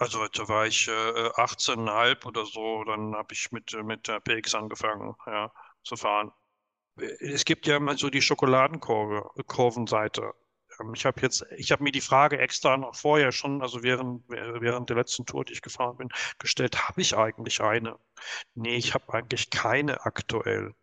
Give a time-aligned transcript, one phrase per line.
[0.00, 4.54] Also da war ich äh, 18,5 oder so, dann habe ich mit, mit der PX
[4.56, 5.52] angefangen, ja,
[5.84, 6.32] zu fahren.
[7.20, 10.32] Es gibt ja mal so die Schokoladenkurve, Kurvenseite.
[10.80, 14.28] Ähm, Ich habe jetzt, ich habe mir die Frage extra noch vorher schon, also während,
[14.30, 16.10] während der letzten Tour, die ich gefahren bin,
[16.40, 17.98] gestellt, habe ich eigentlich eine?
[18.54, 20.74] Nee, ich habe eigentlich keine aktuell.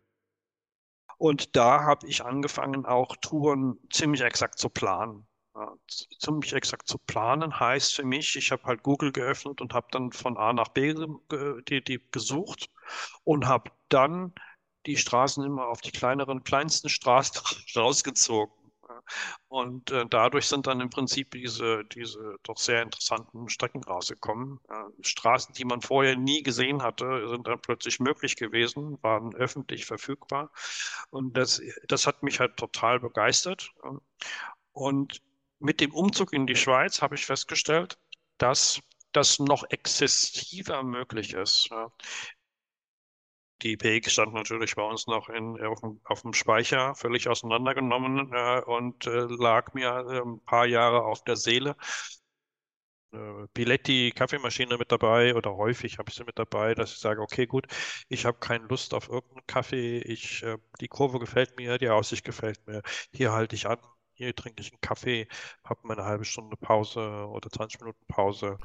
[1.16, 5.28] Und da habe ich angefangen, auch Touren ziemlich exakt zu planen.
[6.18, 10.12] Ziemlich exakt zu planen heißt für mich, ich habe halt Google geöffnet und habe dann
[10.12, 10.94] von A nach B
[11.68, 12.70] die, die gesucht
[13.24, 14.34] und habe dann
[14.86, 17.42] die Straßen immer auf die kleineren, kleinsten Straßen
[17.76, 18.54] rausgezogen.
[19.48, 24.60] Und äh, dadurch sind dann im Prinzip diese, diese doch sehr interessanten Strecken rausgekommen.
[24.68, 29.86] Äh, Straßen, die man vorher nie gesehen hatte, sind dann plötzlich möglich gewesen, waren öffentlich
[29.86, 30.50] verfügbar.
[31.10, 33.72] Und das, das hat mich halt total begeistert.
[34.72, 35.20] Und
[35.60, 37.98] mit dem Umzug in die Schweiz habe ich festgestellt,
[38.38, 38.80] dass
[39.12, 41.70] das noch exzessiver möglich ist.
[43.62, 48.32] Die PX stand natürlich bei uns noch in, auf, dem, auf dem Speicher, völlig auseinandergenommen
[48.32, 51.74] äh, und äh, lag mir ein paar Jahre auf der Seele.
[53.12, 57.20] Äh, Biletti, Kaffeemaschine mit dabei oder häufig habe ich sie mit dabei, dass ich sage,
[57.22, 57.66] okay, gut,
[58.08, 62.24] ich habe keine Lust auf irgendeinen Kaffee, ich, äh, die Kurve gefällt mir, die Aussicht
[62.24, 63.78] gefällt mir, hier halte ich an,
[64.18, 65.28] hier trinke ich einen Kaffee,
[65.62, 68.58] habe meine halbe Stunde Pause oder 20 Minuten Pause.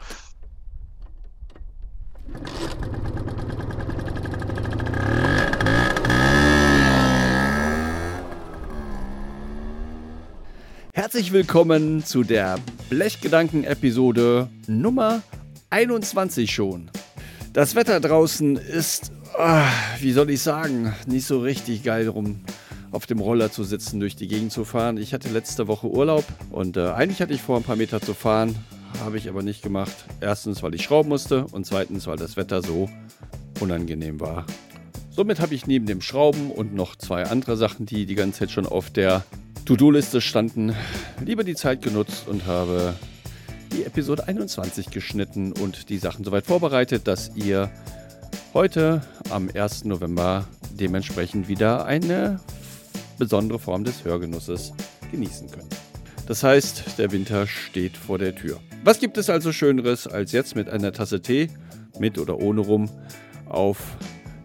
[10.91, 12.57] Herzlich willkommen zu der
[12.89, 15.21] Blechgedanken-Episode Nummer
[15.69, 16.89] 21 schon.
[17.51, 22.43] Das Wetter draußen ist, ah, wie soll ich sagen, nicht so richtig geil rum
[22.93, 24.97] auf dem Roller zu sitzen, durch die Gegend zu fahren.
[24.97, 28.13] Ich hatte letzte Woche Urlaub und äh, eigentlich hatte ich vor, ein paar Meter zu
[28.13, 28.55] fahren,
[29.03, 30.05] habe ich aber nicht gemacht.
[30.21, 32.89] Erstens, weil ich schrauben musste und zweitens, weil das Wetter so
[33.59, 34.45] unangenehm war.
[35.09, 38.51] Somit habe ich neben dem Schrauben und noch zwei andere Sachen, die die ganze Zeit
[38.51, 39.23] schon auf der
[39.65, 40.75] To-Do-Liste standen,
[41.23, 42.93] lieber die Zeit genutzt und habe
[43.71, 47.71] die Episode 21 geschnitten und die Sachen soweit vorbereitet, dass ihr
[48.53, 49.85] heute am 1.
[49.85, 50.47] November
[50.79, 52.39] dementsprechend wieder eine
[53.17, 54.73] besondere Form des Hörgenusses
[55.11, 55.75] genießen könnt.
[56.25, 58.59] Das heißt, der Winter steht vor der Tür.
[58.83, 61.49] Was gibt es also Schöneres, als jetzt mit einer Tasse Tee,
[61.99, 62.89] mit oder ohne rum,
[63.47, 63.77] auf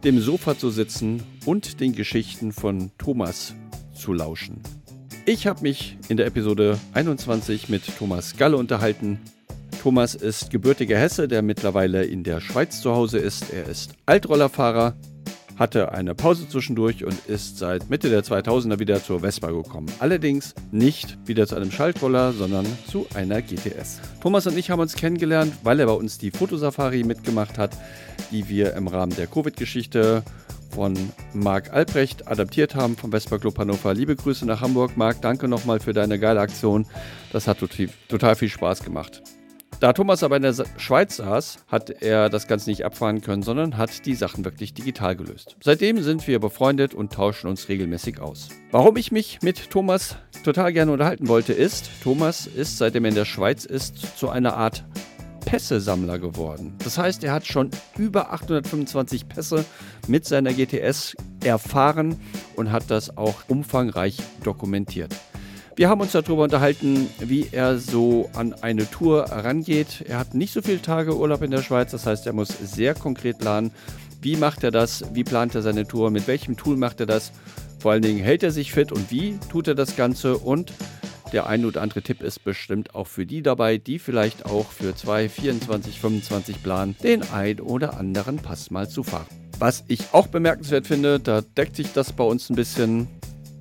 [0.04, 3.54] dem Sofa zu sitzen und den Geschichten von Thomas
[3.94, 4.60] zu lauschen?
[5.24, 9.20] Ich habe mich in der Episode 21 mit Thomas Galle unterhalten.
[9.82, 13.52] Thomas ist gebürtiger Hesse, der mittlerweile in der Schweiz zu Hause ist.
[13.52, 14.96] Er ist Altrollerfahrer,
[15.58, 19.88] hatte eine Pause zwischendurch und ist seit Mitte der 2000er wieder zur Vespa gekommen.
[19.98, 24.00] Allerdings nicht wieder zu einem Schaltroller, sondern zu einer GTS.
[24.20, 27.76] Thomas und ich haben uns kennengelernt, weil er bei uns die Fotosafari mitgemacht hat,
[28.30, 30.22] die wir im Rahmen der Covid-Geschichte
[30.70, 30.94] von
[31.32, 33.94] Marc Albrecht adaptiert haben vom Vespa Club Hannover.
[33.94, 35.22] Liebe Grüße nach Hamburg, Marc.
[35.22, 36.86] Danke nochmal für deine geile Aktion.
[37.32, 37.58] Das hat
[38.08, 39.22] total viel Spaß gemacht.
[39.80, 43.76] Da Thomas aber in der Schweiz saß, hat er das Ganze nicht abfahren können, sondern
[43.76, 45.56] hat die Sachen wirklich digital gelöst.
[45.62, 48.48] Seitdem sind wir befreundet und tauschen uns regelmäßig aus.
[48.72, 53.14] Warum ich mich mit Thomas total gerne unterhalten wollte, ist, Thomas ist, seitdem er in
[53.14, 54.84] der Schweiz ist, zu einer Art
[55.44, 56.74] Pässe-Sammler geworden.
[56.82, 59.64] Das heißt, er hat schon über 825 Pässe
[60.08, 62.20] mit seiner GTS erfahren
[62.56, 65.14] und hat das auch umfangreich dokumentiert.
[65.78, 70.04] Wir haben uns darüber unterhalten, wie er so an eine Tour rangeht.
[70.08, 72.96] Er hat nicht so viele Tage Urlaub in der Schweiz, das heißt, er muss sehr
[72.96, 73.70] konkret planen.
[74.20, 75.04] Wie macht er das?
[75.14, 76.10] Wie plant er seine Tour?
[76.10, 77.30] Mit welchem Tool macht er das?
[77.78, 80.38] Vor allen Dingen hält er sich fit und wie tut er das Ganze?
[80.38, 80.72] Und
[81.32, 84.96] der ein oder andere Tipp ist bestimmt auch für die dabei, die vielleicht auch für
[84.96, 89.26] 2, 24, 25 planen, den ein oder anderen Pass mal zu fahren.
[89.60, 93.06] Was ich auch bemerkenswert finde, da deckt sich das bei uns ein bisschen.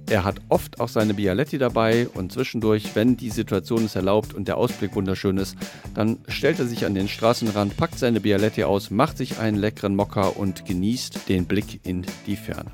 [0.09, 4.47] Er hat oft auch seine Bialetti dabei und zwischendurch, wenn die Situation es erlaubt und
[4.47, 5.57] der Ausblick wunderschön ist,
[5.94, 9.98] dann stellt er sich an den Straßenrand, packt seine Bialetti aus, macht sich einen leckeren
[9.98, 12.71] Mokka und genießt den Blick in die Ferne.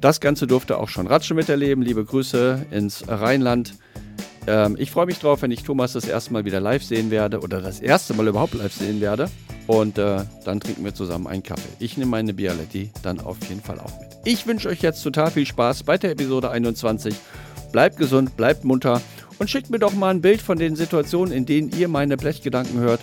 [0.00, 1.82] Das Ganze durfte auch schon Ratsche miterleben.
[1.82, 3.74] Liebe Grüße ins Rheinland.
[4.46, 7.40] Ähm, ich freue mich drauf, wenn ich Thomas das erste Mal wieder live sehen werde
[7.40, 9.30] oder das erste Mal überhaupt live sehen werde.
[9.66, 11.68] Und äh, dann trinken wir zusammen einen Kaffee.
[11.78, 14.13] Ich nehme meine Bialetti dann auf jeden Fall auch mit.
[14.26, 17.14] Ich wünsche euch jetzt total viel Spaß bei der Episode 21.
[17.72, 19.02] Bleibt gesund, bleibt munter
[19.38, 22.80] und schickt mir doch mal ein Bild von den Situationen, in denen ihr meine Blechgedanken
[22.80, 23.02] hört.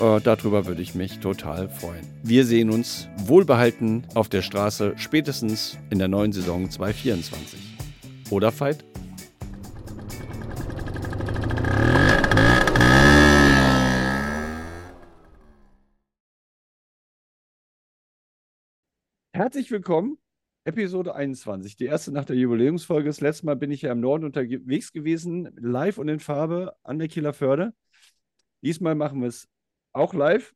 [0.00, 2.06] Äh, darüber würde ich mich total freuen.
[2.22, 7.58] Wir sehen uns wohlbehalten auf der Straße spätestens in der neuen Saison 2024.
[8.30, 8.84] Oder Veit?
[19.34, 20.18] Herzlich willkommen
[20.64, 23.08] Episode 21, die erste nach der Jubiläumsfolge.
[23.08, 26.98] Das letzte Mal bin ich ja im Norden unterwegs gewesen, live und in Farbe an
[27.00, 27.74] der Kieler Förde.
[28.62, 29.48] Diesmal machen wir es
[29.92, 30.54] auch live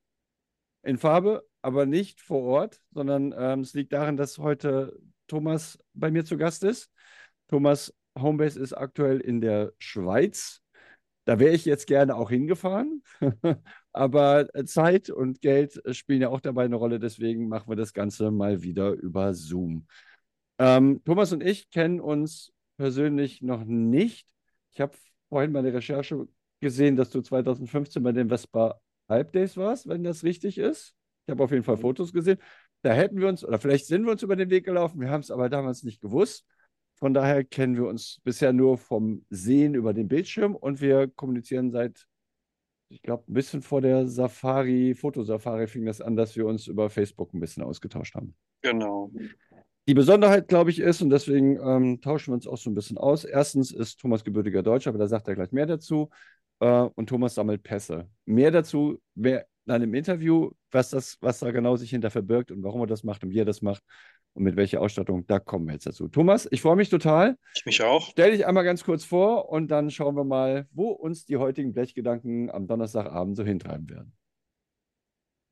[0.85, 6.12] in Farbe, aber nicht vor Ort, sondern ähm, es liegt daran, dass heute Thomas bei
[6.12, 6.93] mir zu Gast ist.
[7.49, 10.62] Thomas Homebase ist aktuell in der Schweiz.
[11.25, 13.02] Da wäre ich jetzt gerne auch hingefahren,
[13.96, 16.98] aber Zeit und Geld spielen ja auch dabei eine Rolle.
[16.98, 19.87] Deswegen machen wir das Ganze mal wieder über Zoom.
[20.58, 24.28] Ähm, Thomas und ich kennen uns persönlich noch nicht.
[24.72, 24.96] Ich habe
[25.28, 26.28] vorhin meine Recherche
[26.60, 30.94] gesehen, dass du 2015 bei den Vespa Alp Days warst, wenn das richtig ist.
[31.26, 32.38] Ich habe auf jeden Fall Fotos gesehen.
[32.82, 35.20] Da hätten wir uns, oder vielleicht sind wir uns über den Weg gelaufen, wir haben
[35.20, 36.46] es aber damals nicht gewusst.
[36.94, 41.70] Von daher kennen wir uns bisher nur vom Sehen über den Bildschirm und wir kommunizieren
[41.70, 42.06] seit,
[42.88, 46.91] ich glaube, ein bisschen vor der Safari, Fotosafari fing das an, dass wir uns über
[46.91, 48.35] Facebook ein bisschen ausgetauscht haben.
[48.62, 49.11] Genau.
[49.88, 52.99] Die Besonderheit, glaube ich, ist, und deswegen ähm, tauschen wir uns auch so ein bisschen
[52.99, 53.25] aus.
[53.25, 56.11] Erstens ist Thomas gebürtiger Deutscher, aber da sagt er gleich mehr dazu.
[56.61, 58.09] Äh, und Thomas sammelt Pässe.
[58.25, 62.62] Mehr dazu, mehr in einem Interview, was, das, was da genau sich hinter verbirgt und
[62.62, 63.83] warum er das macht und wie er das macht
[64.37, 66.09] und mit welcher Ausstattung, da kommen wir jetzt dazu.
[66.09, 67.38] Thomas, ich freue mich total.
[67.55, 68.11] Ich mich auch.
[68.11, 71.73] Stell dich einmal ganz kurz vor und dann schauen wir mal, wo uns die heutigen
[71.73, 74.12] Blechgedanken am Donnerstagabend so hintreiben werden.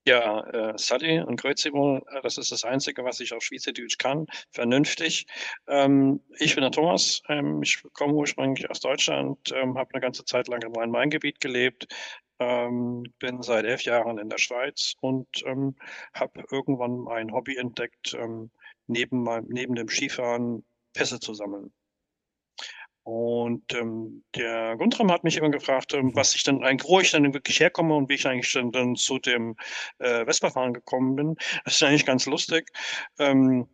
[0.07, 4.27] Ja, äh, Sadi und Kreuzübung, äh, das ist das Einzige, was ich auf Schweizerdeutsch kann.
[4.51, 5.27] Vernünftig.
[5.67, 7.23] Ähm, ich bin der Thomas.
[7.31, 11.87] Ähm, ich komme ursprünglich aus Deutschland, ähm, habe eine ganze Zeit lang im Rhein-Main-Gebiet gelebt,
[12.39, 15.75] ähm, bin seit elf Jahren in der Schweiz und ähm,
[16.13, 18.51] habe irgendwann ein Hobby entdeckt, ähm,
[18.87, 21.73] neben, neben dem Skifahren Pässe zu sammeln.
[23.05, 27.11] Und ähm, der Guntram hat mich immer gefragt, ähm, was ich dann eigentlich, wo ich
[27.11, 29.57] dann wirklich herkomme und wie ich eigentlich dann, dann zu dem
[29.99, 31.37] äh, Vespa-Fahren gekommen bin.
[31.65, 32.71] Das ist eigentlich ganz lustig.
[33.19, 33.69] Ähm,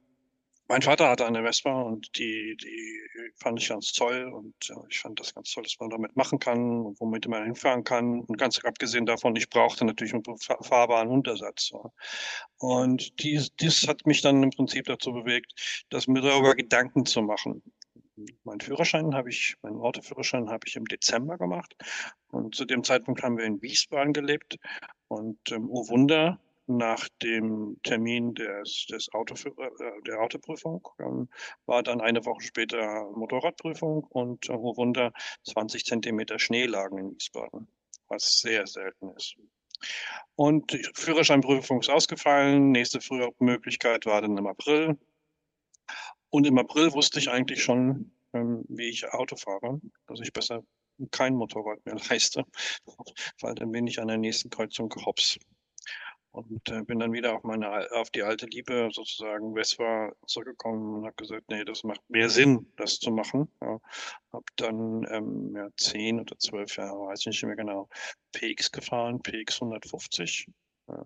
[0.71, 3.01] mein Vater hatte eine Vespa und die, die
[3.35, 6.39] fand ich ganz toll und äh, ich fand das ganz toll, dass man damit machen
[6.39, 8.21] kann und womit man hinfahren kann.
[8.21, 11.73] Und ganz abgesehen davon, ich brauchte natürlich einen fahrbaren Untersatz.
[12.59, 17.21] Und dies, dies hat mich dann im Prinzip dazu bewegt, dass mir darüber Gedanken zu
[17.21, 17.65] machen.
[18.45, 21.75] Mein Führerschein habe ich, meinen Autoführerschein habe ich im Dezember gemacht.
[22.29, 24.57] Und zu dem Zeitpunkt haben wir in Wiesbaden gelebt.
[25.09, 26.39] Und ähm, oh Wunder,
[26.77, 31.29] nach dem Termin des, des Autoführ äh, der Autoprüfung ähm,
[31.67, 35.13] war dann eine Woche später Motorradprüfung und äh, oh Wunder,
[35.45, 37.69] 20 Zentimeter Schnee lagen in Wiesbaden,
[38.09, 39.37] was sehr selten ist.
[40.37, 42.71] Und die Führerscheinprüfung ist ausgefallen.
[42.71, 44.99] Nächste Frühmöglichkeit war dann im April.
[46.29, 50.63] Und im April wusste ich eigentlich schon, ähm, wie ich Auto fahre, dass ich besser
[51.11, 52.45] kein Motorrad mehr leiste,
[53.41, 55.39] weil dann bin ich an der nächsten Kreuzung hops.
[56.33, 61.07] Und äh, bin dann wieder auf meine auf die alte Liebe sozusagen Vespa zurückgekommen und
[61.07, 63.49] habe gesagt, nee, das macht mehr Sinn, das zu machen.
[63.61, 63.81] Ja.
[64.33, 67.89] Habe dann ähm, ja, zehn oder zwölf Jahre, weiß ich nicht mehr genau,
[68.33, 70.47] PX gefahren, PX 150.
[70.89, 71.05] Ja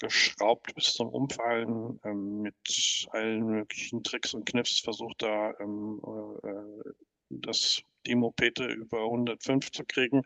[0.00, 6.00] geschraubt bis zum Umfallen, ähm, mit allen möglichen Tricks und Kniffs versucht da ähm,
[6.44, 6.90] äh,
[7.30, 10.22] das die Mopete über 105 zu kriegen,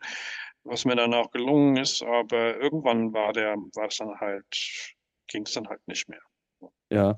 [0.63, 4.95] was mir dann auch gelungen ist, aber irgendwann war der, war es dann halt,
[5.27, 6.21] ging es dann halt nicht mehr.
[6.89, 7.15] Ja,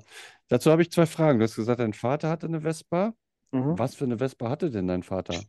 [0.48, 1.38] dazu habe ich zwei Fragen.
[1.38, 3.14] Du hast gesagt, dein Vater hatte eine Vespa.
[3.52, 3.78] Mhm.
[3.78, 5.40] Was für eine Vespa hatte denn dein Vater?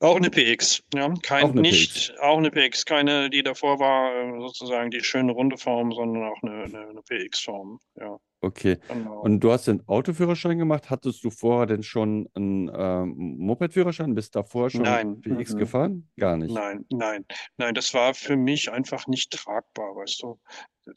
[0.00, 1.12] Auch eine PX, ja.
[1.22, 2.20] Kein, auch eine nicht, PX.
[2.20, 6.42] auch eine PX, keine, die davor war, äh, sozusagen die schöne runde Form, sondern auch
[6.42, 8.18] eine, eine, eine PX-Form, ja.
[8.44, 8.78] Okay.
[8.88, 9.20] Genau.
[9.20, 10.90] Und du hast den Autoführerschein gemacht.
[10.90, 14.14] Hattest du vorher denn schon einen ähm, Moped-Führerschein?
[14.14, 15.20] Bist du davor schon nein.
[15.22, 15.58] PX mhm.
[15.58, 16.10] gefahren?
[16.18, 16.52] Gar nicht.
[16.52, 17.24] Nein, nein,
[17.56, 17.74] nein.
[17.74, 20.38] Das war für mich einfach nicht tragbar, weißt du.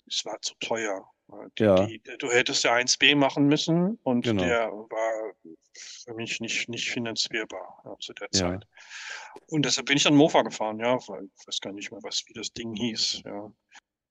[0.07, 1.09] Es war zu teuer.
[1.57, 1.85] Die, ja.
[1.85, 4.43] Die, du hättest ja 1B machen müssen und genau.
[4.43, 5.33] der war
[5.73, 8.63] für mich nicht, nicht finanzierbar ja, zu der Zeit.
[8.63, 9.41] Ja.
[9.47, 12.23] Und deshalb bin ich dann Mofa gefahren, ja, weil ich weiß gar nicht mehr, was,
[12.27, 13.51] wie das Ding hieß, ja.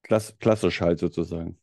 [0.02, 1.58] Klass, klassisch halt sozusagen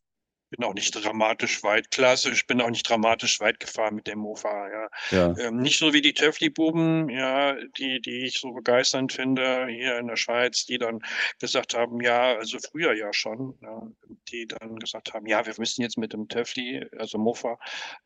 [0.55, 4.69] bin auch nicht dramatisch weit, klassisch, bin auch nicht dramatisch weit gefahren mit dem Mofa,
[4.69, 4.89] ja.
[5.09, 5.37] ja.
[5.39, 10.07] Ähm, nicht so wie die Töffli-Buben, ja, die, die ich so begeisternd finde, hier in
[10.07, 11.01] der Schweiz, die dann
[11.39, 13.81] gesagt haben, ja, also früher ja schon, ja,
[14.29, 17.57] die dann gesagt haben, ja, wir müssen jetzt mit dem Töffli, also Mofa,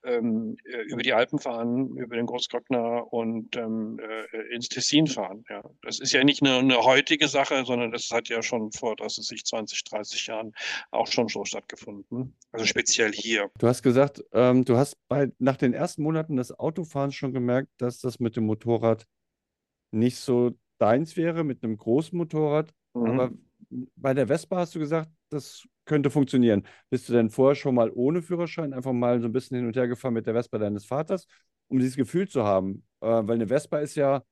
[0.05, 5.43] ähm, äh, über die Alpen fahren, über den Großglockner und ähm, äh, ins Tessin fahren,
[5.49, 5.63] ja.
[5.81, 9.17] Das ist ja nicht eine, eine heutige Sache, sondern das hat ja schon vor, dass
[9.17, 10.53] es sich 20, 30 Jahren
[10.91, 12.36] auch schon so stattgefunden.
[12.51, 13.49] Also speziell hier.
[13.59, 17.69] Du hast gesagt, ähm, du hast bei, nach den ersten Monaten des Autofahrens schon gemerkt,
[17.77, 19.05] dass das mit dem Motorrad
[19.91, 22.73] nicht so deins wäre, mit einem großen Motorrad.
[22.93, 23.05] Mhm.
[23.05, 23.31] Aber
[23.95, 26.65] bei der Vespa hast du gesagt, das könnte funktionieren.
[26.89, 29.75] Bist du denn vorher schon mal ohne Führerschein einfach mal so ein bisschen hin und
[29.75, 31.27] her gefahren mit der Vespa deines Vaters,
[31.67, 32.85] um dieses Gefühl zu haben?
[33.01, 34.23] Äh, weil eine Vespa ist ja,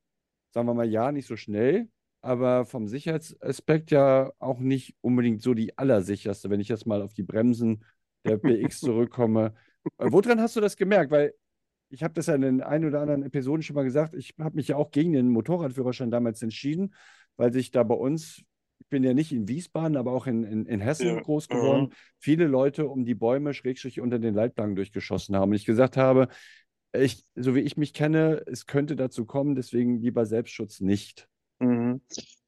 [0.54, 1.90] sagen wir mal, ja, nicht so schnell,
[2.22, 7.14] aber vom Sicherheitsaspekt ja auch nicht unbedingt so die allersicherste, wenn ich jetzt mal auf
[7.14, 7.84] die Bremsen
[8.26, 9.54] der PX zurückkomme.
[9.98, 11.12] Äh, woran hast du das gemerkt?
[11.12, 11.34] Weil
[11.90, 14.56] ich habe das ja in den ein oder anderen Episoden schon mal gesagt, ich habe
[14.56, 16.94] mich ja auch gegen den Motorradführerschein damals entschieden,
[17.38, 18.44] weil sich da bei uns,
[18.80, 21.22] ich bin ja nicht in Wiesbaden, aber auch in, in, in Hessen ja.
[21.22, 21.98] groß geworden, ja.
[22.18, 25.52] viele Leute um die Bäume schrägstrich unter den Leitplanken durchgeschossen haben.
[25.52, 26.28] Und ich gesagt habe,
[26.94, 31.28] ich, so wie ich mich kenne, es könnte dazu kommen, deswegen lieber Selbstschutz nicht.
[31.60, 32.02] Mhm.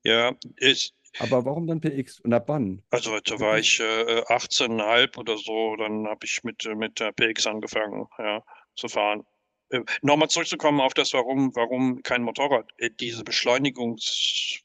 [0.03, 2.83] Ja, ich, aber warum dann PX und ab wann?
[2.89, 7.47] Also da war ich äh, 18,5 oder so, dann habe ich mit, mit der PX
[7.47, 8.43] angefangen, ja,
[8.75, 9.23] zu fahren.
[9.69, 12.69] Äh, Nochmal zurückzukommen auf das, warum, warum kein Motorrad.
[12.77, 14.63] Äh, diese Beschleunigungs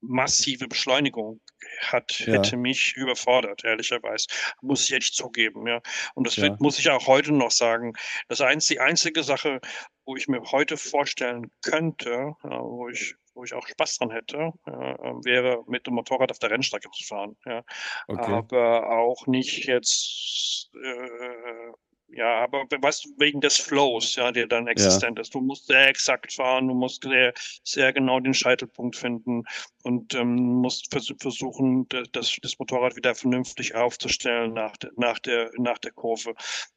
[0.00, 1.40] massive Beschleunigung
[1.80, 2.34] hat, ja.
[2.34, 4.26] hätte mich überfordert, ehrlicherweise.
[4.60, 5.80] Muss ich echt zugeben, ja.
[6.14, 6.44] Und das ja.
[6.44, 7.94] wird, muss ich auch heute noch sagen.
[8.28, 9.60] Das einzige, die einzige Sache,
[10.04, 14.52] wo ich mir heute vorstellen könnte, ja, wo ich wo ich auch Spaß dran hätte,
[14.66, 17.36] ja, ähm, wäre mit dem Motorrad auf der Rennstrecke zu fahren.
[17.44, 17.62] Ja.
[18.08, 18.32] Okay.
[18.32, 21.72] Aber auch nicht jetzt äh,
[22.08, 25.22] ja, aber weißt du, wegen des Flows, ja, der dann existent ja.
[25.22, 25.34] ist.
[25.34, 29.42] Du musst sehr exakt fahren, du musst sehr, sehr genau den Scheitelpunkt finden
[29.82, 35.50] und ähm, musst vers versuchen, das, das Motorrad wieder vernünftig aufzustellen nach, de, nach, der,
[35.58, 36.34] nach der Kurve.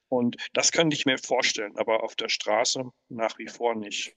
[0.08, 4.16] Und das könnte ich mir vorstellen, aber auf der Straße nach wie vor nicht.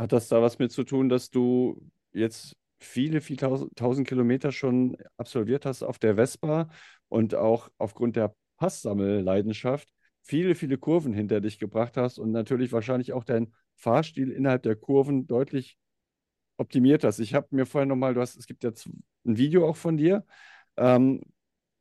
[0.00, 1.78] Hat das da was mit zu tun, dass du
[2.12, 6.70] jetzt viele, viele tausend, Kilometer schon absolviert hast auf der Vespa
[7.10, 9.90] und auch aufgrund der Passsammelleidenschaft
[10.22, 14.74] viele, viele Kurven hinter dich gebracht hast und natürlich wahrscheinlich auch deinen Fahrstil innerhalb der
[14.74, 15.76] Kurven deutlich
[16.56, 17.18] optimiert hast.
[17.18, 20.24] Ich habe mir vorher nochmal, du hast, es gibt jetzt ein Video auch von dir,
[20.78, 21.20] ähm,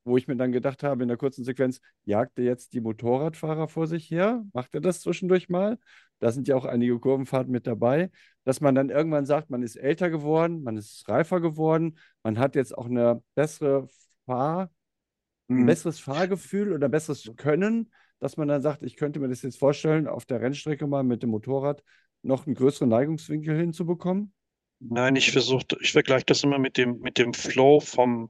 [0.10, 3.68] wo ich mir dann gedacht habe, in der kurzen Sequenz, jagt er jetzt die Motorradfahrer
[3.68, 4.44] vor sich her?
[4.54, 5.78] Macht er das zwischendurch mal?
[6.20, 8.12] Da sind ja auch einige Kurvenfahrten mit dabei,
[8.44, 12.56] dass man dann irgendwann sagt, man ist älter geworden, man ist reifer geworden, man hat
[12.56, 13.88] jetzt auch eine bessere
[14.26, 14.70] Fahr,
[15.50, 15.66] ein mhm.
[15.66, 20.08] besseres Fahrgefühl oder besseres Können, dass man dann sagt, ich könnte mir das jetzt vorstellen,
[20.08, 21.84] auf der Rennstrecke mal mit dem Motorrad
[22.22, 24.34] noch einen größeren Neigungswinkel hinzubekommen?
[24.82, 28.30] Nein, ich versuche, ich vergleiche das immer mit dem, mit dem Flow vom,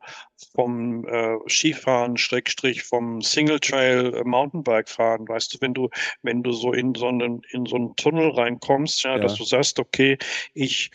[0.55, 5.27] vom äh, Skifahren, Schrägstrich, vom Single Trail äh, Mountainbike fahren.
[5.27, 5.89] Weißt du, wenn du,
[6.23, 9.19] wenn du so in so einen, in so einen Tunnel reinkommst, ja, ja.
[9.19, 10.17] dass du sagst, okay,
[10.53, 10.89] ich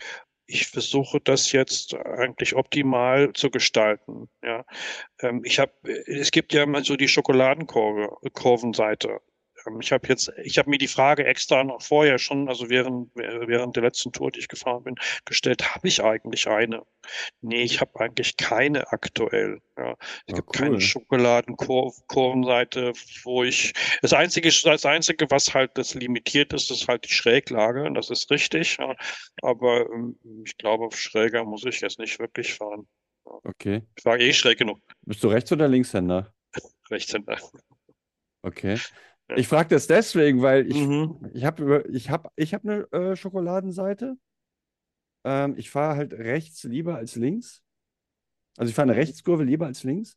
[0.46, 4.28] ich versuche das jetzt eigentlich optimal zu gestalten.
[4.42, 4.64] Ja,
[5.20, 5.72] ähm, ich habe,
[6.06, 9.08] es gibt ja mal so die Schokoladenkurvenseite.
[9.08, 9.18] Ähm,
[9.80, 13.76] ich habe jetzt, ich habe mir die Frage extra noch vorher schon, also während, während
[13.76, 14.94] der letzten Tour, die ich gefahren bin,
[15.24, 16.82] gestellt, habe ich eigentlich eine?
[17.40, 19.60] Nee, ich habe eigentlich keine aktuell.
[19.76, 19.92] Ja.
[19.92, 19.96] Es
[20.28, 20.52] ja, gibt cool.
[20.52, 22.92] keine Schokoladenkurvenseite,
[23.24, 27.90] wo ich, das einzige, das einzige, was halt das limitiert ist, ist halt die Schräglage,
[27.94, 28.76] das ist richtig.
[28.78, 28.94] Ja.
[29.42, 32.86] Aber ähm, ich glaube, schräger muss ich jetzt nicht wirklich fahren.
[33.24, 33.82] Okay.
[33.96, 34.80] Ich war eh schräg genug.
[35.02, 36.32] Bist du Rechts- oder Linkshänder?
[36.90, 37.38] Rechtshänder.
[38.42, 38.78] Okay.
[39.36, 41.30] Ich frage das deswegen, weil ich, mhm.
[41.32, 44.16] ich habe ich hab, ich hab eine äh, Schokoladenseite.
[45.24, 47.62] Ähm, ich fahre halt rechts lieber als links.
[48.56, 48.98] Also ich fahre eine mhm.
[48.98, 50.16] Rechtskurve lieber als links.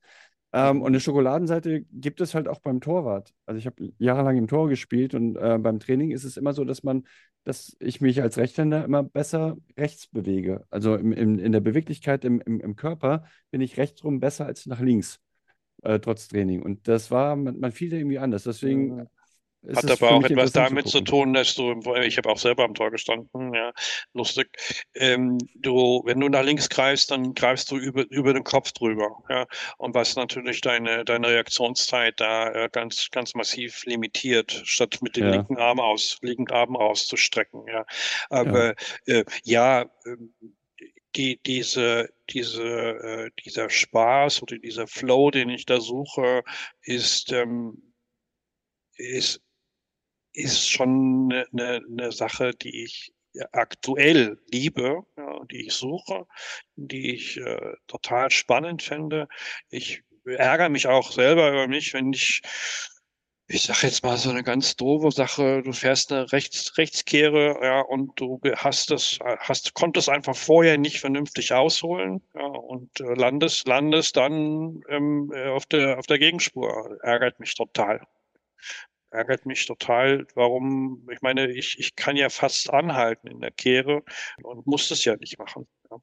[0.53, 3.33] Ähm, und eine Schokoladenseite gibt es halt auch beim Torwart.
[3.45, 6.65] Also ich habe jahrelang im Tor gespielt und äh, beim Training ist es immer so,
[6.65, 7.05] dass man,
[7.43, 10.65] dass ich mich als Rechtshänder immer besser rechts bewege.
[10.69, 14.65] Also im, im, in der Beweglichkeit im, im, im Körper bin ich rechtsrum besser als
[14.65, 15.19] nach links
[15.83, 16.61] äh, trotz Training.
[16.61, 18.43] Und das war, man, man fiel da irgendwie anders.
[18.43, 19.07] Deswegen
[19.75, 22.91] hat aber auch etwas damit zu, tun, dass du, ich habe auch selber am Tor
[22.91, 23.73] gestanden, ja,
[24.13, 24.49] lustig.
[24.95, 29.17] Ähm, du, wenn du nach links greifst, dann greifst du über, über den Kopf drüber,
[29.29, 29.45] ja,
[29.77, 35.25] und was natürlich deine, deine Reaktionszeit da äh, ganz, ganz massiv limitiert, statt mit dem
[35.25, 35.31] ja.
[35.31, 37.85] linken Arm aus, linken Arm auszustrecken, ja.
[38.29, 40.33] Aber ja, äh, ja ähm,
[41.17, 46.43] die, diese, diese, äh, dieser Spaß oder dieser Flow, den ich da suche,
[46.83, 47.93] ist, ähm,
[48.95, 49.41] ist,
[50.33, 53.13] ist schon eine, eine, eine Sache, die ich
[53.51, 56.25] aktuell liebe, ja, die ich suche,
[56.75, 59.27] die ich äh, total spannend finde.
[59.69, 62.41] Ich ärgere mich auch selber über mich, wenn ich
[63.49, 67.79] ich sag jetzt mal so eine ganz doofe Sache, du fährst eine Rechts Rechtskehre, ja,
[67.81, 73.67] und du hast das, hast, konntest einfach vorher nicht vernünftig ausholen, ja, und äh, landest,
[73.67, 76.99] landest dann ähm, äh, auf der, auf der Gegenspur.
[77.03, 78.05] Ärgert mich total.
[79.11, 80.27] Ärgert mich total.
[80.35, 81.07] Warum?
[81.13, 84.03] Ich meine, ich, ich kann ja fast anhalten in der Kehre
[84.43, 85.67] und muss das ja nicht machen.
[85.89, 85.97] Ja.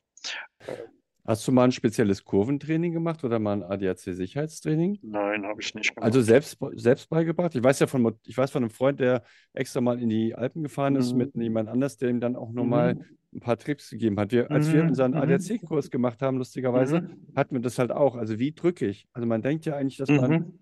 [1.27, 4.99] Hast du mal ein spezielles Kurventraining gemacht oder mal ein ADAC-Sicherheitstraining?
[5.03, 6.05] Nein, habe ich nicht gemacht.
[6.05, 7.55] Also selbst, selbst beigebracht?
[7.55, 9.23] Ich weiß ja von, ich weiß von einem Freund, der
[9.55, 11.19] extra mal in die Alpen gefahren ist Mhm.
[11.19, 13.05] mit jemand anders, der ihm dann auch nochmal Mhm.
[13.37, 14.33] ein paar Tricks gegeben hat.
[14.33, 15.19] Wir, als wir Mhm, unseren mhm.
[15.19, 17.17] ADAC-Kurs gemacht haben, lustigerweise, Mhm.
[17.35, 18.17] hatten wir das halt auch.
[18.17, 19.07] Also wie drücke ich?
[19.15, 20.59] Also man denkt ja eigentlich, dass man, Mhm.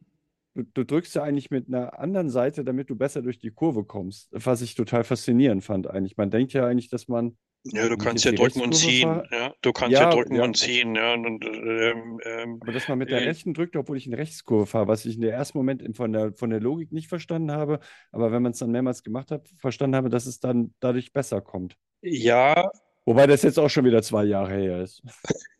[0.55, 3.85] du, du drückst ja eigentlich mit einer anderen Seite, damit du besser durch die Kurve
[3.85, 4.29] kommst.
[4.33, 6.17] Was ich total faszinierend fand eigentlich.
[6.17, 9.23] Man denkt ja eigentlich, dass man, Ja, du kannst ja drücken und ziehen.
[9.31, 10.97] Ja, du kannst ja ja, drücken ja, und ziehen.
[10.97, 14.19] Ja, und, ähm, ähm, aber dass man mit der äh, rechten drückt, obwohl ich eine
[14.19, 17.53] Rechtskurve fahre, was ich in der ersten Moment von der, von der Logik nicht verstanden
[17.53, 17.79] habe,
[18.11, 21.41] aber wenn man es dann mehrmals gemacht hat, verstanden habe, dass es dann dadurch besser
[21.41, 21.77] kommt.
[22.01, 22.71] ja,
[23.05, 25.03] Wobei das jetzt auch schon wieder zwei Jahre her ist.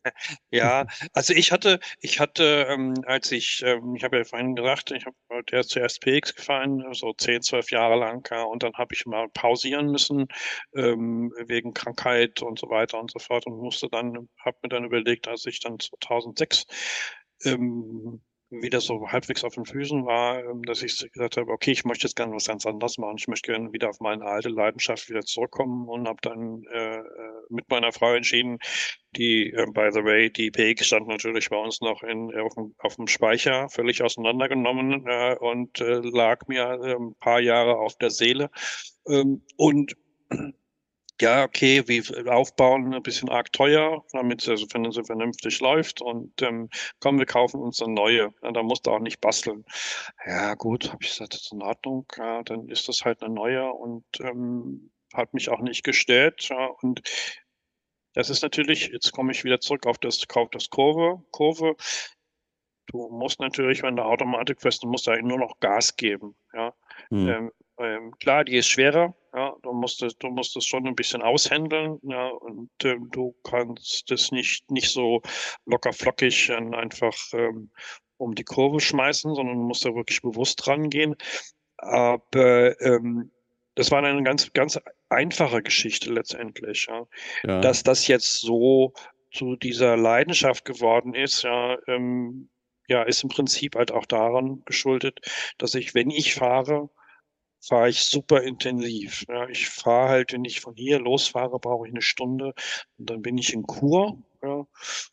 [0.51, 4.91] Ja, also ich hatte, ich hatte, ähm, als ich, ähm, ich habe ja vorhin gesagt,
[4.91, 8.95] ich habe der zuerst PX gefahren, so 10, 12 Jahre lang, ja, und dann habe
[8.97, 10.27] ich mal pausieren müssen,
[10.75, 14.85] ähm, wegen Krankheit und so weiter und so fort und musste dann, habe mir dann
[14.85, 16.67] überlegt, als ich dann 2006
[17.45, 18.21] ähm,
[18.61, 22.07] wieder so halbwegs auf den Füßen war, ähm, dass ich gesagt habe, okay, ich möchte
[22.07, 23.17] jetzt gerne was ganz anderes machen.
[23.19, 27.03] Ich möchte gerne wieder auf meine alte Leidenschaft wieder zurückkommen und habe dann äh, äh,
[27.49, 28.59] mit meiner Frau entschieden,
[29.17, 32.75] die, äh, by the way, die PX stand natürlich bei uns noch in, auf, dem,
[32.79, 37.97] auf dem Speicher, völlig auseinandergenommen äh, und äh, lag mir äh, ein paar Jahre auf
[37.97, 38.51] der Seele.
[39.09, 39.97] Ähm, und
[41.21, 46.01] ja, okay, wie aufbauen, ein bisschen arg teuer, damit es also vernünftig läuft.
[46.01, 46.69] Und ähm,
[47.01, 48.33] komm, wir kaufen uns eine neue.
[48.43, 49.65] Ja, da musst du auch nicht basteln.
[50.27, 52.07] Ja, gut, habe ich gesagt, das ist in Ordnung.
[52.17, 56.49] Ja, dann ist das halt eine neue und ähm, hat mich auch nicht gestört.
[56.49, 57.03] Ja, und
[58.15, 61.77] das ist natürlich, jetzt komme ich wieder zurück auf das, auf das Kurve, Kurve.
[62.87, 66.35] Du musst natürlich, wenn du Automatik fährst, du musst eigentlich nur noch Gas geben.
[66.53, 66.75] Ja,
[67.11, 67.29] Hm.
[67.29, 69.15] ähm, ähm, klar, die ist schwerer.
[69.35, 71.99] Ja, du musst es, du musst es schon ein bisschen aushändeln.
[72.03, 75.23] Ja, und ähm, du kannst das nicht nicht so
[75.67, 77.71] locker flockig ähm, einfach ähm,
[78.19, 81.17] um die Kurve schmeißen, sondern du musst da wirklich bewusst rangehen.
[81.79, 83.31] Aber ähm,
[83.75, 86.87] das war eine ganz ganz einfache Geschichte letztendlich.
[86.89, 87.07] Ja
[87.45, 87.61] Ja.
[87.61, 88.93] dass das jetzt so
[89.33, 92.51] zu dieser Leidenschaft geworden ist, ja, ähm,
[92.87, 95.21] ja, ist im Prinzip halt auch daran geschuldet,
[95.59, 96.91] dass ich, wenn ich fahre,
[97.63, 99.25] fahre ich super intensiv.
[99.29, 102.55] Ja, ich fahre halt, wenn ich von hier losfahre, brauche ich eine Stunde
[102.99, 104.19] und dann bin ich in Chur.
[104.43, 104.67] Ja,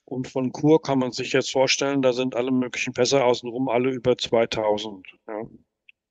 [0.05, 3.91] und von Chur kann man sich jetzt vorstellen, da sind alle möglichen Pässe außenrum, alle
[3.91, 5.07] über 2000.
[5.27, 5.43] Ja.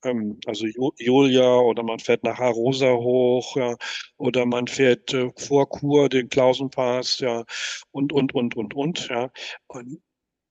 [0.04, 3.76] Ähm, also Ju- Julia oder man fährt nach Arosa hoch, ja,
[4.16, 7.44] oder man fährt äh, vor Chur den Klausenpass, ja,
[7.90, 9.30] und, und, und, und, und, ja.
[9.66, 10.00] Und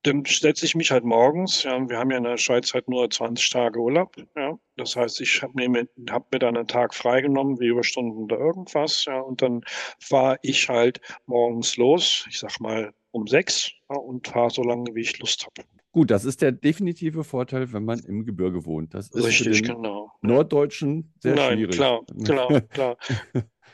[0.07, 3.09] dann setze ich mich halt morgens, ja, wir haben ja in der Schweiz halt nur
[3.09, 4.57] 20 Tage Urlaub, ja.
[4.77, 9.05] Das heißt, ich habe mir, hab mir dann einen Tag freigenommen, wie Überstunden oder irgendwas,
[9.05, 9.63] ja, und dann
[9.99, 14.93] fahre ich halt morgens los, ich sag mal um sechs, ja, und fahre so lange,
[14.95, 15.67] wie ich Lust habe.
[15.91, 18.93] Gut, das ist der definitive Vorteil, wenn man im Gebirge wohnt.
[18.93, 20.11] Das ist für Richtig, den genau.
[20.21, 21.75] Norddeutschen sehr Nein, schwierig.
[21.75, 22.97] klar, klar, klar.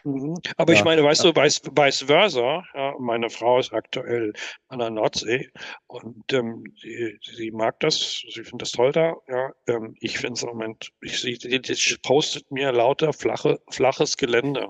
[0.03, 0.35] Mhm.
[0.57, 4.33] Aber ich meine, weißt du, vice, vice versa, ja, meine Frau ist aktuell
[4.67, 5.49] an der Nordsee
[5.87, 9.51] und ähm, sie, sie mag das, sie findet das toll da, ja.
[9.67, 14.17] Ähm, ich finde es im Moment, ich sie, sie, sie postet mir lauter flache, flaches
[14.17, 14.67] Gelände.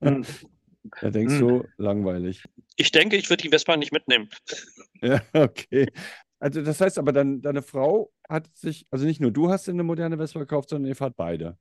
[0.00, 0.24] Hm.
[1.00, 1.48] Da denkst Hm.
[1.48, 2.44] du, langweilig.
[2.76, 4.28] Ich denke, ich würde die Vespa nicht mitnehmen.
[5.02, 5.90] Ja, okay.
[6.38, 9.82] Also das heißt aber, dann, deine Frau hat sich, also nicht nur du hast eine
[9.82, 11.58] moderne Vespa gekauft, sondern ihr fahrt beide.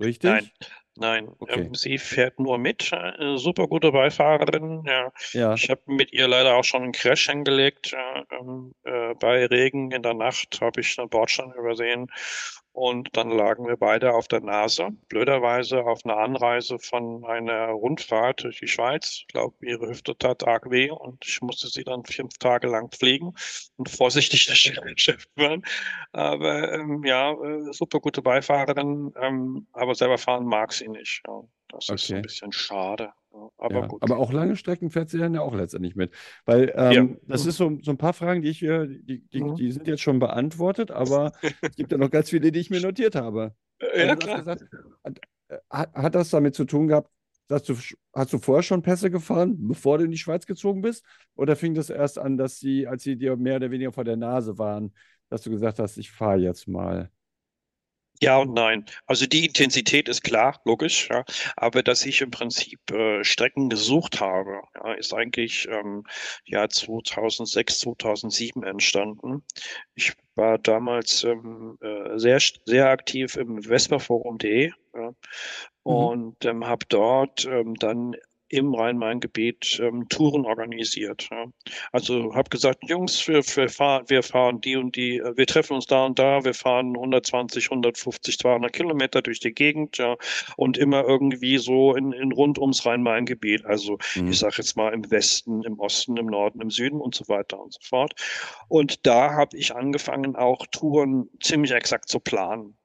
[0.00, 0.30] Richtig?
[0.30, 0.50] Nein,
[0.96, 1.60] nein, Okay.
[1.60, 5.12] ähm, sie fährt nur mit, äh, super gute Beifahrerin, ja.
[5.32, 7.94] Ja, Ich habe mit ihr leider auch schon einen Crash hingelegt.
[8.30, 12.08] Ähm, äh, bei Regen in der Nacht habe ich einen Bordstein übersehen
[12.74, 14.88] und dann lagen wir beide auf der Nase.
[15.08, 19.18] Blöderweise auf einer Anreise von einer Rundfahrt durch die Schweiz.
[19.20, 22.90] Ich glaube, ihre Hüfte tat arg weh und ich musste sie dann fünf Tage lang
[22.90, 23.34] pflegen
[23.76, 25.62] und vorsichtig das Geschäft fahren.
[26.12, 31.22] Aber ähm, ja, äh, super gute Beifahrerin, ähm, aber selber fahren mag sie nicht.
[31.26, 32.22] Ja, das ist so ein Okay.
[32.22, 33.12] bisschen schade.
[33.32, 33.84] Ja, aber ja.
[33.84, 34.02] gut.
[34.02, 36.12] Aber auch lange Strecken fährt sie dann ja auch letztendlich mit.
[36.44, 39.54] Weil ähm, das ist so, so ein paar Fragen, die ich hier, die, die, Mhm.
[39.54, 41.32] die sind jetzt schon beantwortet, aber
[41.70, 43.54] es gibt ja noch ganz viele, die ich mir notiert habe.
[43.80, 44.44] Äh, Also Ja, klar.
[44.44, 44.64] gesagt,
[45.04, 45.18] hat,
[45.48, 47.10] äh, hat, hat das damit zu tun gehabt,
[47.48, 47.74] dass du,
[48.14, 51.04] hast du vorher schon Pässe gefahren, bevor du in die Schweiz gezogen bist?
[51.34, 54.16] Oder fing das erst an, dass sie, als sie dir mehr oder weniger vor der
[54.16, 54.94] Nase waren,
[55.28, 57.10] dass du gesagt hast, ich fahre jetzt mal?
[58.22, 58.86] Ja und nein.
[59.06, 61.24] Also die Intensität ist klar, logisch, ja.
[61.56, 66.04] Aber dass ich im Prinzip äh, Strecken gesucht habe, ja, ist eigentlich ähm,
[66.44, 69.42] ja 2006, 2007 entstanden.
[69.96, 75.14] Ich war damals ähm, äh, sehr sehr aktiv im Vespaforum.de ja,
[75.84, 75.92] Mhm.
[75.94, 78.14] und ähm, habe dort ähm, dann
[78.52, 81.28] im Rhein-Main-Gebiet ähm, Touren organisiert.
[81.30, 81.46] Ja.
[81.90, 85.74] Also habe gesagt, Jungs, wir, wir, fahren, wir fahren die und die, äh, wir treffen
[85.74, 90.16] uns da und da, wir fahren 120, 150, 200 Kilometer durch die Gegend ja,
[90.56, 93.64] und immer irgendwie so in, in rund ums Rhein-Main-Gebiet.
[93.64, 94.28] Also mhm.
[94.28, 97.58] ich sage jetzt mal im Westen, im Osten, im Norden, im Süden und so weiter
[97.58, 98.12] und so fort.
[98.68, 102.76] Und da habe ich angefangen, auch Touren ziemlich exakt zu planen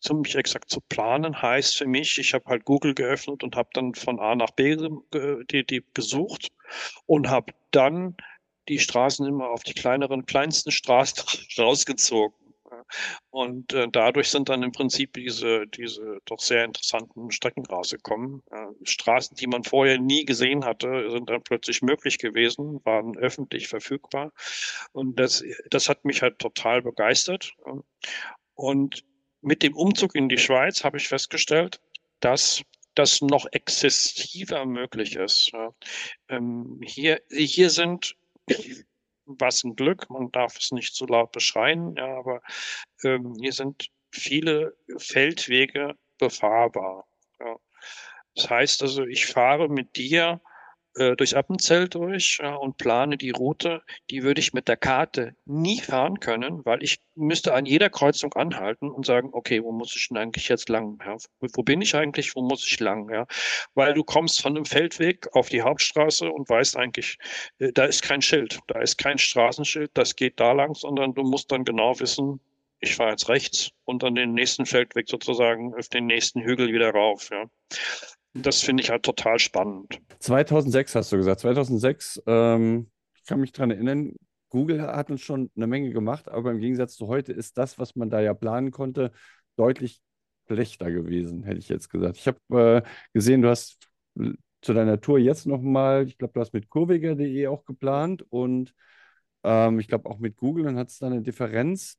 [0.00, 3.94] ziemlich exakt zu planen heißt für mich, ich habe halt Google geöffnet und habe dann
[3.94, 4.76] von A nach B
[5.50, 6.48] die, die gesucht
[7.06, 8.16] und habe dann
[8.68, 11.24] die Straßen immer auf die kleineren, kleinsten Straßen
[11.58, 12.36] rausgezogen.
[13.30, 18.42] Und äh, dadurch sind dann im Prinzip diese, diese doch sehr interessanten Strecken rausgekommen.
[18.50, 23.68] Äh, Straßen, die man vorher nie gesehen hatte, sind dann plötzlich möglich gewesen, waren öffentlich
[23.68, 24.32] verfügbar.
[24.92, 27.54] Und das, das hat mich halt total begeistert.
[28.54, 29.04] Und
[29.44, 31.80] mit dem Umzug in die Schweiz habe ich festgestellt,
[32.20, 32.62] dass
[32.94, 35.52] das noch exzessiver möglich ist.
[36.28, 38.16] Ähm, hier, hier sind,
[39.26, 42.40] was ein Glück, man darf es nicht zu laut beschreien, ja, aber
[43.02, 47.06] ähm, hier sind viele Feldwege befahrbar.
[47.40, 47.56] Ja.
[48.36, 50.40] Das heißt also, ich fahre mit dir
[50.96, 55.34] äh, durch Appenzell durch ja, und plane die Route, die würde ich mit der Karte
[55.44, 59.94] nie fahren können, weil ich müsste an jeder Kreuzung anhalten und sagen, okay, wo muss
[59.96, 60.98] ich denn eigentlich jetzt lang?
[61.04, 61.16] Ja?
[61.40, 62.34] Wo bin ich eigentlich?
[62.34, 63.10] Wo muss ich lang?
[63.10, 63.26] Ja?
[63.74, 67.18] Weil du kommst von einem Feldweg auf die Hauptstraße und weißt eigentlich,
[67.58, 71.22] äh, da ist kein Schild, da ist kein Straßenschild, das geht da lang, sondern du
[71.22, 72.40] musst dann genau wissen,
[72.80, 76.90] ich fahre jetzt rechts und dann den nächsten Feldweg sozusagen auf den nächsten Hügel wieder
[76.90, 77.30] rauf.
[77.30, 77.46] Ja.
[78.34, 80.00] Das finde ich halt total spannend.
[80.18, 81.40] 2006 hast du gesagt.
[81.40, 84.14] 2006, ähm, ich kann mich daran erinnern,
[84.48, 87.96] Google hat uns schon eine Menge gemacht, aber im Gegensatz zu heute ist das, was
[87.96, 89.12] man da ja planen konnte,
[89.56, 90.00] deutlich
[90.46, 92.18] schlechter gewesen, hätte ich jetzt gesagt.
[92.18, 93.88] Ich habe äh, gesehen, du hast
[94.62, 98.74] zu deiner Tour jetzt nochmal, ich glaube, du hast mit kurviger.de auch geplant und
[99.42, 101.98] ähm, ich glaube auch mit Google und hat es da eine Differenz.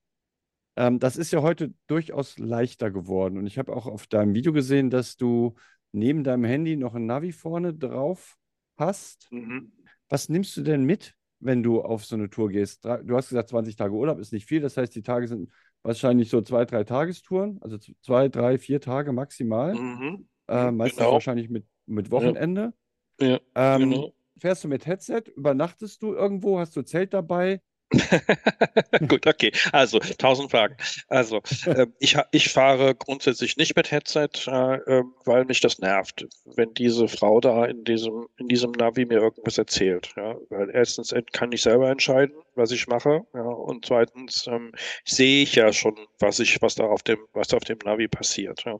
[0.75, 4.51] Ähm, das ist ja heute durchaus leichter geworden und ich habe auch auf deinem Video
[4.53, 5.55] gesehen, dass du
[5.95, 8.37] neben deinem Handy noch ein Navi vorne drauf
[8.77, 9.31] hast.
[9.31, 9.71] Mhm.
[10.09, 12.85] Was nimmst du denn mit, wenn du auf so eine Tour gehst?
[12.85, 14.61] Du hast gesagt, 20 Tage Urlaub ist nicht viel.
[14.61, 15.49] Das heißt, die Tage sind
[15.83, 19.73] wahrscheinlich so zwei, drei Tagestouren, also zwei, drei, vier Tage maximal.
[19.73, 20.27] Mhm.
[20.47, 21.13] Äh, meistens genau.
[21.13, 22.73] wahrscheinlich mit, mit Wochenende.
[23.19, 24.13] Ja, ja ähm, genau.
[24.37, 25.23] Fährst du mit Headset?
[25.35, 26.59] Übernachtest du irgendwo?
[26.59, 27.61] Hast du Zelt dabei?
[29.07, 29.51] Gut, okay.
[29.71, 30.75] Also, tausend Fragen.
[31.07, 36.25] Also, äh, ich, ich fahre grundsätzlich nicht mit Headset, äh, ähm, weil mich das nervt,
[36.55, 40.13] wenn diese Frau da in diesem, in diesem Navi mir irgendwas erzählt.
[40.17, 40.35] Ja?
[40.49, 43.41] Weil erstens kann ich selber entscheiden, was ich mache, ja?
[43.41, 44.71] und zweitens ähm,
[45.05, 48.63] sehe ich ja schon, was ich, was da auf dem, was auf dem Navi passiert.
[48.65, 48.77] Ja?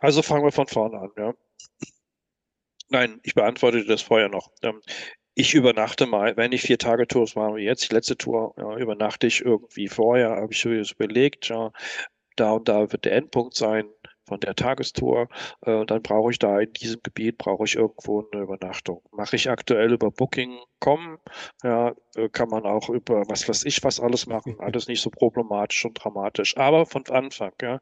[0.00, 1.34] Also fangen wir von vorne an, ja.
[2.90, 4.50] Nein, ich beantworte das vorher noch.
[5.34, 8.76] Ich übernachte mal, wenn ich vier Tage Tours mache wie jetzt, die letzte Tour, ja,
[8.76, 11.72] übernachte ich irgendwie vorher, habe ich mir überlegt, ja,
[12.36, 13.86] da und da wird der Endpunkt sein
[14.26, 15.28] von der Tagestour.
[15.62, 19.02] Äh, dann brauche ich da in diesem Gebiet, brauche ich irgendwo eine Übernachtung.
[19.10, 21.18] Mache ich aktuell über Booking.com,
[21.62, 25.10] ja, äh, kann man auch über was weiß ich was alles machen, alles nicht so
[25.10, 27.80] problematisch und dramatisch, aber von Anfang, ja.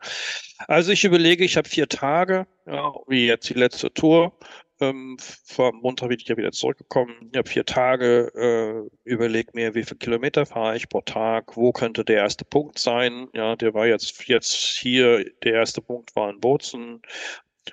[0.69, 4.33] Also ich überlege, ich habe vier Tage, ja, wie jetzt die letzte Tour,
[4.81, 7.31] ähm, vom Montag bin ich ja wieder zurückgekommen.
[7.33, 11.73] Ich habe vier Tage, äh, überlegt mir, wie viele Kilometer fahre ich pro Tag, wo
[11.73, 13.29] könnte der erste Punkt sein.
[13.35, 17.03] Ja, der war jetzt, jetzt hier, der erste Punkt war in Bozen.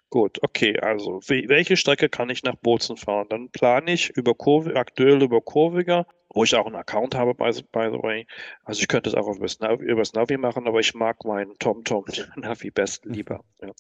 [0.10, 3.28] Gut, okay, also welche Strecke kann ich nach Bozen fahren?
[3.30, 6.06] Dann plane ich über Kurve, aktuell über Kurviger
[6.38, 8.28] wo ich auch einen Account habe, by the, by the way.
[8.64, 12.06] Also ich könnte es auch übers Navi, übers Navi machen, aber ich mag meinen TomTom
[12.36, 13.44] Navi besten lieber.
[13.62, 13.72] Ja.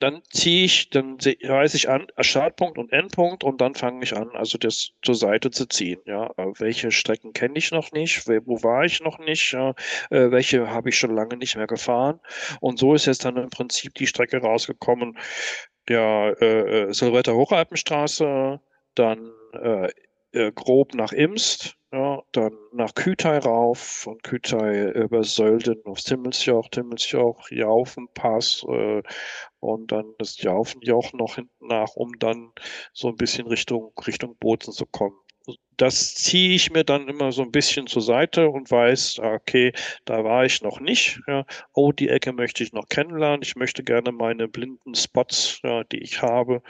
[0.00, 4.30] Dann ziehe ich, dann weiß ich an, Startpunkt und Endpunkt und dann fange ich an,
[4.34, 6.00] also das zur Seite zu ziehen.
[6.04, 8.26] Ja, äh, welche Strecken kenne ich noch nicht?
[8.26, 9.52] Wo war ich noch nicht?
[9.52, 9.70] Ja,
[10.10, 12.20] äh, welche habe ich schon lange nicht mehr gefahren?
[12.60, 15.16] Und so ist jetzt dann im Prinzip die Strecke rausgekommen.
[15.88, 18.60] Ja, äh, äh Silvetter Hochalpenstraße,
[18.94, 19.90] dann äh,
[20.32, 26.68] äh, grob nach Imst, ja, dann nach Kütai rauf, von Kütai über Sölden auf Timmelsjoch,
[26.68, 29.02] Timmelsjoch, Jaufenpass äh,
[29.60, 32.52] und dann das Jaufenjoch noch hinten nach, um dann
[32.92, 35.16] so ein bisschen Richtung, Richtung Bozen zu kommen.
[35.76, 39.72] Das ziehe ich mir dann immer so ein bisschen zur Seite und weiß, okay,
[40.04, 41.20] da war ich noch nicht.
[41.26, 41.44] Ja.
[41.72, 43.42] Oh, die Ecke möchte ich noch kennenlernen.
[43.42, 46.62] Ich möchte gerne meine blinden Spots, ja, die ich habe,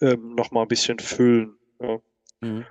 [0.00, 1.56] ähm, noch mal ein bisschen füllen.
[1.80, 1.98] Ja.
[2.40, 2.64] Mhm.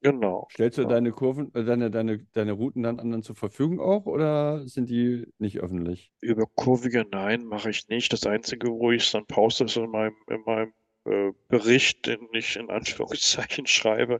[0.00, 0.46] Genau.
[0.52, 0.88] Stellst du ja.
[0.88, 5.26] deine Kurven, äh, deine, deine, deine Routen dann anderen zur Verfügung auch oder sind die
[5.38, 6.12] nicht öffentlich?
[6.20, 8.12] Über kurvige nein, mache ich nicht.
[8.12, 10.72] Das Einzige, wo ich es dann poste, ist in meinem, in meinem
[11.10, 14.18] äh, Bericht, den ich in Anführungszeichen schreibe,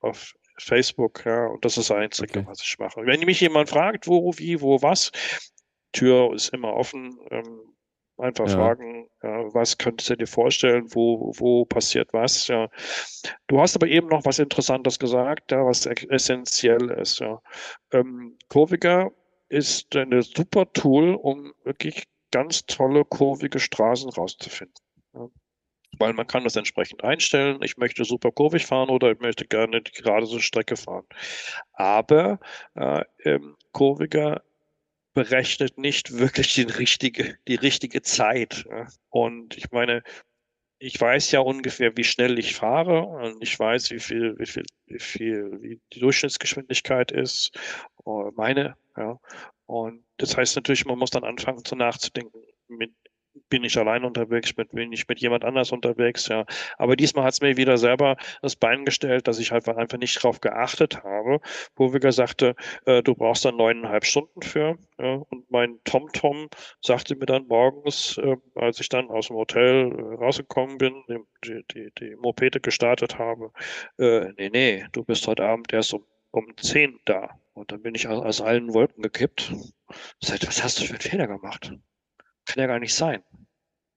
[0.00, 2.48] auf Facebook, ja, und das ist das Einzige, okay.
[2.48, 3.04] was ich mache.
[3.04, 5.12] Wenn mich jemand fragt, wo, wie, wo, was,
[5.92, 7.18] Tür ist immer offen.
[7.30, 7.76] Ähm,
[8.18, 8.54] einfach ja.
[8.54, 12.68] fragen, ja, was könntest du dir vorstellen, wo, wo passiert was, ja.
[13.46, 17.40] Du hast aber eben noch was Interessantes gesagt, ja, was essentiell ist, ja.
[17.92, 19.10] Ähm, Kurviger
[19.48, 24.74] ist ein super Tool, um wirklich ganz tolle kurvige Straßen rauszufinden.
[25.98, 27.62] Weil man kann das entsprechend einstellen.
[27.62, 31.06] Ich möchte super kurvig fahren oder ich möchte gerne die gerade so Strecke fahren.
[31.72, 32.38] Aber
[32.74, 34.42] äh, ähm, kurviger
[35.14, 38.66] berechnet nicht wirklich die richtige, die richtige Zeit.
[39.08, 40.02] Und ich meine,
[40.78, 44.64] ich weiß ja ungefähr, wie schnell ich fahre und ich weiß, wie viel, wie viel,
[44.86, 47.50] wie viel, wie die Durchschnittsgeschwindigkeit ist,
[48.04, 49.18] äh, meine, ja.
[49.64, 52.92] Und das heißt natürlich, man muss dann anfangen zu nachzudenken, mit
[53.48, 56.44] bin ich allein unterwegs, mit, bin ich mit jemand anders unterwegs, ja.
[56.78, 60.22] Aber diesmal hat es mir wieder selber das Bein gestellt, dass ich halt einfach nicht
[60.22, 61.40] drauf geachtet habe.
[61.74, 64.78] Boviger sagte, äh, du brauchst dann neuneinhalb Stunden für.
[64.98, 65.22] Ja.
[65.30, 66.48] Und mein TomTom
[66.80, 71.02] sagte mir dann morgens, äh, als ich dann aus dem Hotel äh, rausgekommen bin,
[71.44, 73.52] die, die, die Mopete gestartet habe,
[73.98, 77.30] äh, nee, nee, du bist heute Abend erst um, um zehn da.
[77.54, 79.52] Und dann bin ich aus, aus allen Wolken gekippt.
[80.20, 81.72] Seit, was hast du für einen Fehler gemacht?
[82.46, 83.22] Kann ja gar nicht sein.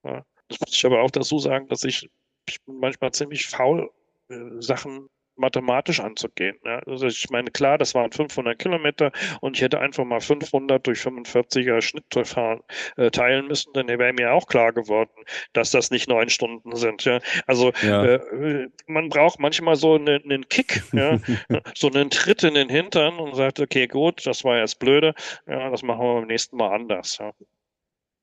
[0.04, 0.26] Ja.
[0.48, 2.10] Das muss ich aber auch dazu sagen, dass ich,
[2.48, 3.90] ich bin manchmal ziemlich faul,
[4.30, 5.10] äh, Sachen
[5.40, 6.58] mathematisch anzugehen.
[6.66, 6.80] Ja.
[6.86, 11.00] Also ich meine, klar, das waren 500 Kilometer und ich hätte einfach mal 500 durch
[11.00, 12.62] 45er Schnitt fahren,
[12.98, 15.12] äh, teilen müssen, dann wäre mir auch klar geworden,
[15.54, 17.06] dass das nicht neun Stunden sind.
[17.06, 17.20] Ja.
[17.48, 18.04] Also ja.
[18.16, 21.20] Äh, man braucht manchmal so einen, einen Kick, ja,
[21.76, 25.14] so einen Tritt in den Hintern und sagt, okay, gut, das war jetzt blöde,
[25.48, 27.18] ja, das machen wir beim nächsten Mal anders.
[27.18, 27.32] Ja.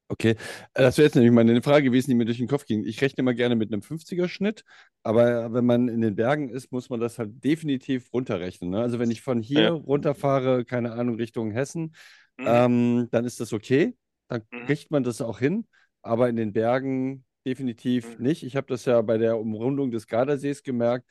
[0.09, 2.85] Okay, äh, das wäre jetzt nämlich meine Frage gewesen, die mir durch den Kopf ging.
[2.85, 4.65] Ich rechne immer gerne mit einem 50er-Schnitt,
[5.03, 8.71] aber wenn man in den Bergen ist, muss man das halt definitiv runterrechnen.
[8.71, 8.81] Ne?
[8.81, 9.71] Also wenn ich von hier ja.
[9.71, 11.95] runterfahre, keine Ahnung, Richtung Hessen,
[12.37, 12.47] mhm.
[12.47, 13.97] ähm, dann ist das okay.
[14.29, 14.67] Dann mhm.
[14.67, 15.67] kriegt man das auch hin,
[16.03, 18.25] aber in den Bergen definitiv mhm.
[18.27, 18.45] nicht.
[18.45, 21.09] Ich habe das ja bei der Umrundung des Gardasees gemerkt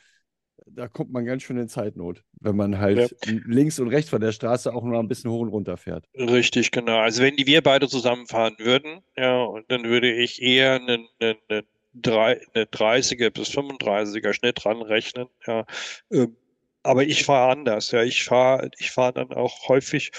[0.68, 3.34] da kommt man ganz schön in Zeitnot, wenn man halt ja.
[3.46, 6.06] links und rechts von der Straße auch nur ein bisschen hoch und runter fährt.
[6.15, 6.98] Richtig, genau.
[6.98, 11.38] Also wenn die wir beide zusammenfahren würden, ja, und dann würde ich eher einen, einen,
[11.50, 11.63] einen,
[12.54, 15.65] eine 30er bis 35er Schnitt ranrechnen, ja.
[16.12, 16.36] Ähm,
[16.84, 18.04] aber ich fahre anders, ja.
[18.04, 20.12] Ich fahre, ich fahre dann auch häufig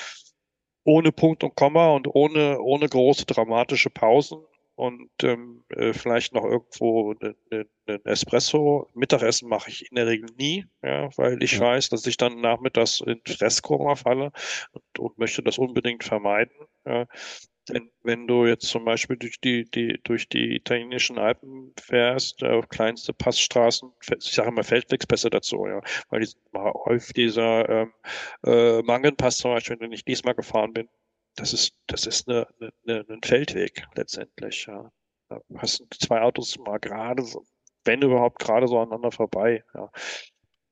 [0.85, 4.39] ohne Punkt und Komma und ohne, ohne große dramatische Pausen
[4.77, 8.89] und ähm, äh, vielleicht noch irgendwo einen ne, ne Espresso.
[8.95, 11.61] Mittagessen mache ich in der Regel nie, ja, weil ich ja.
[11.61, 14.33] weiß, dass ich dann nachmittags in Fresskoma falle
[14.73, 16.55] und, und möchte das unbedingt vermeiden.
[16.85, 17.07] Ja.
[17.69, 22.61] Denn wenn du jetzt zum Beispiel durch die, die, durch die italienischen Alpen fährst, äh,
[22.69, 27.93] kleinste Passstraßen, ich sage mal Feldwegspässe dazu, ja, weil die, häufig dieser ähm,
[28.45, 30.89] äh, Mangenpass zum Beispiel, den ich diesmal gefahren bin,
[31.37, 32.47] das ist, das ist eine,
[32.87, 34.67] eine, ein Feldweg letztendlich.
[34.67, 34.91] Ja.
[35.29, 37.45] Da passen zwei Autos mal gerade, so,
[37.85, 39.65] wenn überhaupt gerade so aneinander vorbei.
[39.75, 39.91] Ja.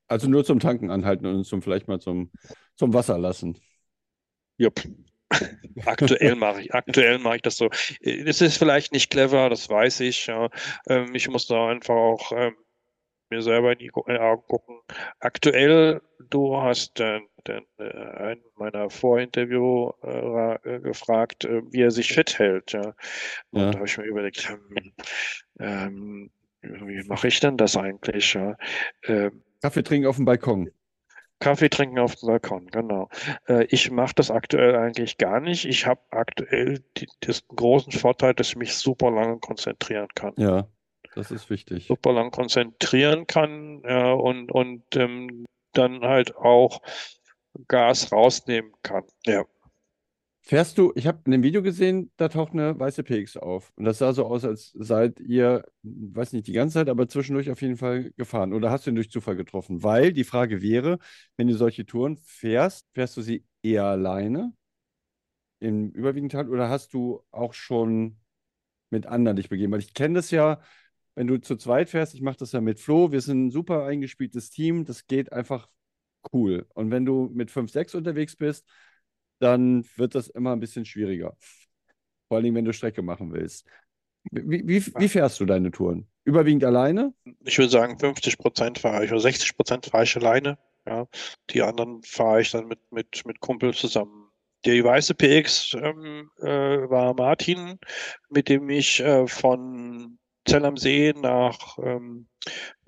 [0.07, 2.31] Also nur zum Tanken anhalten und zum vielleicht mal zum,
[2.75, 3.59] zum Wasser lassen.
[4.57, 4.81] Jupp.
[5.85, 7.69] aktuell mache ich, aktuell mache ich das so.
[8.01, 10.27] Es ist vielleicht nicht clever, das weiß ich.
[10.27, 10.49] Ja.
[10.87, 12.55] Ähm, ich muss da einfach auch ähm,
[13.29, 14.79] mir selber in die Augen gucken.
[15.19, 22.13] Aktuell, du hast äh, den, äh, einen meiner Vorinterviewer äh, gefragt, äh, wie er sich
[22.13, 22.73] fit hält.
[22.73, 22.93] Ja.
[23.51, 23.71] Und ja.
[23.71, 24.93] da habe ich mir überlegt, hm,
[25.59, 28.33] ähm, wie mache ich denn das eigentlich?
[28.33, 28.57] Ja?
[29.03, 30.71] Ähm, Kaffee trinken auf dem Balkon.
[31.39, 33.09] Kaffee trinken auf dem Balkon, genau.
[33.47, 35.65] Äh, ich mache das aktuell eigentlich gar nicht.
[35.65, 40.33] Ich habe aktuell die, den großen Vorteil, dass ich mich super lange konzentrieren kann.
[40.37, 40.67] Ja.
[41.15, 41.87] Das ist wichtig.
[41.87, 46.81] Super lang konzentrieren kann ja, und, und ähm, dann halt auch
[47.67, 49.03] Gas rausnehmen kann.
[49.25, 49.45] Ja.
[50.47, 53.73] Fährst du, ich habe in dem Video gesehen, da taucht eine weiße PX auf.
[53.77, 57.49] Und das sah so aus, als seid ihr, weiß nicht die ganze Zeit, aber zwischendurch
[57.49, 58.53] auf jeden Fall gefahren.
[58.53, 59.81] Oder hast du ihn durch Zufall getroffen?
[59.81, 60.99] Weil die Frage wäre,
[61.35, 64.53] wenn du solche Touren fährst, fährst du sie eher alleine
[65.59, 68.17] im überwiegenden Teil oder hast du auch schon
[68.91, 69.71] mit anderen dich begeben?
[69.73, 70.61] Weil ich kenne das ja,
[71.15, 73.85] wenn du zu zweit fährst, ich mache das ja mit Flo, wir sind ein super
[73.85, 75.69] eingespieltes Team, das geht einfach
[76.33, 76.67] cool.
[76.73, 78.67] Und wenn du mit 5, 6 unterwegs bist,
[79.39, 81.35] dann wird das immer ein bisschen schwieriger.
[82.27, 83.65] Vor allem, wenn du Strecke machen willst.
[84.31, 86.07] Wie, wie, wie fährst du deine Touren?
[86.23, 87.13] Überwiegend alleine?
[87.45, 90.57] Ich würde sagen, 50 Prozent fahre ich oder 60 Prozent fahre ich alleine.
[90.87, 91.07] Ja.
[91.51, 94.29] Die anderen fahre ich dann mit, mit, mit Kumpel zusammen.
[94.65, 97.79] Die weiße PX ähm, äh, war Martin,
[98.29, 102.27] mit dem ich äh, von Zell am See nach ähm,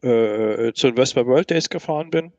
[0.04, 2.34] äh, zu den Vespa World Days gefahren bin.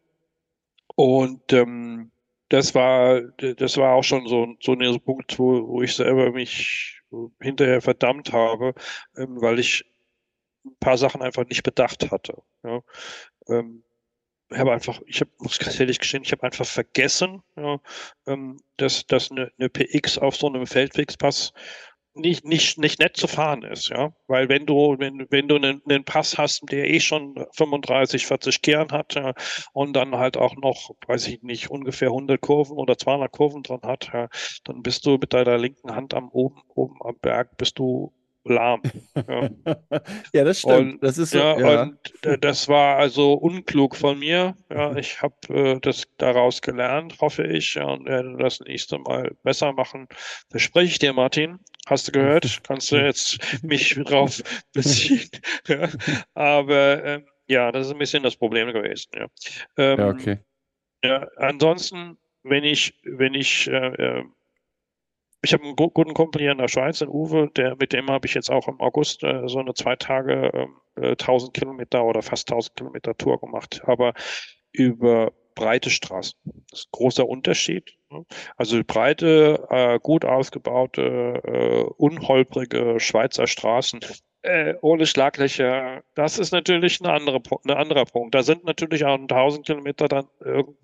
[0.95, 2.11] Und ähm,
[2.49, 7.01] das war, das war auch schon so, so ein Punkt, wo, wo ich selber mich
[7.41, 8.75] hinterher verdammt habe,
[9.17, 9.85] ähm, weil ich
[10.65, 12.43] ein paar Sachen einfach nicht bedacht hatte.
[12.63, 12.81] Ja.
[13.49, 13.85] Ähm,
[14.51, 17.81] ich habe einfach, ich hab, muss ganz ehrlich gestehen, ich habe einfach vergessen, ja,
[18.27, 21.53] ähm, dass, dass eine, eine PX auf so einem Feldwegspass
[22.19, 24.13] nicht, nicht, nicht nett zu fahren ist, ja.
[24.27, 28.63] Weil wenn du, wenn, wenn du einen, einen Pass hast, der eh schon 35, 40
[28.63, 29.35] Kehren hat ja,
[29.73, 33.83] und dann halt auch noch, weiß ich nicht, ungefähr 100 Kurven oder 200 Kurven dran
[33.83, 34.29] hat, ja,
[34.65, 38.13] dann bist du mit deiner linken Hand am oben, oben am Berg, bist du
[38.49, 38.83] lahm.
[39.15, 39.51] Ja,
[40.33, 40.95] ja das stimmt.
[40.95, 41.83] Und, das ist so, ja, ja.
[41.83, 44.57] Und das war also unklug von mir.
[44.71, 49.37] Ja, ich habe äh, das daraus gelernt, hoffe ich, ja, und werde das nächste Mal
[49.43, 50.09] besser machen.
[50.51, 51.59] Verspreche ich dir, Martin.
[51.89, 52.61] Hast du gehört?
[52.65, 55.29] Kannst du jetzt mich drauf beziehen?
[55.69, 55.89] ja.
[56.35, 59.11] Aber ähm, ja, das ist ein bisschen das Problem gewesen.
[59.15, 59.27] Ja,
[59.77, 60.39] ähm, ja okay.
[61.03, 64.25] Ja, ansonsten, wenn ich, wenn ich äh, äh
[65.41, 68.27] ich habe einen guten Kumpel hier in der Schweiz, den Uwe, der, mit dem habe
[68.27, 72.51] ich jetzt auch im August äh, so eine zwei Tage äh, 1000 Kilometer oder fast
[72.51, 74.15] 1000 Kilometer Tour gemacht, aber
[74.73, 76.39] über breite Straßen.
[76.71, 77.98] Das ist ein großer Unterschied.
[78.57, 84.01] Also breite, äh, gut ausgebaute, äh, unholprige Schweizer Straßen
[84.43, 88.35] äh, ohne Schlaglöcher, das ist natürlich eine andere, ein anderer Punkt.
[88.35, 90.27] Da sind natürlich auch 1000 Kilometer dann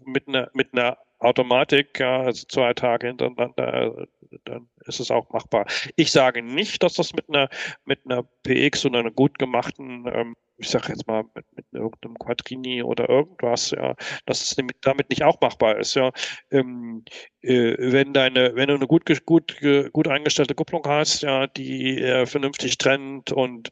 [0.04, 4.06] mit einer, mit einer Automatik, ja, also zwei Tage hintereinander,
[4.44, 5.66] dann ist es auch machbar.
[5.96, 7.48] Ich sage nicht, dass das mit einer,
[7.84, 12.16] mit einer PX oder einer gut gemachten ähm, ich sage jetzt mal, mit, mit irgendeinem
[12.18, 13.94] Quadrini oder irgendwas, ja,
[14.26, 16.12] dass es damit nicht auch machbar ist, ja.
[16.50, 17.04] Ähm,
[17.40, 19.60] äh, wenn deine, wenn du eine gut, gut,
[19.92, 23.70] gut eingestellte Kupplung hast, ja, die äh, vernünftig trennt und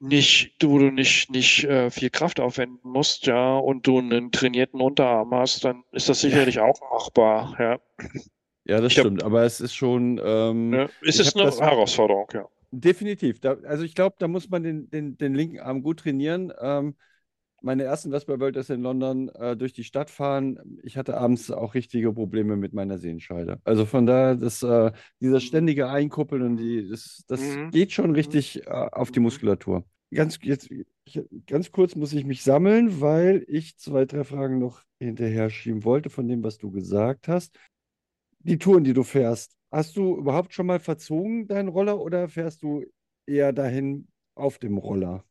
[0.00, 4.80] nicht, du, du nicht, nicht äh, viel Kraft aufwenden musst, ja, und du einen trainierten
[4.80, 7.80] Unterarm hast, dann ist das sicherlich auch machbar, ja.
[8.64, 10.20] Ja, das ich stimmt, hab, aber es ist schon.
[10.24, 12.46] Ähm, ja, es ist eine Herausforderung, ja.
[12.70, 13.40] Definitiv.
[13.40, 16.52] Da, also ich glaube, da muss man den, den, den linken Arm gut trainieren.
[16.60, 16.94] Ähm,
[17.60, 20.58] meine ersten Vespa World ist in London äh, durch die Stadt fahren.
[20.82, 23.60] Ich hatte abends auch richtige Probleme mit meiner Sehenscheide.
[23.64, 27.70] Also von daher, das, äh, dieser ständige Einkuppeln und die, das, das mhm.
[27.70, 29.24] geht schon richtig äh, auf die mhm.
[29.24, 29.84] Muskulatur.
[30.14, 30.68] Ganz, jetzt,
[31.46, 36.10] ganz kurz muss ich mich sammeln, weil ich zwei, drei Fragen noch hinterher schieben wollte
[36.10, 37.58] von dem, was du gesagt hast.
[38.40, 42.62] Die Touren, die du fährst, Hast du überhaupt schon mal verzogen deinen Roller oder fährst
[42.62, 42.84] du
[43.26, 45.24] eher dahin auf dem Roller?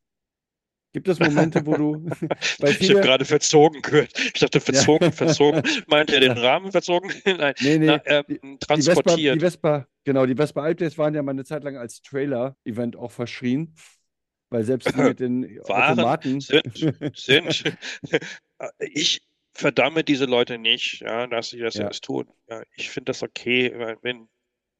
[0.92, 2.10] Gibt es Momente, wo du.
[2.58, 2.70] viele...
[2.80, 4.12] Ich habe gerade verzogen gehört.
[4.18, 5.12] Ich dachte, verzogen, ja.
[5.12, 5.62] verzogen.
[5.86, 7.12] Meint er den Rahmen verzogen?
[7.24, 7.86] Nein, nee, nee.
[7.86, 9.36] Na, ähm, transportiert.
[9.36, 12.02] Die Vespa, die Vespa, genau, die Vespa Alpdays waren ja mal eine Zeit lang als
[12.02, 13.74] Trailer-Event auch verschrien.
[14.52, 16.40] Weil selbst die mit den waren, Automaten.
[16.40, 17.64] Sind, sind.
[18.78, 19.22] ich,
[19.54, 21.84] verdamme diese Leute nicht, ja, dass sie das ja.
[21.84, 22.26] erst tun.
[22.48, 24.28] Ja, ich finde das okay, wenn,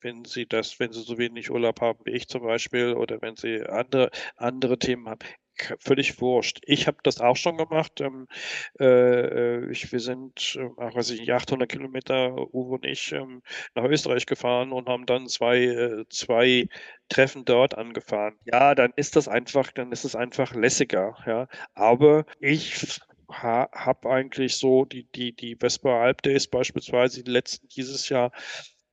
[0.00, 3.36] wenn sie das, wenn sie so wenig Urlaub haben wie ich zum Beispiel oder wenn
[3.36, 5.20] sie andere, andere Themen haben.
[5.78, 6.60] Völlig wurscht.
[6.64, 8.00] Ich habe das auch schon gemacht.
[8.00, 8.26] Ähm,
[8.80, 13.42] äh, ich, wir sind, äh, ach, weiß ich nicht, 800 Kilometer, Uwe und ich, ähm,
[13.74, 16.68] nach Österreich gefahren und haben dann zwei, äh, zwei
[17.08, 18.36] Treffen dort angefahren.
[18.44, 21.16] Ja, dann ist das einfach, dann ist es einfach lässiger.
[21.26, 27.30] Ja, aber ich ha, habe eigentlich so die, die, die Vespa Alp Days beispielsweise, die
[27.30, 28.32] letzten dieses Jahr,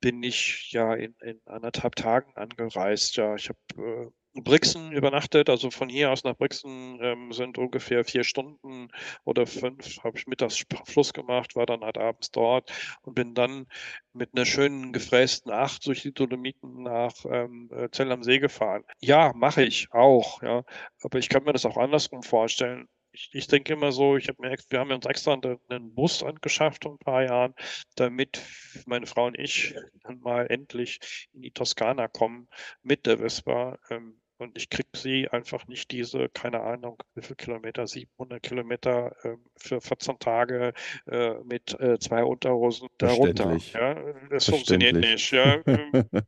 [0.02, 3.18] bin ich ja in, in anderthalb Tagen angereist.
[3.18, 8.06] Ja, ich habe äh, Brixen übernachtet, also von hier aus nach Brixen ähm, sind ungefähr
[8.06, 8.89] vier Stunden
[9.24, 13.65] oder fünf, habe ich mittags Fluss gemacht, war dann halt abends dort und bin dann
[14.13, 18.84] mit einer schönen gefrästen Acht durch die Dolomiten nach ähm, äh, Zell am See gefahren.
[19.00, 20.63] Ja, mache ich auch, ja,
[21.02, 24.41] aber ich kann mir das auch andersrum vorstellen ich, ich denke immer so, ich habe
[24.41, 27.54] mir, wir haben uns extra einen Bus angeschafft vor ein paar Jahren,
[27.95, 28.41] damit
[28.86, 31.00] meine Frau und ich dann mal endlich
[31.34, 32.48] in die Toskana kommen
[32.82, 33.78] mit der Vespa.
[33.89, 39.13] Ähm, und ich kriege sie einfach nicht diese, keine Ahnung, wie viel Kilometer, 700 Kilometer
[39.25, 40.73] äh, für 14 Tage
[41.08, 43.58] äh, mit äh, zwei Unterhosen darunter.
[43.73, 45.31] Ja, das funktioniert nicht.
[45.31, 45.62] Ja.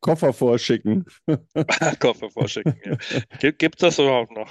[0.00, 1.04] Koffer vorschicken.
[1.98, 3.50] Koffer vorschicken, ja.
[3.50, 4.50] Gibt es das überhaupt noch?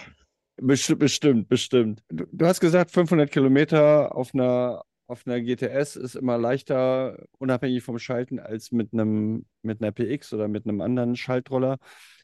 [0.57, 2.03] Bestimmt, bestimmt.
[2.09, 7.83] Du, du, hast gesagt, 500 Kilometer auf einer, auf einer GTS ist immer leichter, unabhängig
[7.83, 11.77] vom Schalten, als mit einem mit einer PX oder mit einem anderen Schaltroller.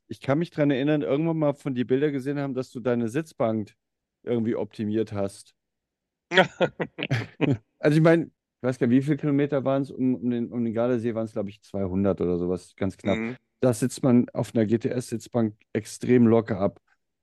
[0.07, 3.09] Ich kann mich daran erinnern, irgendwann mal von die Bilder gesehen haben, dass du deine
[3.09, 3.73] Sitzbank
[4.23, 5.53] irgendwie optimiert hast.
[7.79, 10.51] also ich meine, ich weiß gar nicht, wie viele Kilometer waren es um, um, den,
[10.51, 13.17] um den Gardasee, waren es glaube ich 200 oder sowas, ganz knapp.
[13.17, 13.37] Mhm.
[13.61, 16.79] Da sitzt man auf einer GTS-Sitzbank extrem locker ab.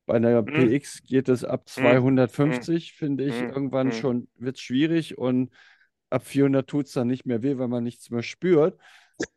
[0.07, 0.69] Bei einer Mhm.
[0.69, 2.07] PX geht es ab Mhm.
[2.31, 3.43] 250, finde ich.
[3.43, 3.49] Mhm.
[3.49, 3.93] Irgendwann Mhm.
[3.93, 5.51] schon wird es schwierig und
[6.11, 8.79] ab 400 tut es dann nicht mehr weh, weil man nichts mehr spürt.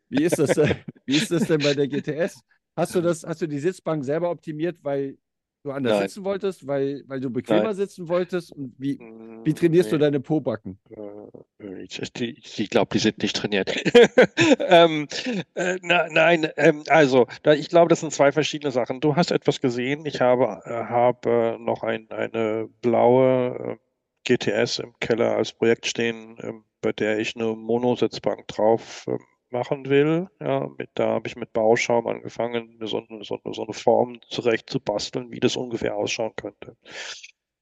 [0.08, 0.68] Wie ist das denn,
[1.06, 2.44] wie ist das denn bei der GTS?
[2.76, 5.18] Hast du das, hast du die Sitzbank selber optimiert, weil
[5.62, 6.08] du anders Nein.
[6.08, 7.74] sitzen wolltest, weil, weil du bequemer Nein.
[7.74, 8.52] sitzen wolltest?
[8.52, 10.78] Und wie, Mm, wie trainierst du deine Pobacken?
[10.90, 13.74] Äh, Ich, ich, ich glaube, die sind nicht trainiert.
[14.60, 15.08] ähm,
[15.54, 19.00] äh, na, nein, ähm, also, da, ich glaube, das sind zwei verschiedene Sachen.
[19.00, 20.06] Du hast etwas gesehen.
[20.06, 23.90] Ich habe, äh, habe noch ein, eine blaue äh,
[24.24, 29.18] GTS im Keller als Projekt stehen, ähm, bei der ich eine Monositzbank drauf ähm,
[29.52, 30.28] machen will.
[30.40, 34.70] Ja, mit, da habe ich mit Bauschaum angefangen, so eine, so so eine Form zurecht
[34.70, 36.76] zu basteln, wie das ungefähr ausschauen könnte.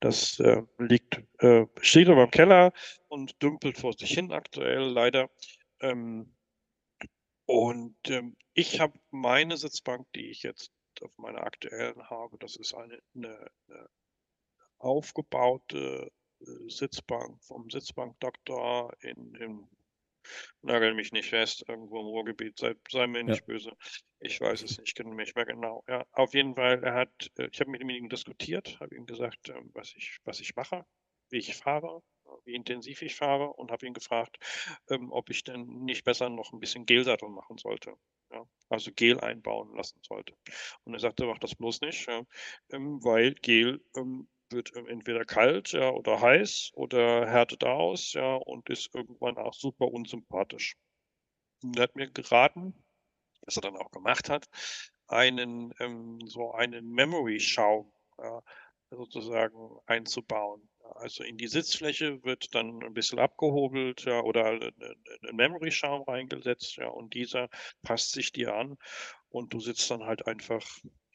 [0.01, 2.73] Das äh, liegt, äh, steht aber im Keller
[3.09, 5.29] und dümpelt vor sich hin aktuell leider.
[5.81, 6.35] Ähm,
[7.47, 10.73] und ähm, ich habe meine Sitzbank, die ich jetzt
[11.03, 13.89] auf meiner aktuellen habe, das ist eine, eine, eine
[14.79, 19.69] aufgebaute äh, Sitzbank vom Sitzbankdoktor in, in
[20.63, 23.25] Nagel mich nicht fest, irgendwo im Ruhrgebiet, sei, sei mir Ja.
[23.25, 23.73] nicht böse.
[24.21, 25.85] Ich weiß es nicht gen- nicht mehr genau.
[25.89, 29.49] Ja, auf jeden Fall, er hat, äh, ich habe mit ihm diskutiert, habe ihm gesagt,
[29.49, 30.85] ähm, was ich, was ich mache,
[31.31, 32.03] wie ich fahre,
[32.45, 34.39] wie intensiv ich fahre und habe ihn gefragt,
[34.91, 37.95] ähm, ob ich denn nicht besser noch ein bisschen Gelsattel machen sollte.
[38.31, 40.35] Ja, also Gel einbauen lassen sollte.
[40.85, 42.23] Und er sagte, mach das bloß nicht, ja,
[42.71, 48.69] ähm, weil Gel ähm, wird entweder kalt ja, oder heiß oder härtet aus ja, und
[48.71, 50.77] ist irgendwann auch super unsympathisch.
[51.63, 52.75] Und er hat mir geraten,
[53.43, 54.47] was er dann auch gemacht hat,
[55.09, 58.43] einen ähm, so einen Memory-Schaum ja,
[58.91, 60.69] sozusagen einzubauen.
[60.95, 66.77] Also in die Sitzfläche wird dann ein bisschen abgehobelt ja, oder halt ein Memory-Schaum reingesetzt
[66.77, 67.49] ja, und dieser
[67.83, 68.79] passt sich dir an
[69.29, 70.65] und du sitzt dann halt einfach,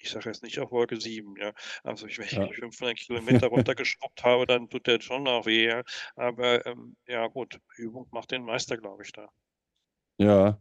[0.03, 1.53] ich sage jetzt nicht auf Wolke 7, ja.
[1.83, 2.53] Also ich, wenn ich Ja.
[2.55, 5.83] 500 Kilometer runtergeschraubt habe, dann tut der schon noch weh, ja.
[6.15, 9.29] Aber ähm, ja gut, Übung macht den Meister, glaube ich, da.
[10.17, 10.59] Ja,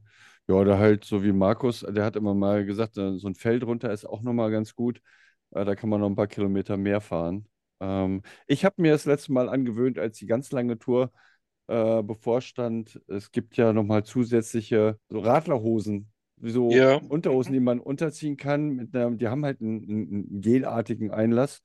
[0.48, 3.62] ja, oder halt so wie Markus, der hat immer mal gesagt, äh, so ein Feld
[3.64, 5.00] runter ist auch nochmal ganz gut.
[5.50, 7.48] Äh, Da kann man noch ein paar Kilometer mehr fahren.
[7.80, 11.12] Ähm, ich habe mir das letzte Mal angewöhnt, als die ganz lange Tour
[11.68, 13.00] äh, bevorstand.
[13.08, 16.11] Es gibt ja nochmal zusätzliche so Radlerhosen,
[16.42, 17.00] so Ja.
[17.08, 18.70] Unterhosen, die man unterziehen kann.
[18.70, 21.62] Mit einer, die haben halt einen, einen gelartigen Einlass.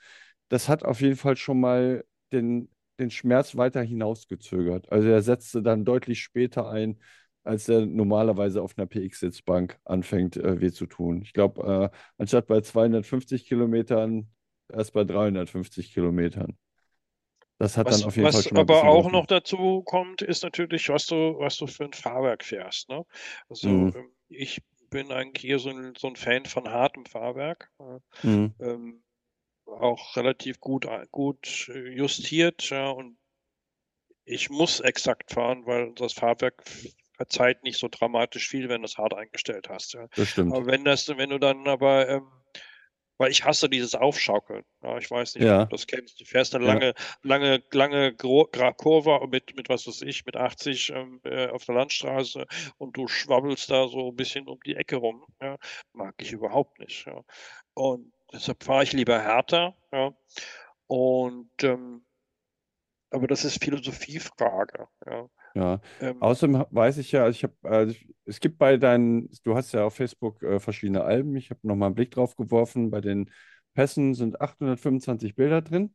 [0.50, 2.70] Das hat auf jeden Fall schon mal den,
[3.00, 4.92] den Schmerz weiter hinausgezögert.
[4.92, 7.00] Also er setzte dann deutlich später ein,
[7.44, 11.22] als er normalerweise auf einer PX-Sitzbank anfängt, äh, weh zu tun.
[11.22, 14.30] Ich glaube, äh, anstatt bei 250 Kilometern,
[14.70, 16.58] erst bei 350 Kilometern.
[17.60, 19.82] Das hat Was, dann auf jeden Fall was schon mal ein aber auch noch dazu
[19.84, 22.90] kommt, ist natürlich, was du, was du für ein Fahrwerk fährst.
[22.90, 23.04] Ne?
[23.50, 23.98] Also Mhm.
[24.30, 27.70] Ich bin eigentlich hier so ein, so ein Fan von hartem Fahrwerk.
[27.80, 28.54] äh, Mhm.
[28.60, 29.04] ähm,
[29.66, 33.18] auch relativ gut, ein- gut äh, justiert, ja, und
[34.26, 36.64] ich muss exakt fahren, weil das Fahrwerk
[37.16, 39.94] verzeiht nicht so dramatisch viel, wenn du es hart eingestellt hast.
[39.94, 40.08] Ja.
[40.24, 40.54] Stimmt.
[40.54, 42.28] Aber wenn das, wenn du dann aber, ähm,
[43.18, 44.64] weil ich hasse dieses Aufschaukeln.
[44.84, 45.66] Ja, ich weiß nicht, ob Ja.
[45.66, 46.20] du das kennst.
[46.20, 46.74] Du fährst eine Ja.
[46.74, 46.94] lange,
[47.24, 51.76] lange, lange Gra- Kurve mit, mit was weiß ich, mit 80 ähm, äh, auf der
[51.76, 52.46] Landstraße
[52.78, 55.26] und du schwabbelst da so ein bisschen um die Ecke rum.
[55.42, 55.58] Ja.
[55.94, 57.06] Mag ich überhaupt nicht.
[57.08, 57.24] Ja.
[57.74, 59.76] Und deshalb fahre ich lieber härter.
[59.92, 60.14] Ja.
[60.88, 62.04] Und ähm,
[63.10, 64.88] aber das ist Philosophiefrage.
[65.06, 65.30] Ja.
[65.58, 65.82] Ja.
[66.00, 69.56] Ähm, Außerdem weiß ich ja, also ich habe, also ich, es gibt bei deinen, du
[69.56, 71.36] hast ja auf Facebook äh, verschiedene Alben.
[71.36, 72.90] Ich habe nochmal einen Blick drauf geworfen.
[72.92, 73.32] Bei den
[73.74, 75.94] Pässen sind 825 Bilder drin.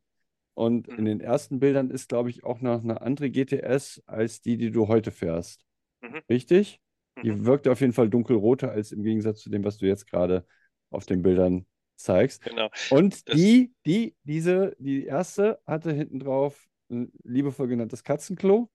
[0.55, 1.05] Und in Mhm.
[1.05, 4.87] den ersten Bildern ist, glaube ich, auch noch eine andere GTS als die, die du
[4.87, 5.65] heute fährst.
[6.01, 6.21] Mhm.
[6.29, 6.81] Richtig?
[7.23, 10.07] Die mhm, wirkt auf jeden Fall dunkelroter als im Gegensatz zu dem, was du jetzt
[10.09, 10.45] gerade
[10.91, 12.43] auf den Bildern zeigst.
[12.43, 12.69] genau.
[12.91, 18.69] Und Das- die, die, diese, die erste hatte hinten drauf ein liebevoll genanntes Katzenklo.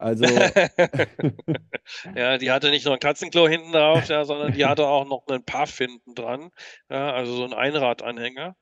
[0.00, 0.54] Also,
[2.14, 5.26] Ja, die hatte nicht nur ein Katzenklo hinten drauf, ja, sondern die hatte auch noch
[5.28, 6.50] einen Puff hinten dran,
[6.90, 8.56] ja, also so einen Einradanhänger,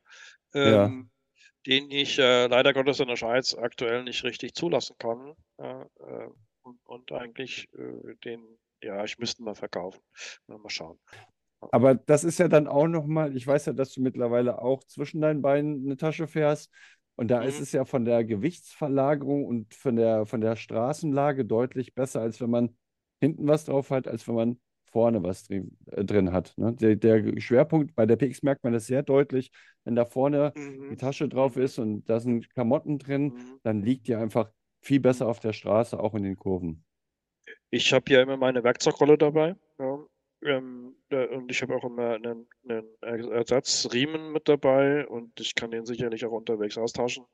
[0.63, 0.85] Ja.
[0.85, 1.11] ähm,
[1.67, 5.35] den ich äh, leider Gottes in der Schweiz aktuell nicht richtig zulassen kann.
[5.59, 6.29] Ja, äh,
[6.63, 8.43] und, und eigentlich äh, den,
[8.83, 10.01] ja, ich müsste mal verkaufen.
[10.49, 10.99] Mal schauen.
[11.71, 15.21] aber das ist ja dann auch nochmal, ich weiß ja, dass du mittlerweile auch zwischen
[15.21, 16.71] deinen Beinen eine Tasche fährst.
[17.19, 17.63] Und da ist Mhm.
[17.65, 22.51] es ja von der Gewichtsverlagerung und von der, von der Straßenlage deutlich besser, als wenn
[22.51, 22.77] man
[23.21, 24.61] hinten was drauf hat, als wenn man
[24.93, 26.55] vorne was drin, äh, drin hat.
[26.57, 26.75] Ne?
[26.75, 29.51] Der, der Schwerpunkt bei der PX merkt man das sehr deutlich,
[29.83, 30.99] wenn da vorne die Mhm.
[30.99, 33.61] Tasche drauf ist und da sind Klamotten drin, Mhm.
[33.65, 36.85] dann liegt die einfach viel besser auf der Straße, auch in den Kurven.
[37.71, 39.57] Ich habe ja immer meine Werkzeugrolle dabei.
[40.43, 45.85] Ähm, und ich habe auch immer einen, einen Ersatzriemen mit dabei und ich kann den
[45.85, 47.25] sicherlich auch unterwegs austauschen.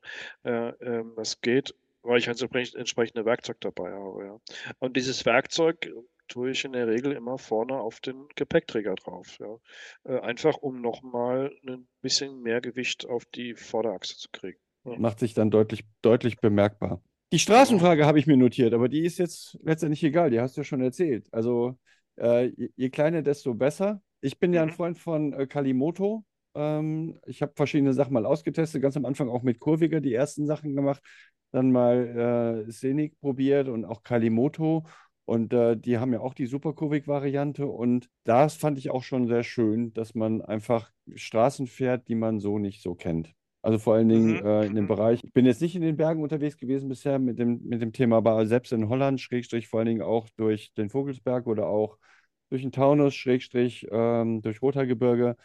[0.44, 2.40] Äh, ähm, das geht, weil ich halt
[2.74, 4.24] entsprechende Werkzeug dabei habe.
[4.24, 4.40] Ja.
[4.78, 5.90] Und dieses Werkzeug
[6.28, 9.38] tue ich in der Regel immer vorne auf den Gepäckträger drauf.
[9.38, 9.58] Ja.
[10.04, 14.58] Äh, einfach um nochmal ein bisschen mehr Gewicht auf die Vorderachse zu kriegen.
[14.84, 14.98] Ja.
[14.98, 17.02] Macht sich dann deutlich, deutlich bemerkbar.
[17.32, 20.60] Die Straßenfrage habe ich mir notiert, aber die ist jetzt letztendlich egal, die hast du
[20.60, 21.26] ja schon erzählt.
[21.32, 21.76] Also
[22.16, 24.00] äh, je, je, kleiner, desto besser.
[24.20, 24.54] Ich bin mhm.
[24.54, 24.72] ja ein mhm.
[24.72, 26.24] Freund von äh, Kalimoto.
[26.54, 30.46] Ähm, ich habe verschiedene Sachen mal ausgetestet, ganz am Anfang auch mit Kurviger die ersten
[30.46, 31.02] Sachen gemacht,
[31.52, 34.84] dann mal äh, Scenic probiert und auch Kalimoto.
[35.26, 37.66] Und äh, die haben ja auch die Superkurvig-Variante.
[37.66, 42.40] Und das fand ich auch schon sehr schön, dass man einfach Straßen fährt, die man
[42.40, 43.34] so nicht so kennt.
[43.64, 44.46] Also vor allen Dingen mhm.
[44.46, 44.88] äh, in dem mhm.
[44.88, 45.20] Bereich.
[45.24, 48.18] Ich bin jetzt nicht in den Bergen unterwegs gewesen bisher mit dem, mit dem Thema,
[48.18, 51.96] aber selbst in Holland, Schrägstrich vor allen Dingen auch durch den Vogelsberg oder auch
[52.50, 55.36] durch den Taunus, Schrägstrich ähm, durch Rothaargebirge,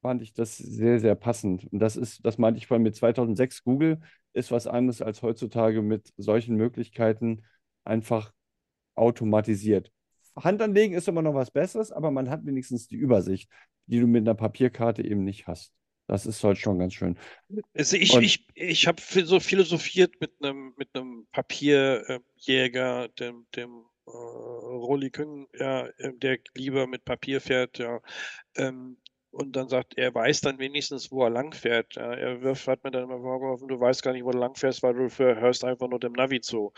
[0.00, 1.66] fand ich das sehr, sehr passend.
[1.72, 3.98] Und das ist, das meinte ich vorhin mit 2006 Google,
[4.32, 7.42] ist was anderes als heutzutage mit solchen Möglichkeiten
[7.84, 8.32] einfach
[8.94, 9.90] automatisiert.
[10.36, 13.50] Hand anlegen ist immer noch was Besseres, aber man hat wenigstens die Übersicht,
[13.86, 15.72] die du mit einer Papierkarte eben nicht hast.
[16.08, 17.18] Das ist halt schon ganz schön.
[17.74, 24.10] Also ich, ich, ich habe so philosophiert mit einem mit einem Papierjäger, dem, dem äh,
[24.10, 28.00] Rolli Küng, ja, äh, der lieber mit Papier fährt, ja.
[28.54, 28.98] Ähm,
[29.30, 31.96] und dann sagt, er weiß dann wenigstens, wo er lang fährt.
[31.96, 32.14] Ja.
[32.14, 34.82] Er wirft, hat mir dann immer vorgeworfen, du weißt gar nicht, wo du lang fährst,
[34.82, 36.72] weil du hörst einfach nur dem Navi zu.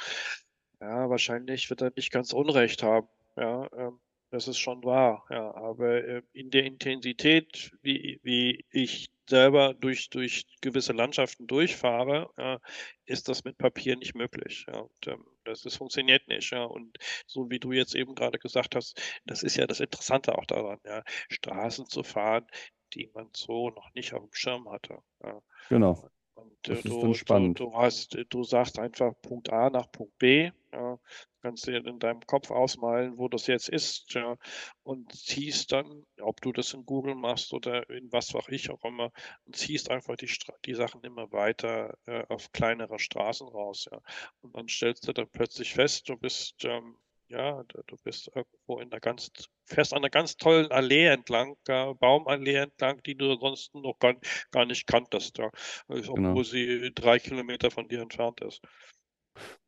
[0.80, 3.08] Ja, wahrscheinlich wird er nicht ganz Unrecht haben.
[3.36, 4.00] Ja, ähm,
[4.30, 5.54] das ist schon wahr, ja.
[5.54, 12.58] Aber äh, in der Intensität, wie, wie ich selber durch, durch gewisse Landschaften durchfahre, ja,
[13.06, 14.66] ist das mit Papier nicht möglich.
[14.68, 14.80] Ja.
[14.80, 16.50] Und, ähm, das, das funktioniert nicht.
[16.50, 16.64] Ja.
[16.64, 20.46] Und so wie du jetzt eben gerade gesagt hast, das ist ja das Interessante auch
[20.46, 22.46] daran, ja, Straßen zu fahren,
[22.94, 24.98] die man so noch nicht auf dem Schirm hatte.
[25.22, 25.40] Ja.
[25.68, 26.08] Genau.
[26.38, 27.60] Und das äh, ist dann spannend.
[27.60, 30.50] Du, du, hast, du sagst einfach Punkt A nach Punkt B.
[30.72, 30.98] Ja,
[31.40, 34.12] kannst dir in deinem Kopf ausmalen, wo das jetzt ist.
[34.14, 34.36] Ja,
[34.82, 38.84] und ziehst dann, ob du das in Google machst oder in was auch ich auch
[38.84, 39.10] immer,
[39.46, 40.30] und ziehst einfach die,
[40.66, 43.88] die Sachen immer weiter äh, auf kleinere Straßen raus.
[43.90, 44.00] Ja.
[44.42, 46.96] Und dann stellst du dann plötzlich fest, du bist ähm,
[47.28, 49.30] ja, du bist irgendwo in der ganz,
[49.64, 54.14] fährst an einer ganz tollen Allee entlang, ja, Baumallee entlang, die du sonst noch gar,
[54.50, 55.50] gar nicht kanntest, ja,
[55.88, 56.42] obwohl genau.
[56.42, 58.62] sie drei Kilometer von dir entfernt ist.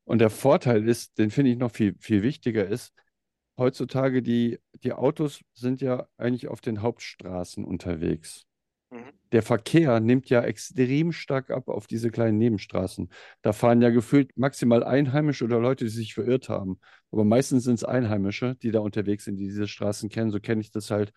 [0.05, 2.93] Und der Vorteil ist, den finde ich noch viel, viel wichtiger ist,
[3.57, 8.47] heutzutage die, die Autos sind ja eigentlich auf den Hauptstraßen unterwegs.
[8.91, 9.13] Mhm.
[9.33, 13.09] Der Verkehr nimmt ja extrem stark ab auf diese kleinen Nebenstraßen.
[13.43, 16.81] Da fahren ja gefühlt maximal Einheimische oder Leute, die sich verirrt haben.
[17.13, 20.31] Aber meistens sind es Einheimische, die da unterwegs sind, die diese Straßen kennen.
[20.31, 21.13] So kenne ich das halt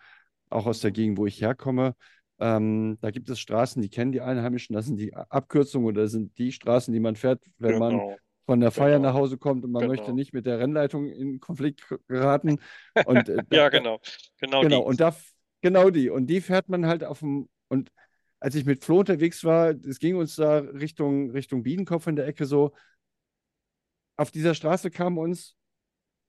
[0.50, 1.96] auch aus der Gegend, wo ich herkomme.
[2.40, 4.76] Ähm, da gibt es Straßen, die kennen die Einheimischen.
[4.76, 7.92] Das sind die Abkürzungen oder sind die Straßen, die man fährt, wenn genau.
[7.92, 8.16] man
[8.46, 9.10] von der Feier genau.
[9.10, 9.94] nach Hause kommt und man genau.
[9.94, 12.60] möchte nicht mit der Rennleitung in Konflikt geraten.
[13.06, 14.00] Und, äh, ja, genau.
[14.40, 14.86] Genau, genau die.
[14.86, 15.16] Und da,
[15.62, 16.10] genau die.
[16.10, 17.92] Und die fährt man halt auf dem und
[18.40, 22.28] als ich mit Flo unterwegs war, es ging uns da Richtung, Richtung Biedenkopf in der
[22.28, 22.74] Ecke so.
[24.18, 25.56] Auf dieser Straße kamen uns,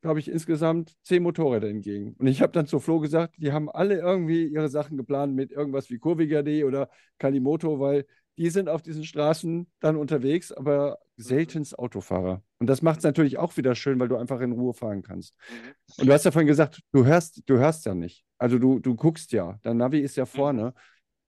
[0.01, 2.15] glaube ich, insgesamt zehn Motorräder entgegen.
[2.19, 5.51] Und ich habe dann zu Flo gesagt, die haben alle irgendwie ihre Sachen geplant mit
[5.51, 6.89] irgendwas wie Kurviga.de oder
[7.19, 8.07] Kalimoto, weil
[8.39, 12.43] die sind auf diesen Straßen dann unterwegs, aber seltens Autofahrer.
[12.59, 15.35] Und das macht es natürlich auch wieder schön, weil du einfach in Ruhe fahren kannst.
[15.51, 15.75] Mhm.
[15.99, 18.25] Und du hast ja vorhin gesagt, du hörst, du hörst ja nicht.
[18.39, 19.59] Also du, du guckst ja.
[19.63, 20.75] Dein Navi ist ja vorne.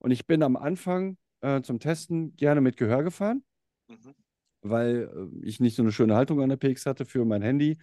[0.07, 3.43] Und ich bin am Anfang äh, zum Testen gerne mit Gehör gefahren,
[3.89, 4.15] mhm.
[4.63, 7.79] weil äh, ich nicht so eine schöne Haltung an der PX hatte für mein Handy.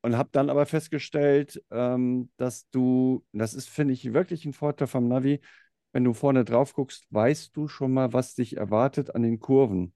[0.00, 4.86] Und habe dann aber festgestellt, ähm, dass du, das ist, finde ich, wirklich ein Vorteil
[4.86, 5.42] vom Navi,
[5.92, 9.92] wenn du vorne drauf guckst, weißt du schon mal, was dich erwartet an den Kurven.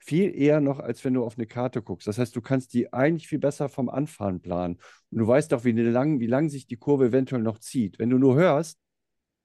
[0.00, 2.08] Viel eher noch, als wenn du auf eine Karte guckst.
[2.08, 4.80] Das heißt, du kannst die eigentlich viel besser vom Anfahren planen.
[5.12, 8.00] Und du weißt auch, wie lang, wie lang sich die Kurve eventuell noch zieht.
[8.00, 8.80] Wenn du nur hörst,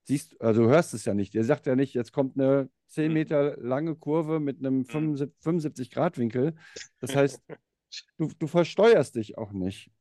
[0.04, 1.36] siehst, also hörst es ja nicht.
[1.36, 3.14] Er sagt ja nicht, jetzt kommt eine 10 mhm.
[3.14, 5.94] Meter lange Kurve mit einem 75 mhm.
[5.94, 6.56] Grad Winkel.
[7.00, 7.42] Das heißt,
[8.18, 9.92] du, du versteuerst dich auch nicht.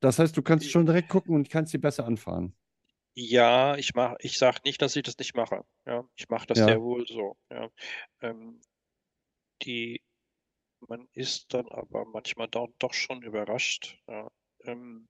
[0.00, 2.54] Das heißt, du kannst schon direkt gucken und kannst sie besser anfahren.
[3.14, 5.64] Ja, ich mach, ich sage nicht, dass ich das nicht mache.
[5.86, 6.66] Ja, ich mache das ja.
[6.66, 7.36] sehr wohl so.
[7.50, 7.68] Ja.
[8.20, 8.60] Ähm,
[9.62, 10.00] die,
[10.86, 13.98] man ist dann aber manchmal doch, doch schon überrascht.
[14.06, 14.30] Ja.
[14.62, 15.08] Ähm,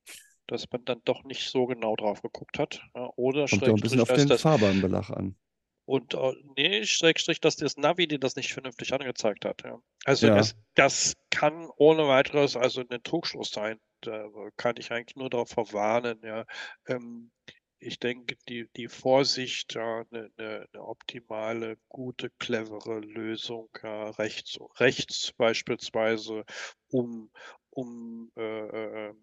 [0.48, 2.82] dass man dann doch nicht so genau drauf geguckt hat.
[3.16, 5.36] Oder Kommt ja ein bisschen auf den das, Fahrbahnbelach an.
[5.84, 9.62] Und äh, nee, Schrägstrich, dass das Navi dir das nicht vernünftig angezeigt hat.
[9.62, 9.80] Ja.
[10.04, 10.34] Also ja.
[10.34, 13.78] Das, das kann ohne weiteres also ein Trugschluss sein.
[14.02, 16.20] Da kann ich eigentlich nur darauf verwarnen.
[16.22, 16.44] Ja.
[16.86, 17.30] Ähm,
[17.78, 24.58] ich denke, die, die Vorsicht, ja, eine, eine, eine optimale, gute, clevere Lösung, ja, rechts,
[24.76, 26.44] rechts beispielsweise,
[26.90, 27.30] um,
[27.70, 29.14] um äh, äh,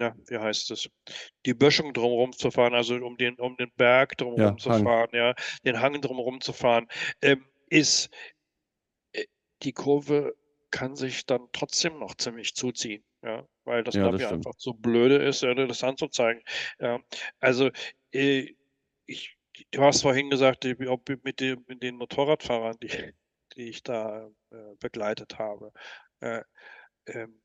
[0.00, 0.90] ja, wie heißt es,
[1.46, 4.84] die Böschung drumherum zu fahren, also um den, um den Berg drumherum ja, zu Hang.
[4.84, 5.34] fahren, ja,
[5.64, 6.88] den Hang drumherum zu fahren,
[7.22, 8.10] ähm, ist
[9.12, 9.26] äh,
[9.62, 10.34] die Kurve
[10.70, 13.04] kann sich dann trotzdem noch ziemlich zuziehen.
[13.22, 16.42] Ja, weil das, ja, glaube ich, einfach so blöde ist, ja, das anzuzeigen.
[16.78, 17.00] Ja,
[17.38, 17.70] also,
[18.12, 18.54] äh,
[19.04, 19.36] ich,
[19.72, 23.12] du hast vorhin gesagt, ob mit, dem, mit den Motorradfahrern, die,
[23.54, 25.72] die ich da äh, begleitet habe,
[26.20, 26.42] äh,
[27.06, 27.42] ähm,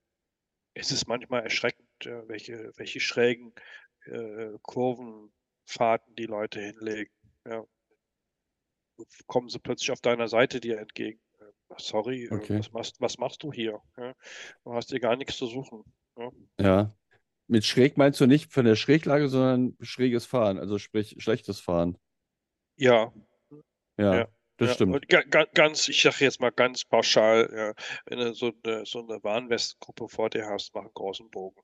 [0.73, 3.53] es ist manchmal erschreckend, äh, welche, welche schrägen
[4.05, 7.11] äh, Kurvenfahrten die Leute hinlegen.
[7.47, 7.65] Ja.
[9.27, 11.19] Kommen sie plötzlich auf deiner Seite dir entgegen.
[11.77, 12.59] Sorry, äh, okay.
[12.59, 13.81] was, machst, was machst du hier?
[13.97, 14.13] Ja,
[14.63, 15.83] du hast hier gar nichts zu suchen.
[16.17, 16.31] Ja.
[16.59, 16.95] ja.
[17.47, 21.97] Mit schräg meinst du nicht von der Schräglage, sondern schräges Fahren, also sprich schlechtes Fahren.
[22.77, 23.13] Ja.
[23.97, 24.27] Ja, ja.
[24.57, 25.07] das stimmt.
[25.53, 27.75] ganz, ich sage jetzt mal ganz pauschal,
[28.05, 31.61] wenn du so eine, so eine Warnwestgruppe vor dir hast, mach einen großen Bogen.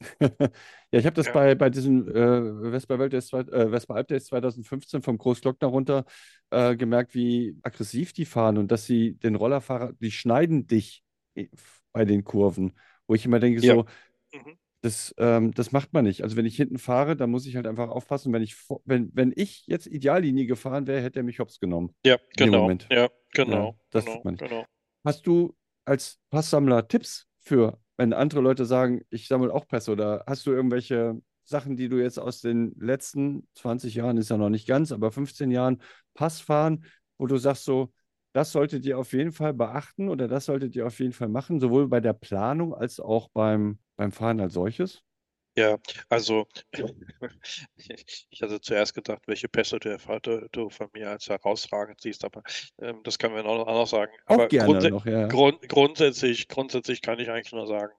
[0.20, 0.48] ja,
[0.90, 1.32] ich habe das ja.
[1.32, 6.04] bei, bei diesem äh, Vespa, Welt äh, Vespa Alp 2015 vom Großglockner runter
[6.50, 11.04] äh, gemerkt, wie aggressiv die fahren und dass sie den Rollerfahrer, die schneiden dich
[11.92, 12.74] bei den Kurven,
[13.06, 13.74] wo ich immer denke, ja.
[13.74, 13.84] so,
[14.32, 14.58] mhm.
[14.82, 16.22] das, ähm, das macht man nicht.
[16.22, 18.32] Also wenn ich hinten fahre, dann muss ich halt einfach aufpassen.
[18.32, 21.94] Wenn ich, wenn, wenn ich jetzt Ideallinie gefahren wäre, hätte er mich hops genommen.
[22.04, 22.70] Ja, genau.
[22.90, 23.66] Ja, genau.
[23.68, 24.48] Ja, das genau, man nicht.
[24.48, 24.64] Genau.
[25.04, 30.24] Hast du als Passsammler Tipps für wenn andere Leute sagen, ich sammle auch Pässe oder
[30.26, 34.48] hast du irgendwelche Sachen, die du jetzt aus den letzten 20 Jahren, ist ja noch
[34.48, 35.80] nicht ganz, aber 15 Jahren
[36.14, 36.84] Pass fahren,
[37.18, 37.92] wo du sagst so,
[38.32, 41.60] das solltet ihr auf jeden Fall beachten oder das solltet ihr auf jeden Fall machen,
[41.60, 45.02] sowohl bei der Planung als auch beim, beim Fahren als solches?
[45.56, 45.78] Ja,
[46.08, 46.46] also
[47.76, 52.42] ich hatte zuerst gedacht, welche Pässe du, du, du von mir als herausragend siehst, aber
[52.80, 54.12] ähm, das kann man auch noch sagen.
[54.26, 55.28] Auch aber gerne noch, ja.
[55.28, 57.92] Grund, grundsätzlich, grundsätzlich kann ich eigentlich nur sagen,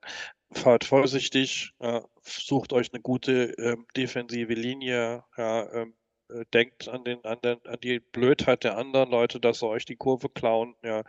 [0.52, 5.96] fahrt vorsichtig, äh, sucht euch eine gute ähm, defensive Linie, ja, ähm,
[6.30, 9.86] äh, denkt an, den, an, den, an die Blödheit der anderen Leute, dass sie euch
[9.86, 11.04] die Kurve klauen, ja.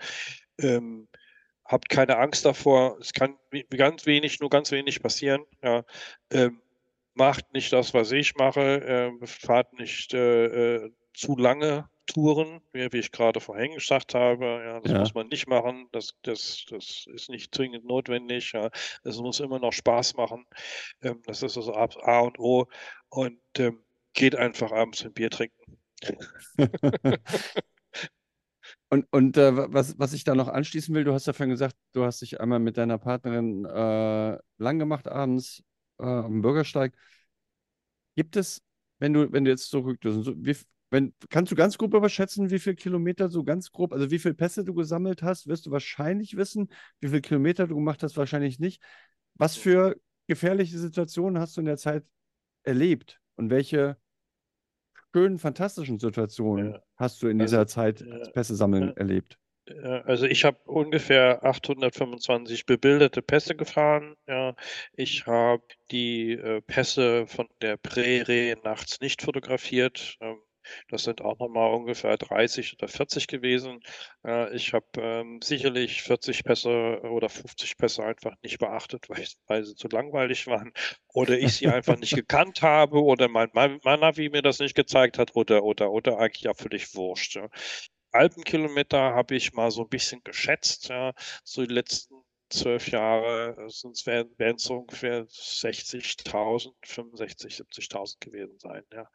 [0.59, 1.09] Ähm,
[1.69, 2.99] habt keine Angst davor.
[3.01, 3.37] Es kann
[3.71, 5.45] ganz wenig, nur ganz wenig passieren.
[5.63, 5.85] Ja.
[6.31, 6.61] Ähm,
[7.15, 8.83] macht nicht das, was ich mache.
[8.87, 14.45] Ähm, fahrt nicht äh, äh, zu lange Touren, wie, wie ich gerade vorhin gesagt habe.
[14.45, 14.99] Ja, das ja.
[15.01, 15.89] muss man nicht machen.
[15.93, 18.53] Das, das, das ist nicht zwingend notwendig.
[18.53, 18.71] Ja.
[19.03, 20.47] Es muss immer noch Spaß machen.
[21.03, 22.67] Ähm, das ist also A und O.
[23.09, 25.79] Und ähm, geht einfach abends ein Bier trinken.
[28.89, 31.77] Und, und äh, was, was ich da noch anschließen will, du hast ja vorhin gesagt,
[31.93, 35.63] du hast dich einmal mit deiner Partnerin äh, lang gemacht abends
[35.99, 36.95] äh, am Bürgersteig.
[38.15, 38.63] Gibt es,
[38.99, 40.35] wenn du, wenn du jetzt zurückgehst, so,
[41.29, 44.65] kannst du ganz grob überschätzen, wie viele Kilometer so ganz grob, also wie viele Pässe
[44.65, 46.69] du gesammelt hast, wirst du wahrscheinlich wissen.
[47.01, 48.83] Wie viele Kilometer du gemacht hast, wahrscheinlich nicht.
[49.35, 49.97] Was für
[50.29, 52.05] gefährliche Situationen hast du in der Zeit
[52.63, 53.97] erlebt und welche
[55.17, 56.83] schönen, fantastischen Situationen ja.
[56.97, 59.39] hast du in dieser also, Zeit das Pässe sammeln erlebt?
[60.05, 64.15] Also ich habe ungefähr 825 bebilderte Pässe gefahren.
[64.29, 64.55] Ja,
[64.93, 70.19] ich habe die äh, Pässe von der Prärie nachts nicht fotografiert.
[70.21, 70.37] Ähm,
[70.89, 73.81] das sind auch nochmal ungefähr 30 oder 40 gewesen.
[74.25, 79.65] Äh, ich habe ähm, sicherlich 40 Pässe oder 50 Pässe einfach nicht beachtet, weil, weil
[79.65, 80.73] sie zu langweilig waren
[81.13, 84.75] oder ich sie einfach nicht gekannt habe oder mein, mein, mein Navi mir das nicht
[84.75, 87.37] gezeigt hat oder, oder, oder eigentlich ja völlig wurscht.
[87.37, 87.49] Ja.
[88.13, 90.89] Alpenkilometer habe ich mal so ein bisschen geschätzt.
[90.89, 91.13] Ja.
[91.45, 92.15] So die letzten
[92.49, 98.85] zwölf Jahre, sonst wären es so ungefähr 60.000, 65.000, 70.000 gewesen sein.
[98.93, 99.09] Ja.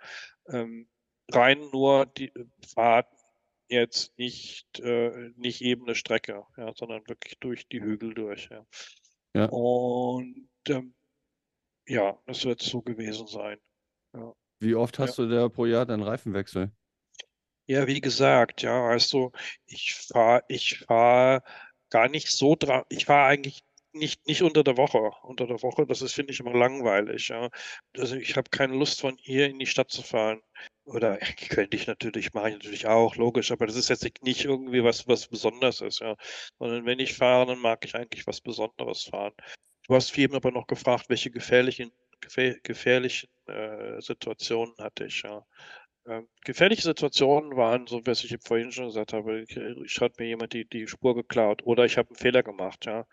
[0.50, 0.88] Ähm,
[1.30, 2.32] rein nur die
[2.74, 3.16] Fahrten
[3.70, 8.50] jetzt nicht, äh, nicht ebene Strecke, ja, sondern wirklich durch die Hügel durch.
[8.50, 8.66] Ja.
[9.34, 9.46] ja.
[9.46, 10.94] Und ähm,
[11.88, 13.58] ja, das wird so gewesen sein.
[14.14, 14.34] Ja.
[14.60, 15.26] Wie oft hast ja.
[15.26, 16.72] du da pro Jahr deinen Reifenwechsel?
[17.68, 19.32] Ja, wie gesagt, ja, weißt du,
[19.66, 21.44] ich fahre ich fahr
[21.90, 23.64] gar nicht so dran, ich fahre eigentlich
[23.94, 25.12] nicht, nicht unter der Woche.
[25.24, 27.30] Unter der Woche, das ist, finde ich, immer langweilig.
[27.30, 27.50] Ja.
[27.98, 30.42] Also ich habe keine Lust, von hier in die Stadt zu fahren.
[30.86, 31.18] Oder
[31.50, 35.08] könnte ich natürlich, mache ich natürlich auch, logisch, aber das ist jetzt nicht irgendwie was,
[35.08, 36.16] was Besonderes ist, ja.
[36.60, 39.34] Sondern wenn ich fahre, dann mag ich eigentlich was Besonderes fahren.
[39.88, 41.92] Du hast eben aber noch gefragt, welche gefährlichen,
[42.64, 45.46] gefährlichen äh, Situationen hatte ich, ja.
[46.08, 50.54] Ähm, gefährliche Situationen waren, so wie ich vorhin schon gesagt habe, ich hat mir jemand
[50.54, 53.06] die, die Spur geklaut oder ich habe einen Fehler gemacht, ja.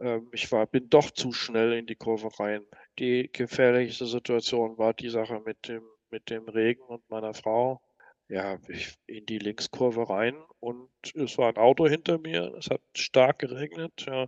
[0.00, 2.64] Ähm, ich war, bin doch zu schnell in die Kurve rein.
[2.98, 7.80] Die gefährlichste Situation war die Sache mit dem mit dem Regen und meiner Frau
[8.28, 8.58] ja,
[9.06, 12.54] in die Linkskurve rein und es war ein Auto hinter mir.
[12.58, 14.04] Es hat stark geregnet.
[14.06, 14.26] Ja.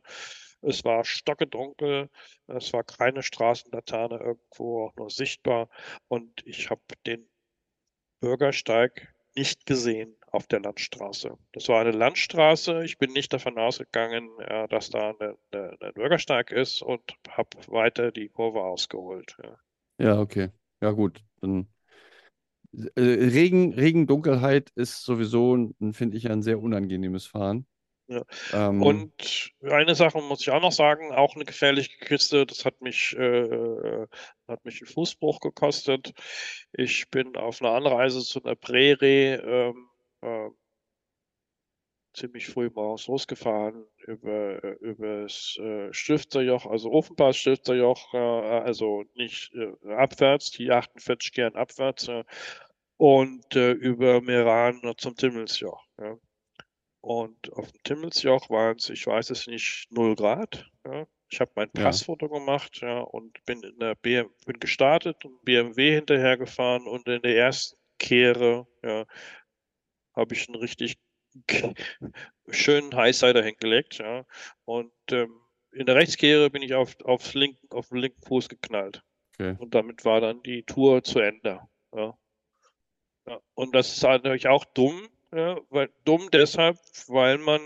[0.61, 2.09] Es war stockedunkel.
[2.47, 5.69] Es war keine Straßenlaterne irgendwo auch nur sichtbar.
[6.09, 7.29] Und ich habe den
[8.21, 11.37] Bürgersteig nicht gesehen auf der Landstraße.
[11.53, 12.85] Das war eine Landstraße.
[12.85, 17.01] Ich bin nicht davon ausgegangen, ja, dass da ein Bürgersteig ist und
[17.31, 19.37] habe weiter die Kurve ausgeholt.
[19.43, 19.59] Ja,
[19.99, 20.51] ja okay.
[20.81, 21.23] Ja, gut.
[21.41, 21.69] Dann
[22.73, 27.67] äh, Regen, Regen, Dunkelheit ist sowieso, finde ich, ein sehr unangenehmes Fahren.
[28.09, 28.23] Ja.
[28.55, 32.81] Ähm, und eine Sache muss ich auch noch sagen, auch eine gefährliche Kiste, das hat
[32.81, 34.07] mich, äh,
[34.49, 36.15] hat mich einen Fußbruch gekostet.
[36.73, 39.91] Ich bin auf einer Anreise zu einer Prärie ähm,
[40.23, 40.49] äh,
[42.15, 49.53] ziemlich früh morgens losgefahren über, über das äh, Stifterjoch, also Ofenpass Stifterjoch, äh, also nicht
[49.55, 52.25] äh, abwärts, die 48 gern abwärts äh,
[52.97, 55.85] und äh, über Meran zum Timmelsjoch.
[55.99, 56.17] Ja.
[57.01, 60.71] Und auf dem Timmelsjoch waren es, ich weiß es nicht, 0 Grad.
[60.85, 61.07] Ja.
[61.31, 62.39] Ich habe mein Passfoto ja.
[62.39, 67.37] gemacht ja, und bin in der BM, bin gestartet und BMW hinterhergefahren und in der
[67.37, 69.05] ersten Kehre ja,
[70.15, 70.99] habe ich einen richtig
[72.49, 73.99] schönen Highsider hingelegt.
[73.99, 74.25] Ja.
[74.65, 75.39] Und ähm,
[75.73, 79.03] in der Rechtskehre bin ich auf, aufs linken, auf den linken Fuß geknallt.
[79.35, 79.55] Okay.
[79.59, 81.61] Und damit war dann die Tour zu Ende.
[81.95, 82.19] Ja.
[83.27, 83.41] Ja.
[83.55, 87.61] Und das ist natürlich auch dumm, ja, weil, dumm deshalb, weil man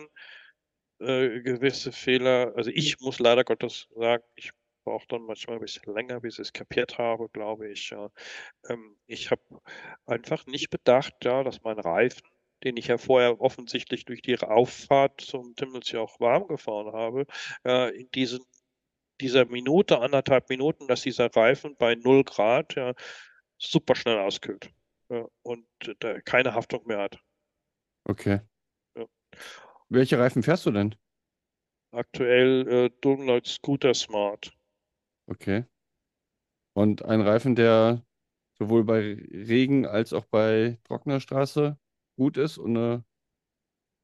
[1.01, 4.51] äh, gewisse Fehler, also ich muss leider Gottes sagen, ich
[4.85, 7.91] brauche dann manchmal ein bisschen länger, bis ich es kapiert habe, glaube ich.
[7.91, 8.11] Ja.
[8.69, 9.43] Ähm, ich habe
[10.07, 12.27] einfach nicht bedacht, ja, dass mein Reifen
[12.65, 17.27] den ich ja vorher offensichtlich durch die Auffahrt zum Timmelsjoch warm gefahren habe,
[17.65, 18.41] äh, in diesen,
[19.21, 22.95] dieser Minute, anderthalb Minuten, dass dieser Reifen bei 0 Grad ja,
[23.59, 24.71] super schnell auskühlt
[25.09, 25.67] ja, und
[26.03, 27.19] äh, keine Haftung mehr hat.
[28.09, 28.41] Okay.
[28.97, 29.07] Ja.
[29.89, 30.95] Welche Reifen fährst du denn?
[31.93, 34.53] Aktuell äh, Dunlop Scooter Smart.
[35.27, 35.65] Okay.
[36.75, 38.03] Und ein Reifen, der
[38.59, 41.79] sowohl bei Regen als auch bei trockener Straße
[42.17, 43.05] gut ist und eine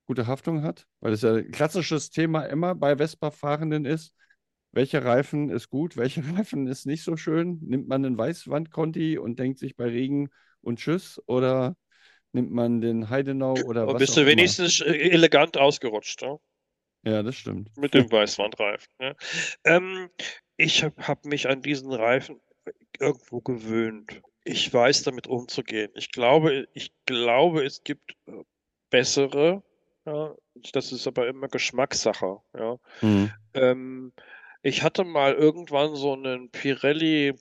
[0.07, 0.87] gute Haftung hat?
[1.01, 4.15] Weil das ja ein klassisches Thema immer bei Vespa-Fahrenden ist.
[4.73, 7.59] Welcher Reifen ist gut, welcher Reifen ist nicht so schön?
[7.63, 10.31] Nimmt man einen Weißwand-Conti und denkt sich bei Regen
[10.61, 11.23] und Tschüss?
[11.27, 11.77] Oder
[12.33, 14.95] nimmt man den Heidenau oder was Bist du wenigstens immer?
[14.95, 16.39] Äh, elegant ausgerutscht, ja?
[17.05, 17.77] Ja, das stimmt.
[17.77, 18.89] Mit dem Weißwandreifen.
[19.01, 19.15] Ja.
[19.65, 20.11] Ähm,
[20.57, 22.41] ich habe hab mich an diesen Reifen
[22.99, 25.91] irgendwo gewöhnt ich weiß damit umzugehen.
[25.95, 28.45] Ich glaube, ich glaube, es gibt äh,
[28.91, 29.63] bessere.
[30.07, 30.35] Ja,
[30.73, 32.39] das ist aber immer Geschmackssache.
[32.57, 32.79] Ja.
[33.03, 33.31] Mhm.
[33.55, 34.13] Ähm,
[34.63, 37.35] ich hatte mal irgendwann so einen Pirelli,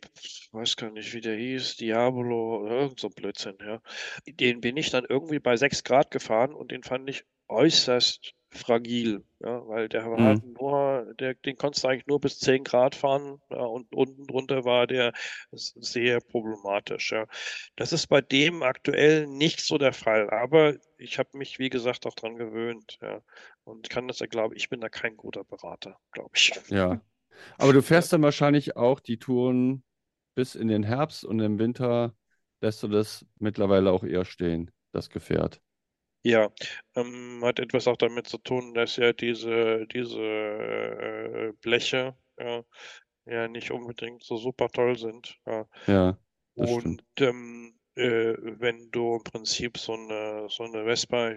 [0.52, 3.82] weiß gar nicht, wie der hieß, Diabolo oder irgend so ein Blödsinn, ja.
[4.28, 9.24] Den bin ich dann irgendwie bei 6 Grad gefahren und den fand ich äußerst fragil,
[9.40, 10.54] ja, weil der war halt mhm.
[10.54, 14.64] nur, der, den konntest du eigentlich nur bis 10 Grad fahren ja, und unten drunter
[14.64, 15.14] war der
[15.52, 17.12] sehr problematisch.
[17.12, 17.28] Ja.
[17.76, 22.06] Das ist bei dem aktuell nicht so der Fall, aber ich habe mich, wie gesagt,
[22.06, 22.98] auch dran gewöhnt.
[23.02, 23.22] Ja.
[23.64, 26.54] Und kann das ja, glaube ich, bin da kein guter Berater, glaube ich.
[26.70, 27.02] Ja,
[27.58, 29.84] aber du fährst dann wahrscheinlich auch die Touren
[30.36, 32.16] bis in den Herbst und im Winter
[32.62, 35.62] lässt du das mittlerweile auch eher stehen, das Gefährt.
[36.24, 36.52] Ja,
[36.96, 42.64] ähm, hat etwas auch damit zu tun, dass ja diese, diese äh, Bleche ja,
[43.26, 45.40] ja nicht unbedingt so super toll sind.
[45.46, 45.68] Ja.
[45.88, 46.18] Ja,
[46.56, 51.32] Und ähm, äh, wenn du im Prinzip so eine, so eine Vespa,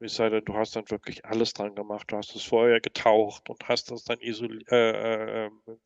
[0.00, 3.48] ich, sei denn, du hast dann wirklich alles dran gemacht, du hast es vorher getaucht
[3.48, 5.80] und hast das dann isoliert, äh, äh, ähm,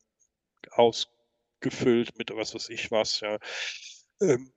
[0.71, 3.37] ausgefüllt mit was weiß ich was, ja.
[4.21, 4.51] Ähm,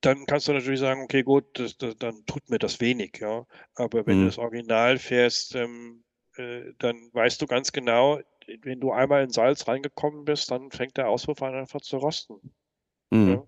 [0.00, 3.46] dann kannst du natürlich sagen, okay, gut, das, das, dann tut mir das wenig, ja.
[3.74, 4.20] Aber wenn mhm.
[4.22, 6.04] du das Original fährst, ähm,
[6.36, 8.20] äh, dann weißt du ganz genau,
[8.62, 12.54] wenn du einmal in Salz reingekommen bist, dann fängt der Auspuff an einfach zu rosten.
[13.10, 13.28] Mhm.
[13.28, 13.44] Ja?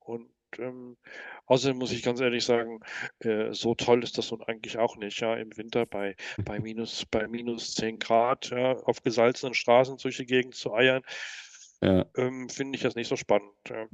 [0.00, 0.96] Und ähm,
[1.46, 2.80] außerdem muss ich ganz ehrlich sagen,
[3.20, 7.04] äh, so toll ist das nun eigentlich auch nicht, ja, im Winter bei, bei minus,
[7.06, 11.02] bei minus 10 Grad, ja, auf gesalzenen Straßen durch die Gegend zu eiern,
[11.80, 12.06] ja.
[12.16, 13.52] ähm, finde ich das nicht so spannend.
[13.68, 13.86] Ja.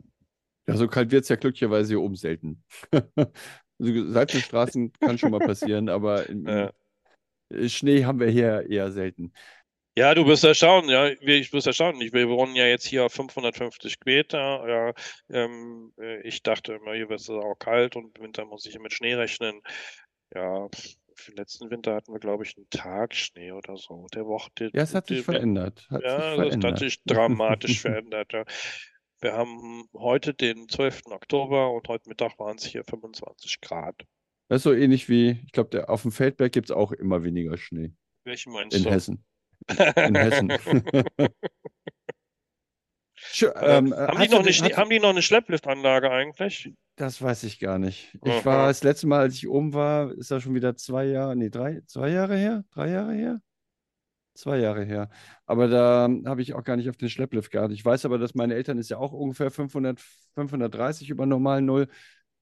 [0.66, 2.62] Ja, so kalt wird es ja glücklicherweise hier oben selten.
[2.92, 6.72] also Seitenstraßen kann schon mal passieren, aber in, ja.
[7.68, 9.32] Schnee haben wir hier eher selten.
[9.96, 12.00] Ja, du wirst erstaunen, ja, ich wirst erstaunen.
[12.00, 14.68] Wir wohnen ja jetzt hier auf 550 Meter.
[14.68, 14.92] Ja,
[15.30, 18.76] ähm, äh, ich dachte immer, hier wird es auch kalt und im Winter muss ich
[18.80, 19.60] mit Schnee rechnen.
[20.34, 20.68] Ja,
[21.36, 24.06] letzten Winter hatten wir, glaube ich, einen Tag Schnee oder so.
[24.12, 24.50] Der Woche.
[24.58, 25.86] ja, es hat sich verändert.
[25.88, 26.64] Hat ja, sich verändert.
[26.64, 28.32] das hat sich dramatisch verändert.
[28.32, 28.44] Ja
[29.24, 31.06] Wir haben heute den 12.
[31.06, 34.04] Oktober und heute Mittag waren es hier 25 Grad.
[34.48, 37.56] Das ist so ähnlich wie, ich glaube, auf dem Feldberg gibt es auch immer weniger
[37.56, 37.94] Schnee.
[38.24, 38.90] Welchen meinst In du?
[38.90, 39.24] Hessen.
[39.96, 40.52] In Hessen.
[43.16, 46.74] Schö- Äh, ähm, haben, die noch eine, haben die noch eine Schleppliftanlage eigentlich?
[46.96, 48.14] Das weiß ich gar nicht.
[48.22, 48.44] Ich Aha.
[48.44, 51.48] war das letzte Mal, als ich oben war, ist das schon wieder zwei Jahre, nee,
[51.48, 52.64] drei, zwei Jahre her?
[52.72, 53.40] Drei Jahre her?
[54.34, 55.10] Zwei Jahre her.
[55.46, 57.74] Aber da habe ich auch gar nicht auf den Schlepplift geachtet.
[57.78, 60.00] Ich weiß aber, dass meine Eltern ist ja auch ungefähr 500,
[60.34, 61.88] 530 über normal Null.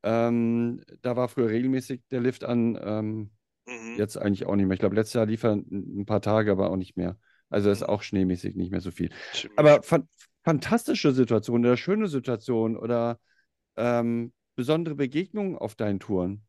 [0.02, 2.78] Ähm, da war früher regelmäßig der Lift an.
[2.82, 3.30] Ähm,
[3.66, 3.98] Mhm.
[3.98, 4.74] jetzt eigentlich auch nicht mehr.
[4.74, 7.18] Ich glaube, letztes Jahr lief er ein paar Tage, aber auch nicht mehr.
[7.50, 7.88] Also ist Mhm.
[7.88, 9.10] auch schneemäßig nicht mehr so viel.
[9.56, 10.08] Aber fan
[10.44, 13.20] fantastische Situation oder schöne Situation oder
[13.76, 16.42] ähm, besondere Begegnungen auf deinen Touren?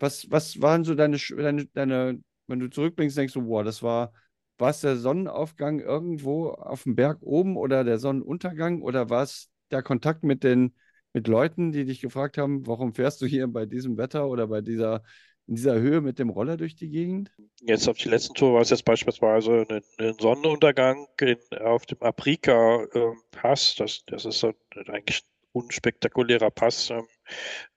[0.00, 4.12] Was, was waren so deine, deine, deine, wenn du zurückblickst, denkst du, wow, das war,
[4.58, 9.50] war es der Sonnenaufgang irgendwo auf dem Berg oben oder der Sonnenuntergang oder war es
[9.70, 10.74] der Kontakt mit den,
[11.12, 14.60] mit Leuten, die dich gefragt haben, warum fährst du hier bei diesem Wetter oder bei
[14.60, 15.02] dieser,
[15.46, 17.30] in dieser Höhe mit dem Roller durch die Gegend?
[17.60, 22.02] Jetzt auf die letzten Tour war es jetzt beispielsweise ein, ein Sonnenuntergang in, auf dem
[22.02, 23.76] Aprica-Pass.
[23.76, 24.52] das, das ist so
[24.88, 27.06] eigentlich ein unspektakulärer Pass ähm,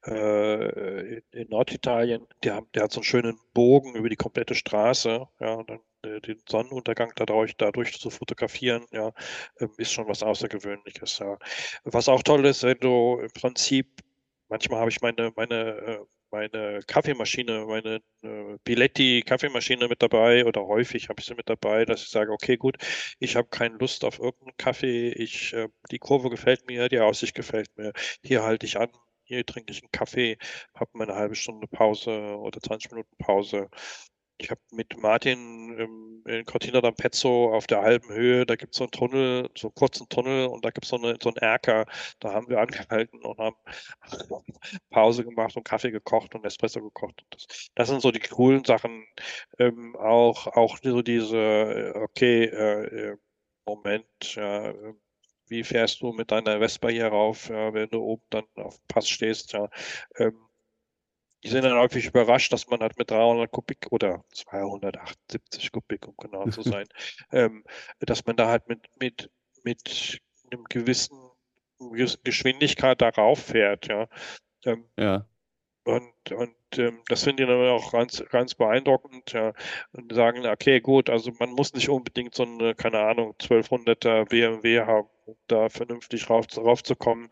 [0.05, 2.27] äh, in, Norditalien.
[2.43, 5.27] Der, hat- der hat so einen schönen Bogen über die komplette Straße.
[5.39, 9.11] Ja, und dann äh, den Sonnenuntergang dadurch, dadurch zu fotografieren, ja,
[9.59, 11.19] ähm, ist schon was Außergewöhnliches.
[11.19, 11.37] Ja.
[11.83, 14.01] Was auch toll ist, wenn du im Prinzip,
[14.49, 15.99] manchmal habe ich meine, meine äh,
[16.31, 22.03] meine Kaffeemaschine, meine äh, Biletti-Kaffeemaschine mit dabei oder häufig habe ich sie mit dabei, dass
[22.03, 22.77] ich sage, okay, gut,
[23.19, 27.35] ich habe keine Lust auf irgendeinen Kaffee, ich, äh, die Kurve gefällt mir, die Aussicht
[27.35, 27.91] gefällt mir,
[28.23, 28.89] hier halte ich an,
[29.32, 30.38] hier trinke ich einen Kaffee,
[30.75, 33.69] habe meine halbe Stunde Pause oder 20 Minuten Pause.
[34.38, 38.79] Ich habe mit Martin ähm, in Cortina d'Ampezzo auf der halben Höhe, da gibt es
[38.79, 41.38] so einen Tunnel, so einen kurzen Tunnel und da gibt es so, eine, so einen
[41.38, 41.86] Erker.
[42.19, 43.55] Da haben wir angehalten und haben
[44.89, 47.23] Pause gemacht und Kaffee gekocht und Espresso gekocht.
[47.29, 49.05] Das, das sind so die coolen Sachen.
[49.59, 53.17] Ähm, auch, auch so diese, äh, okay, äh, äh,
[53.65, 54.73] Moment, ja,
[55.51, 58.87] wie fährst du mit deiner Vespa hier rauf, ja, wenn du oben dann auf dem
[58.87, 59.69] Pass stehst, ja.
[60.17, 60.37] Ähm,
[61.43, 66.15] die sind dann häufig überrascht, dass man halt mit 300 Kubik oder 278 Kubik, um
[66.17, 66.87] genau zu sein,
[67.31, 67.63] ähm,
[67.99, 69.29] dass man da halt mit, mit,
[69.63, 70.21] mit
[70.51, 71.17] einem gewissen,
[72.23, 74.07] Geschwindigkeit darauf fährt, ja.
[74.65, 75.25] Ähm, Ja.
[75.83, 79.53] und, und ähm, das finde ich dann auch ganz, ganz beeindruckend, ja.
[79.93, 84.81] Und sagen, okay, gut, also man muss nicht unbedingt so eine, keine Ahnung, 1200er BMW
[84.81, 87.29] haben, um da vernünftig rauf, raufzukommen.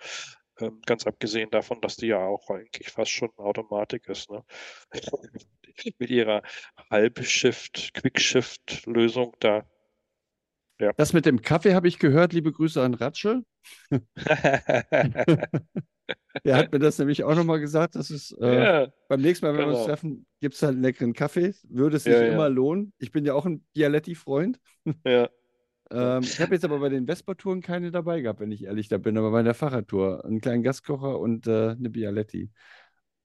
[0.59, 4.43] Ähm, ganz abgesehen davon, dass die ja auch eigentlich fast schon Automatik ist, ne?
[5.97, 6.41] Mit ihrer
[6.89, 9.65] Halbshift, Quickshift-Lösung da.
[10.95, 12.31] Das mit dem Kaffee habe ich gehört.
[12.31, 13.43] Liebe Grüße an Ratsche.
[13.91, 13.99] Der
[16.55, 17.95] hat mir das nämlich auch nochmal gesagt.
[17.95, 19.87] Das ist äh, ja, beim nächsten Mal, wenn wir uns genau.
[19.87, 21.53] treffen, gibt es halt einen leckeren Kaffee.
[21.63, 22.33] Würde es sich Ja, ja.
[22.33, 22.93] immer lohnen.
[22.97, 24.59] Ich bin ja auch ein Bialetti-Freund.
[25.05, 25.29] ja.
[25.91, 28.97] Ähm, ich habe jetzt aber bei den Vespa-Touren keine dabei gehabt, wenn ich ehrlich da
[28.97, 32.51] bin, aber bei der Fahrradtour einen kleinen Gaskocher und äh, eine Bialetti.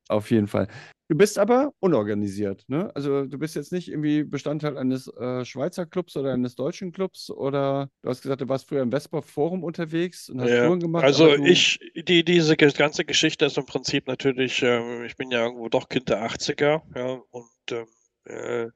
[0.09, 0.69] Auf jeden Fall.
[1.09, 2.91] Du bist aber unorganisiert, ne?
[2.95, 7.31] Also du bist jetzt nicht irgendwie Bestandteil eines äh, Schweizer Clubs oder eines deutschen Clubs
[7.31, 11.05] oder du hast gesagt, du warst früher im Vespa-Forum unterwegs und hast Ja, Touren gemacht.
[11.05, 15.69] also ich, die, diese ganze Geschichte ist im Prinzip natürlich, ähm, ich bin ja irgendwo
[15.69, 17.87] doch Kind der 80er, ja, und ähm,
[18.25, 18.69] äh,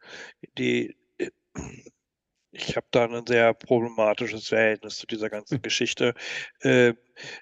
[0.58, 1.30] die, äh,
[2.58, 6.14] ich habe da ein sehr problematisches Verhältnis zu dieser ganzen Geschichte.
[6.60, 6.94] Äh,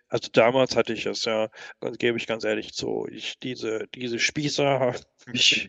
[0.09, 1.49] also damals hatte ich es, ja,
[1.81, 5.69] das gebe ich ganz ehrlich zu, ich, diese, diese Spießer haben mich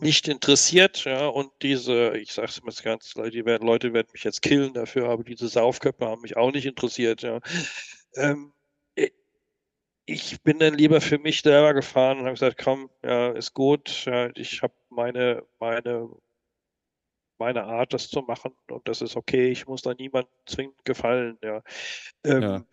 [0.00, 4.08] nicht interessiert, ja, und diese, ich sage es immer ganz klar, die werden, Leute werden
[4.12, 7.40] mich jetzt killen dafür, aber diese Saufköpfe haben mich auch nicht interessiert, ja.
[8.16, 8.52] Ähm,
[8.98, 9.12] i-
[10.06, 14.04] ich bin dann lieber für mich selber gefahren und habe gesagt, komm, ja, ist gut,
[14.06, 16.08] ja, ich habe meine, meine,
[17.38, 21.38] meine Art, das zu machen und das ist okay, ich muss da niemandem zwingend gefallen,
[21.42, 21.62] ja.
[22.24, 22.64] Ähm, Ja.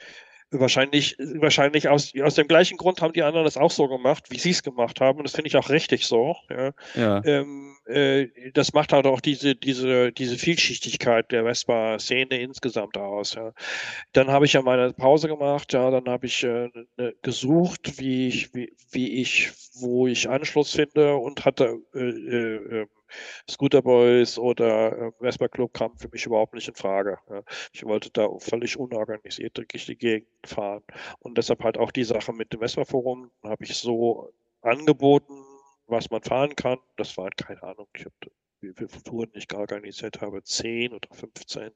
[0.52, 4.38] Wahrscheinlich, wahrscheinlich aus, aus dem gleichen Grund haben die anderen das auch so gemacht, wie
[4.38, 5.18] sie es gemacht haben.
[5.18, 6.36] Und das finde ich auch richtig so.
[6.50, 6.72] Ja.
[6.94, 13.34] ja, Ähm, äh, das macht halt auch diese, diese, diese Vielschichtigkeit der Vespa-Szene insgesamt aus.
[13.34, 13.54] Ja.
[14.14, 18.28] Dann habe ich ja meine Pause gemacht, ja, dann habe ich äh, ne, gesucht, wie
[18.28, 22.88] ich, wie, wie ich, wo ich Anschluss finde und hatte äh, äh, äh,
[23.50, 27.18] Scooter Boys oder äh, Vespa Club kam für mich überhaupt nicht in Frage.
[27.74, 30.84] Ich wollte da völlig unorganisiert durch die Gegend fahren.
[31.20, 35.34] Und deshalb halt auch die Sache mit dem Vespa Forum habe ich so angeboten,
[35.88, 36.80] was man fahren kann.
[36.98, 38.16] Das waren, keine Ahnung, ich habe
[38.62, 41.72] wie viele Touren ich organisiert habe, 10 oder 15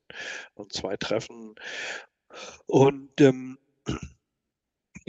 [0.55, 1.53] und zwei Treffen.
[2.65, 3.59] Und ähm,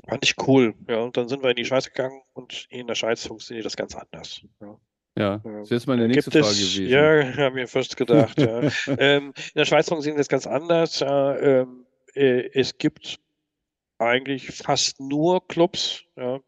[0.08, 0.74] Fand ich cool.
[0.88, 3.76] Ja, und dann sind wir in die Schweiz gegangen und in der Schweiz funktioniert das
[3.76, 4.42] ganz anders.
[4.60, 4.78] Ja.
[5.18, 6.88] Ja, das ist jetzt meine nächste Gibt Frage es, gewesen.
[6.88, 8.38] Ja, habe mir fast gedacht.
[8.38, 8.62] ja.
[8.98, 11.00] ähm, in der Schweiz funktioniert das ganz anders.
[11.00, 13.18] Ja, ähm, äh, es gibt
[13.98, 16.04] eigentlich fast nur Clubs.
[16.16, 16.40] Ja.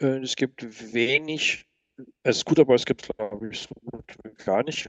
[0.00, 1.66] Äh, es gibt wenig
[2.22, 4.04] äh, Scooterboys gibt es, glaube ich, so gut
[4.44, 4.86] gar nicht.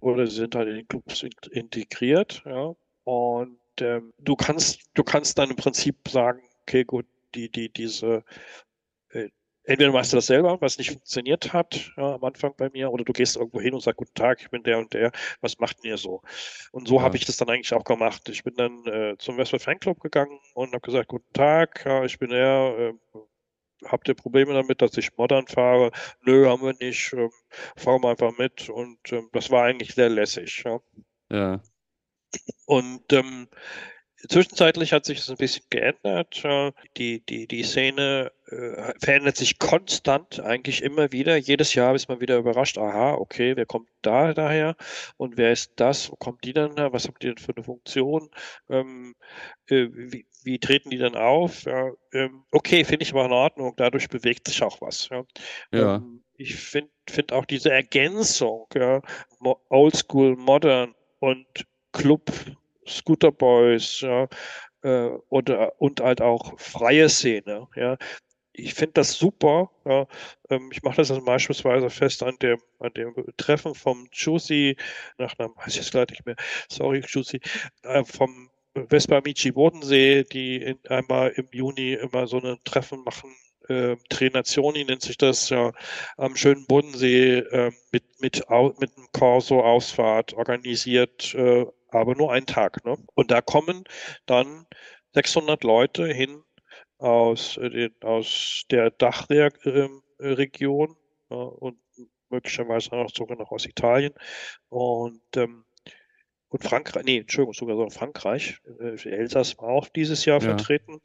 [0.00, 2.74] Oder sie sind halt in den Clubs in- integriert, ja.
[3.04, 8.24] Und ähm, du kannst, du kannst dann im Prinzip sagen, okay, gut, die, die, diese,
[9.10, 9.28] äh,
[9.66, 13.04] entweder machst du das selber, was nicht funktioniert hat, ja, am Anfang bei mir, oder
[13.04, 15.82] du gehst irgendwo hin und sagst, guten Tag, ich bin der und der, was macht
[15.82, 16.22] denn ihr so?
[16.72, 17.02] Und so Ja.
[17.02, 18.28] habe ich das dann eigentlich auch gemacht.
[18.28, 22.18] Ich bin dann äh, zum Westwood Fanclub gegangen und habe gesagt, guten Tag, ja, ich
[22.18, 23.18] bin der, äh,
[23.84, 25.90] habt ihr Probleme damit, dass ich modern fahre?
[26.22, 27.12] Nö, haben wir nicht.
[27.12, 27.30] Ähm,
[27.76, 28.68] fahren wir einfach mit.
[28.70, 30.62] Und ähm, das war eigentlich sehr lässig.
[30.64, 30.80] Ja.
[31.30, 31.60] Ja,
[32.66, 33.48] Und ähm,
[34.28, 36.44] zwischenzeitlich hat sich das ein bisschen geändert.
[36.44, 41.36] Äh, die, die, die Szene äh, verändert sich konstant, eigentlich immer wieder.
[41.36, 42.78] Jedes Jahr ist man wieder überrascht.
[42.78, 44.76] Aha, okay, wer kommt da daher?
[45.16, 46.10] Und wer ist das?
[46.10, 46.92] Wo kommt die dann her?
[46.92, 48.30] Was habt ihr denn für eine Funktion?
[48.68, 49.14] Ähm,
[49.68, 51.64] äh, wie, wie treten die dann auf?
[51.64, 53.74] Ja, ähm, okay, finde ich aber in Ordnung.
[53.76, 55.08] Dadurch bewegt sich auch was.
[55.10, 55.24] Ja.
[55.72, 59.00] ja, Ähm, ich finde find auch diese Ergänzung, ja,
[59.68, 61.46] Oldschool, Modern und
[61.92, 62.30] Club,
[62.86, 64.28] Scooter Boys, ja,
[64.82, 67.96] äh, oder, und halt auch freie Szene, ja.
[68.58, 69.70] Ich finde das super.
[69.84, 70.06] Ja.
[70.48, 74.76] Ähm, ich mache das also beispielsweise fest an dem, an dem Treffen vom Juicy,
[75.18, 76.36] nach einem, weiß ich jetzt leider nicht mehr,
[76.70, 77.40] sorry, Juicy,
[77.82, 78.50] äh, vom
[78.88, 83.30] Vespa-Michi Bodensee, die in, einmal im Juni immer so ein Treffen machen,
[83.68, 85.72] äh, Trainationi nennt sich das, ja,
[86.16, 88.42] am schönen Bodensee äh, mit, mit,
[88.78, 91.66] mit einem Corso-Ausfahrt organisiert, äh,
[91.96, 92.84] aber nur einen Tag.
[92.84, 92.96] Ne?
[93.14, 93.84] Und da kommen
[94.26, 94.66] dann
[95.14, 96.42] 600 Leute hin
[96.98, 100.96] aus, äh, den, aus der Dachregion
[101.30, 101.78] äh, und
[102.28, 104.12] möglicherweise auch sogar noch aus Italien.
[104.68, 105.64] Und ähm,
[106.48, 110.56] und Frankreich, nee, Entschuldigung, sogar so Frankreich, äh, Elsass war auch dieses Jahr Ja.
[110.56, 111.00] vertreten.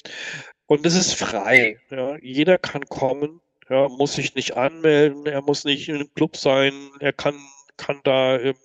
[0.67, 1.79] Und es ist frei.
[1.89, 2.15] Ja.
[2.21, 6.73] Jeder kann kommen, ja, muss sich nicht anmelden, er muss nicht in einem Club sein,
[6.99, 7.35] er kann,
[7.75, 8.55] kann da ähm,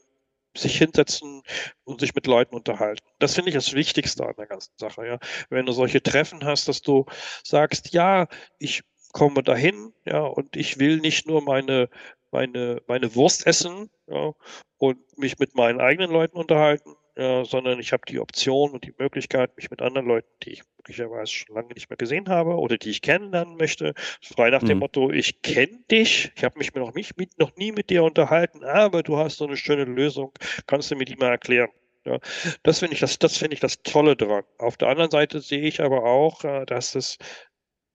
[0.57, 1.42] sich hinsetzen
[1.84, 3.07] und sich mit Leuten unterhalten.
[3.18, 5.18] Das finde ich das Wichtigste an der ganzen Sache, ja.
[5.50, 7.07] Wenn du solche Treffen hast, dass du
[7.44, 8.26] sagst, ja,
[8.59, 8.82] ich
[9.12, 11.88] komme dahin, ja, und ich will nicht nur meine,
[12.30, 14.32] meine, meine Wurst essen, ja,
[14.78, 18.94] und mich mit meinen eigenen Leuten unterhalten, ja, sondern ich habe die Option und die
[18.98, 22.76] Möglichkeit, mich mit anderen Leuten, die ich möglicherweise schon lange nicht mehr gesehen habe oder
[22.76, 24.80] die ich kennenlernen möchte, frei nach dem Mhm.
[24.80, 28.64] Motto, ich kenne dich, ich habe mich noch, nicht mit, noch nie mit dir unterhalten,
[28.64, 30.32] aber du hast so eine schöne Lösung,
[30.66, 31.70] kannst du mir die mal erklären?
[32.04, 32.20] Ja,
[32.62, 34.44] das finde ich das, das finde ich das Tolle dran.
[34.58, 37.18] Auf der anderen Seite sehe ich aber auch, äh, dass es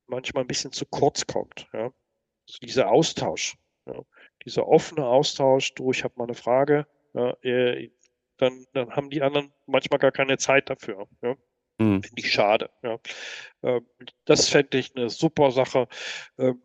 [0.08, 1.68] manchmal ein bisschen zu kurz kommt.
[1.74, 1.94] Ja.
[2.48, 3.56] Also dieser Austausch,
[3.86, 4.02] ja.
[4.46, 7.90] dieser offene Austausch, du, ich habe mal eine Frage, ja, äh,
[8.42, 11.08] dann, dann haben die anderen manchmal gar keine Zeit dafür.
[11.22, 11.36] Ja.
[11.80, 12.04] Mhm.
[12.04, 12.70] Finde ich schade.
[12.84, 13.00] Ja.
[13.64, 13.86] Ähm,
[14.26, 15.88] das fände ich eine super Sache,
[16.38, 16.62] ähm,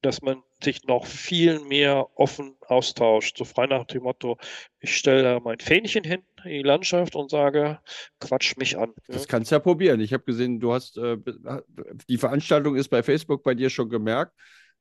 [0.00, 3.36] dass man sich noch viel mehr offen austauscht.
[3.38, 4.38] So frei nach dem Motto,
[4.80, 7.78] ich stelle da mein Fähnchen hin in die Landschaft und sage,
[8.18, 8.94] quatsch mich an.
[9.08, 9.14] Ja.
[9.14, 10.00] Das kannst du ja probieren.
[10.00, 11.18] Ich habe gesehen, du hast äh,
[12.08, 14.32] die Veranstaltung ist bei Facebook bei dir schon gemerkt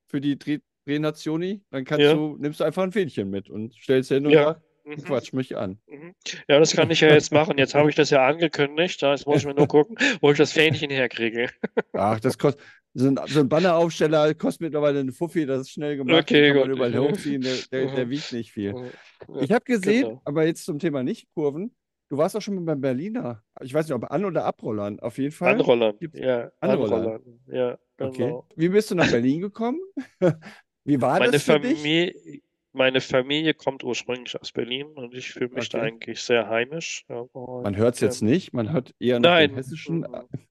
[0.08, 1.62] für die Tri Renationi.
[1.70, 2.14] Dann kannst Ja.
[2.16, 4.46] du, nimmst du einfach ein Fähnchen mit und stellst hin und Ja.
[4.46, 5.04] sagst, Mhm.
[5.04, 5.80] quatsch mich an.
[5.88, 6.16] Mhm.
[6.48, 7.58] Ja, das kann ich ja jetzt machen.
[7.58, 9.02] Jetzt habe ich das ja angekündigt.
[9.02, 11.50] Jetzt muss ich mir nur gucken, wo ich das Fähnchen herkriege.
[11.94, 12.64] Ach, das kostet.
[12.94, 16.24] So ein, so ein Banneraufsteller kostet mittlerweile einen Fuffi, das ist schnell gemacht.
[16.24, 16.76] Okay, kann man gut.
[16.78, 18.10] überall hochziehen, der, der, der Mhm.
[18.10, 18.76] wiegt nicht viel.
[19.30, 20.22] Ja, Ich habe gesehen, genau.
[20.26, 21.74] aber jetzt zum Thema Nicht-Kurven,
[22.10, 23.44] du warst auch schon mal beim Berliner.
[23.62, 25.00] Ich weiß nicht, ob An- oder Abrollern.
[25.00, 25.54] Auf jeden Fall.
[25.54, 25.96] Anrollern.
[26.02, 27.00] Gibt's- Ja, Anrollern.
[27.00, 27.40] Anrollern.
[27.48, 28.18] Ja, Okay.
[28.26, 28.46] genau.
[28.58, 29.80] Wie bist du nach Berlin gekommen?
[30.84, 32.42] Wie war Meine das für dich?
[32.74, 35.88] Meine Familie kommt ursprünglich aus Berlin und ich fühle mich da Okay.
[35.88, 37.06] eigentlich sehr heimisch.
[37.08, 39.50] Und, Man hört es jetzt ähm, nicht, man hört eher noch Nein.
[39.50, 40.00] den hessischen.
[40.00, 40.30] Mhm.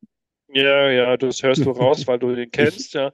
[0.53, 3.13] Ja, ja, das hörst du raus, weil du den kennst, ja.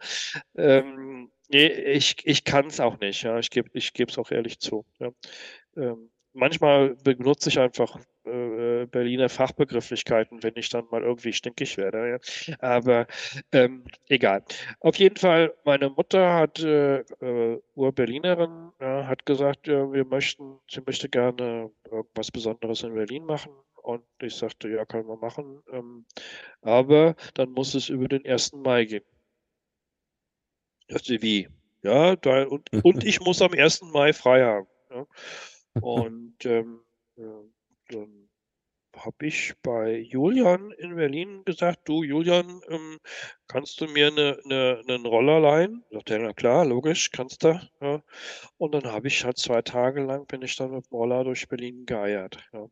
[0.57, 3.39] Ähm, nee, ich, ich kann es auch nicht, ja.
[3.39, 4.87] Ich gebe ich es auch ehrlich zu.
[4.99, 5.11] Ja.
[5.77, 12.21] Ähm, manchmal benutze ich einfach äh, Berliner Fachbegrifflichkeiten, wenn ich dann mal irgendwie stinkig werde.
[12.47, 12.57] Ja.
[12.61, 13.07] Aber
[13.53, 14.45] ähm, egal.
[14.81, 20.59] Auf jeden Fall, meine Mutter hat äh, äh, Ur-Berlinerin, ja, hat gesagt, ja, wir möchten,
[20.71, 23.53] sie möchte gerne irgendwas Besonderes in Berlin machen.
[23.83, 25.63] Und ich sagte, ja, können wir machen.
[25.73, 26.07] Ähm,
[26.61, 28.53] aber dann muss es über den 1.
[28.55, 29.05] Mai gehen.
[30.89, 31.49] Ich dachte, wie?
[31.83, 33.83] Ja, da, und, und ich muss am 1.
[33.83, 34.67] Mai frei haben.
[34.91, 35.07] Ja.
[35.81, 36.81] Und ähm,
[37.89, 38.29] dann
[38.97, 42.99] habe ich bei Julian in Berlin gesagt, du Julian, ähm,
[43.47, 45.85] kannst du mir eine, eine, einen Roller leihen?
[45.91, 47.61] Sagt er, na klar, logisch, kannst du.
[47.81, 48.03] Ja.
[48.57, 51.49] Und dann habe ich halt zwei Tage lang bin ich dann mit dem Roller durch
[51.49, 52.39] Berlin geeiert.
[52.53, 52.67] Ja.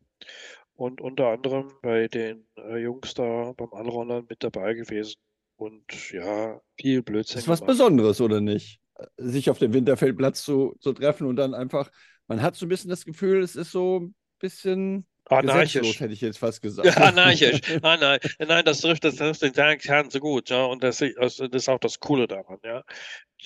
[0.77, 5.21] Und unter anderem bei den äh, Jungs da beim Anrollern mit dabei gewesen.
[5.57, 7.37] Und ja, viel Blödsinn.
[7.37, 7.73] Das ist was gemacht.
[7.73, 8.81] Besonderes, oder nicht?
[9.17, 11.91] Sich auf dem Winterfeldplatz zu, zu treffen und dann einfach,
[12.27, 16.01] man hat so ein bisschen das Gefühl, es ist so ein bisschen Anarchisch.
[16.01, 16.87] hätte ich jetzt fast gesagt.
[16.87, 17.61] Ja, anarchisch.
[17.83, 20.65] nein, nein, nein, das trifft, das trifft den Kern so gut, ja.
[20.65, 22.85] Und das, das ist auch das Coole daran, ja.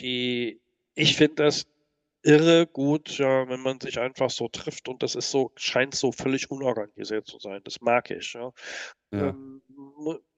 [0.00, 0.60] Die,
[0.94, 1.66] ich finde das
[2.22, 6.10] irre gut, ja, wenn man sich einfach so trifft und das ist so, scheint so
[6.10, 7.60] völlig unorganisiert zu sein.
[7.62, 8.50] Das mag ich, ja.
[9.12, 9.28] ja.
[9.28, 9.62] Ähm,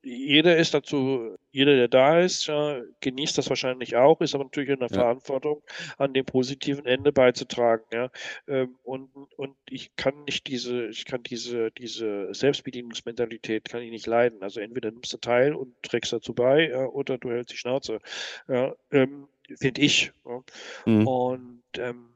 [0.03, 4.71] jeder ist dazu, jeder, der da ist, ja, genießt das wahrscheinlich auch, ist aber natürlich
[4.71, 4.95] in der ja.
[4.95, 5.63] Verantwortung,
[5.99, 8.11] an dem positiven Ende beizutragen, ja.
[8.47, 14.07] Ähm, und, und ich kann nicht diese, ich kann diese, diese Selbstbedienungsmentalität kann ich nicht
[14.07, 14.43] leiden.
[14.43, 18.01] Also entweder nimmst du teil und trägst dazu bei, ja, oder du hältst die Schnauze.
[18.49, 19.29] Ja, ähm,
[19.59, 20.13] finde ich.
[20.25, 20.43] Ja.
[20.87, 21.07] Mhm.
[21.07, 22.11] Und ähm,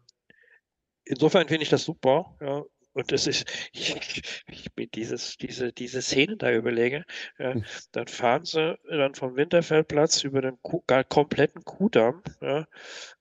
[1.04, 2.64] insofern finde ich das super, ja.
[2.94, 7.04] Und das ist, ich, ich mir dieses, diese, diese Szene da überlege,
[7.38, 7.64] ja, hm.
[7.92, 12.66] dann fahren sie dann vom Winterfeldplatz über den Kuh, kompletten Kuhdamm, ja,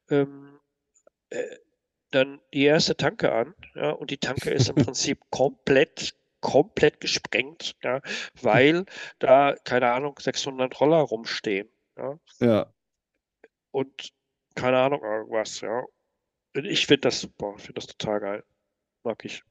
[0.09, 0.59] ähm,
[1.29, 1.57] äh,
[2.11, 7.77] dann die erste Tanke an, ja, und die Tanke ist im Prinzip komplett komplett gesprengt,
[7.83, 8.01] ja,
[8.41, 8.85] weil
[9.19, 11.69] da, keine Ahnung, 600 Roller rumstehen.
[11.95, 12.19] Ja.
[12.39, 12.73] ja.
[13.71, 14.13] Und
[14.53, 15.83] keine Ahnung, irgendwas, ja.
[16.53, 18.43] Ich finde das super, ich finde das total geil.
[19.03, 19.41] Mag ich.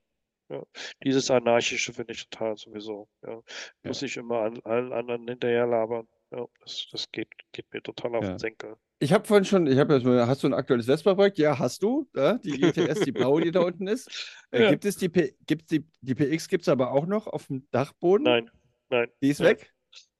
[0.52, 0.62] Ja.
[1.02, 3.08] Dieses Anarchische finde ich total sowieso.
[3.26, 3.40] Ja.
[3.82, 6.06] Muss ich immer an allen anderen hinterher labern.
[6.30, 8.76] Ja, das, das geht, geht mir total auf den Senkel.
[8.98, 11.38] Ich habe vorhin schon, ich habe jetzt hast du ein aktuelles Vespa-Projekt?
[11.38, 12.08] Ja, hast du.
[12.14, 14.36] Ja, die GTS, die blaue, die da unten ist.
[14.50, 17.46] Äh, gibt es die, P, gibt's die, die PX gibt es aber auch noch auf
[17.48, 18.24] dem Dachboden?
[18.24, 18.50] Nein,
[18.90, 19.08] nein.
[19.20, 19.71] Die ist weg?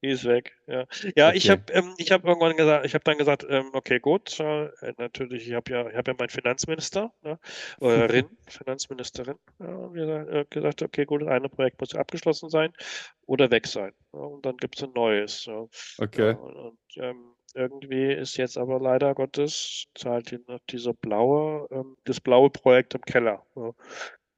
[0.02, 0.84] Die ist weg, ja.
[1.16, 1.36] Ja, okay.
[1.36, 4.68] ich habe ähm, ich hab irgendwann gesagt, ich habe dann gesagt, ähm, okay, gut, äh,
[4.98, 7.38] natürlich, ich habe ja, ich habe ja meinen Finanzminister, ne,
[7.78, 12.72] oder Rin, Finanzministerin, ja, gesagt, äh, gesagt, okay, gut, das eine Projekt muss abgeschlossen sein
[13.26, 13.92] oder weg sein.
[14.12, 15.44] Ja, und dann gibt es ein neues.
[15.46, 15.66] Ja.
[15.98, 16.32] Okay.
[16.34, 22.20] und, und ähm, irgendwie ist jetzt aber leider Gottes zahlt noch dieser blaue, ähm, das
[22.20, 23.44] blaue Projekt im Keller.
[23.54, 23.72] Ja.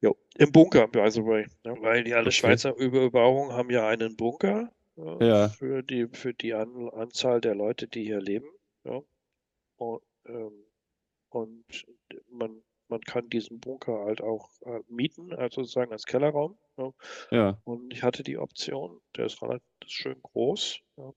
[0.03, 1.47] Jo, im Bunker, by the way.
[1.63, 2.33] Weil die alle okay.
[2.33, 5.49] Schweizer Überbauungen haben ja einen Bunker ja.
[5.49, 8.49] für die, für die An Anzahl der Leute, die hier leben.
[8.85, 9.03] Ja.
[9.77, 10.65] Und, ähm,
[11.31, 11.65] und
[12.31, 16.59] man, man kann diesen Bunker halt auch äh, mieten, also sozusagen als Kellerraum.
[16.77, 16.93] Ja.
[17.31, 17.61] ja.
[17.65, 20.81] Und ich hatte die Option, der ist relativ schön groß.
[20.97, 21.13] Ja.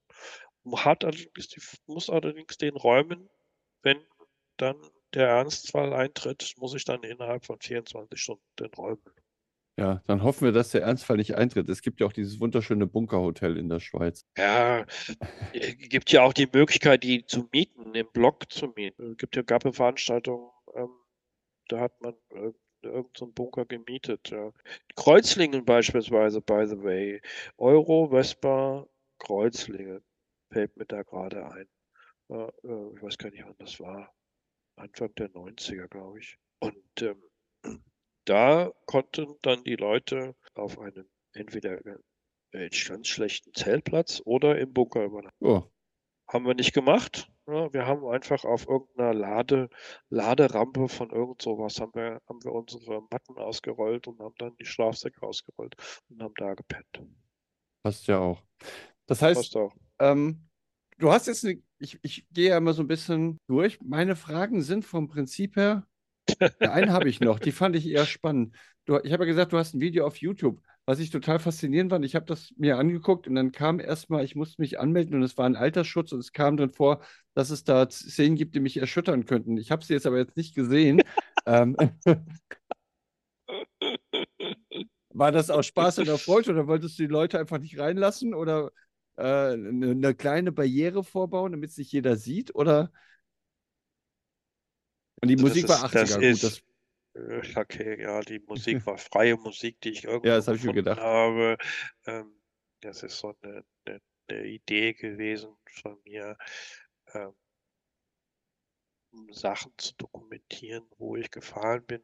[0.73, 3.29] Hat allerdings die, muss allerdings den Räumen,
[3.83, 4.03] wenn
[4.57, 4.75] dann
[5.13, 9.01] der Ernstfall eintritt, muss ich dann innerhalb von 24 Stunden den räumen.
[9.79, 11.69] Ja, dann hoffen wir, dass der Ernstfall nicht eintritt.
[11.69, 14.25] Es gibt ja auch dieses wunderschöne Bunkerhotel in der Schweiz.
[14.35, 14.85] Ja,
[15.53, 19.11] äh, gibt ja auch die Möglichkeit, die zu mieten, im Block zu mieten.
[19.11, 20.89] Es gibt ja gab Veranstaltungen, ähm,
[21.67, 24.29] da hat man äh, irgendeinen so Bunker gemietet.
[24.29, 24.51] Ja.
[24.95, 27.21] Kreuzlingen beispielsweise, by the way.
[27.57, 28.87] Euro, Vespa,
[29.19, 30.03] Kreuzlingen
[30.51, 31.67] fällt mir da gerade ein.
[32.29, 32.47] Äh,
[32.95, 34.11] ich weiß gar nicht, wann das war.
[34.75, 36.37] Anfang der 90er, glaube ich.
[36.59, 37.21] Und ähm,
[38.27, 41.79] da konnten dann die Leute auf einem entweder
[42.51, 45.45] äh, ganz schlechten Zeltplatz oder im Bunker übernachten.
[45.45, 45.63] Oh.
[46.27, 47.31] Haben wir nicht gemacht.
[47.47, 49.69] Ja, wir haben einfach auf irgendeiner Lade,
[50.09, 54.65] Laderampe von irgend sowas haben wir, haben wir unsere Matten ausgerollt und haben dann die
[54.65, 55.75] Schlafsäcke ausgerollt
[56.09, 57.01] und haben da gepennt.
[57.83, 58.43] Passt ja auch.
[59.05, 59.55] Das heißt,
[59.99, 60.49] ähm,
[60.97, 63.79] du hast jetzt eine, ich, ich gehe ja immer so ein bisschen durch.
[63.81, 65.87] Meine Fragen sind vom Prinzip her
[66.39, 68.55] ja, einen habe ich noch, die fand ich eher spannend.
[68.85, 71.91] Du, ich habe ja gesagt, du hast ein Video auf YouTube, was ich total faszinierend
[71.91, 72.05] fand.
[72.05, 75.37] Ich habe das mir angeguckt und dann kam erstmal, ich musste mich anmelden und es
[75.37, 77.01] war ein Altersschutz und es kam dann vor,
[77.33, 79.57] dass es da Szenen gibt, die mich erschüttern könnten.
[79.57, 81.01] Ich habe sie jetzt aber jetzt nicht gesehen.
[81.45, 81.75] ähm,
[85.09, 88.71] war das aus Spaß oder Freude oder wolltest du die Leute einfach nicht reinlassen oder
[89.17, 92.53] äh, eine, eine kleine Barriere vorbauen, damit es nicht jeder sieht?
[92.55, 92.91] Oder
[95.21, 95.91] und die also Musik war 80er.
[95.91, 96.61] Das gut, ist, das
[97.17, 100.63] äh, okay, ja, die Musik war freie Musik, die ich irgendwo ja, das hab ich
[100.63, 100.99] mir gedacht.
[100.99, 101.57] habe.
[102.05, 102.33] Ähm,
[102.81, 106.37] das ist so eine, eine, eine, Idee gewesen von mir,
[107.13, 107.33] ähm,
[109.31, 112.03] Sachen zu dokumentieren, wo ich gefahren bin.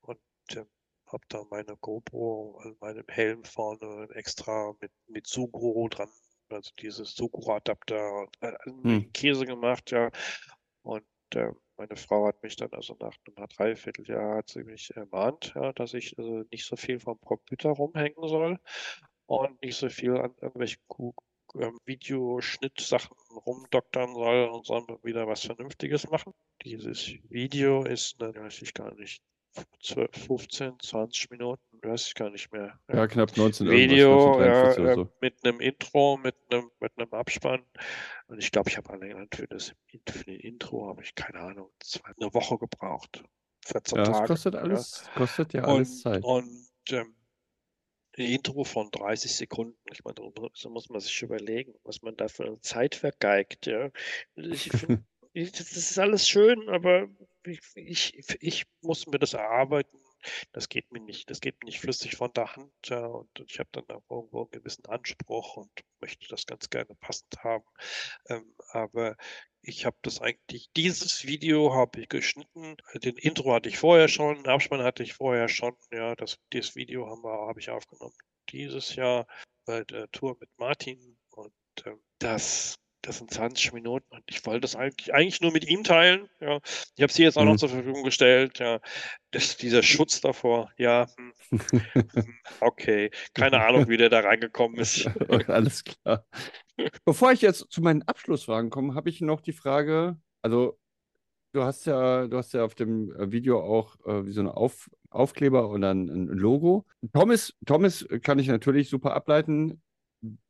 [0.00, 0.20] Und
[0.50, 0.68] ähm,
[1.06, 6.10] habe da meine GoPro an meinem Helm vorne extra mit, mit Sugro dran,
[6.50, 9.12] also dieses Sugro-Adapter und äh, hm.
[9.12, 10.10] Käse gemacht, ja.
[10.82, 11.04] Und
[11.34, 16.18] ähm, meine Frau hat mich dann also nach einem Dreivierteljahr hat ermahnt, ja, dass ich
[16.18, 18.58] also nicht so viel vom Computer rumhängen soll
[19.26, 20.82] und nicht so viel an irgendwelchen
[21.54, 23.16] ähm, Videoschnittsachen
[23.46, 26.32] rumdoktern soll, sondern wieder was Vernünftiges machen.
[26.62, 29.22] Dieses Video ist, weiß ich gar nicht,
[29.82, 32.78] 12, 15, 20 Minuten, weiß ich gar nicht mehr.
[32.88, 34.82] Ja, ja knapp 19 Video, ja, so.
[34.82, 37.62] Äh, mit einem Intro, mit einem, mit einem Abspann.
[38.28, 39.74] Und ich glaube, ich habe allein für das
[40.08, 43.22] für den Intro habe ich keine Ahnung, zwei, eine Woche gebraucht.
[43.66, 44.18] 14 ja, Tage.
[44.18, 45.12] Das kostet alles, ja.
[45.14, 46.24] kostet ja alles und, Zeit.
[46.24, 47.14] Und ähm,
[48.18, 50.16] ein Intro von 30 Sekunden, ich meine,
[50.54, 53.90] so muss man sich überlegen, was man da für eine Zeit vergeigt, ja.
[54.34, 55.04] Find,
[55.34, 57.08] das ist alles schön, aber
[57.44, 59.98] ich, ich, ich muss mir das erarbeiten.
[60.52, 62.72] Das geht mir nicht, das geht mir nicht flüssig von der Hand.
[62.86, 65.70] Ja, und ich habe dann auch irgendwo einen gewissen Anspruch und
[66.00, 67.64] möchte das ganz gerne passend haben.
[68.28, 69.16] Ähm, aber
[69.62, 72.76] ich habe das eigentlich, dieses Video habe ich geschnitten.
[72.94, 75.76] Den Intro hatte ich vorher schon, den Abspann hatte ich vorher schon.
[75.90, 78.14] Ja, das, dieses Video haben wir, habe ich aufgenommen
[78.50, 79.26] dieses Jahr
[79.64, 81.52] bei der Tour mit Martin und
[81.84, 85.84] äh, das das sind 20 Minuten und ich wollte das eigentlich, eigentlich nur mit ihm
[85.84, 86.28] teilen.
[86.40, 86.60] Ja.
[86.96, 87.50] Ich habe sie jetzt auch mhm.
[87.50, 88.58] noch zur Verfügung gestellt.
[88.58, 88.80] Ja.
[89.30, 91.60] Das, dieser Schutz davor, ja, hm,
[91.90, 93.10] hm, okay.
[93.34, 95.06] Keine Ahnung, wie der da reingekommen ist.
[95.48, 96.26] Alles klar.
[97.04, 100.78] Bevor ich jetzt zu meinen Abschlussfragen komme, habe ich noch die Frage, also
[101.52, 104.48] du hast ja, du hast ja auf dem äh, Video auch äh, wie so ein
[104.48, 106.84] auf, Aufkleber und dann ein Logo.
[107.12, 109.80] Thomas, Thomas kann ich natürlich super ableiten.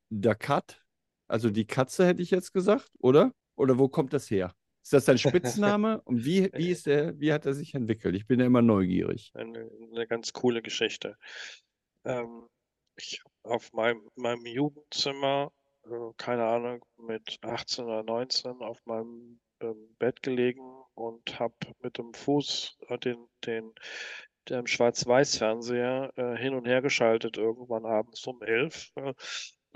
[0.09, 0.86] Der Cut
[1.29, 3.33] also die Katze hätte ich jetzt gesagt, oder?
[3.57, 4.55] Oder wo kommt das her?
[4.83, 6.01] Ist das dein Spitzname?
[6.05, 8.15] Und wie, wie, ist der, wie hat er sich entwickelt?
[8.15, 9.33] Ich bin ja immer neugierig.
[9.35, 11.17] Eine, eine ganz coole Geschichte.
[12.05, 12.49] Ähm,
[12.97, 15.53] ich auf meinem, meinem Jugendzimmer,
[15.85, 20.63] äh, keine Ahnung, mit 18 oder 19 auf meinem ähm, Bett gelegen
[20.95, 23.73] und habe mit dem Fuß äh, den, den,
[24.49, 28.93] den Schwarz-Weiß-Fernseher äh, hin und her geschaltet, irgendwann abends um 11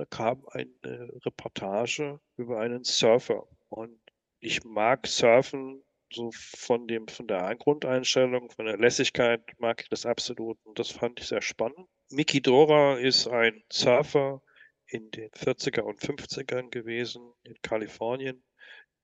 [0.01, 3.47] da kam eine Reportage über einen Surfer.
[3.68, 4.01] Und
[4.39, 10.06] ich mag Surfen so von dem, von der Grundeinstellung, von der Lässigkeit mag ich das
[10.06, 10.59] absolut.
[10.64, 11.86] Und das fand ich sehr spannend.
[12.09, 14.43] Miki Dora ist ein Surfer
[14.86, 18.43] in den 40er und 50ern gewesen in Kalifornien,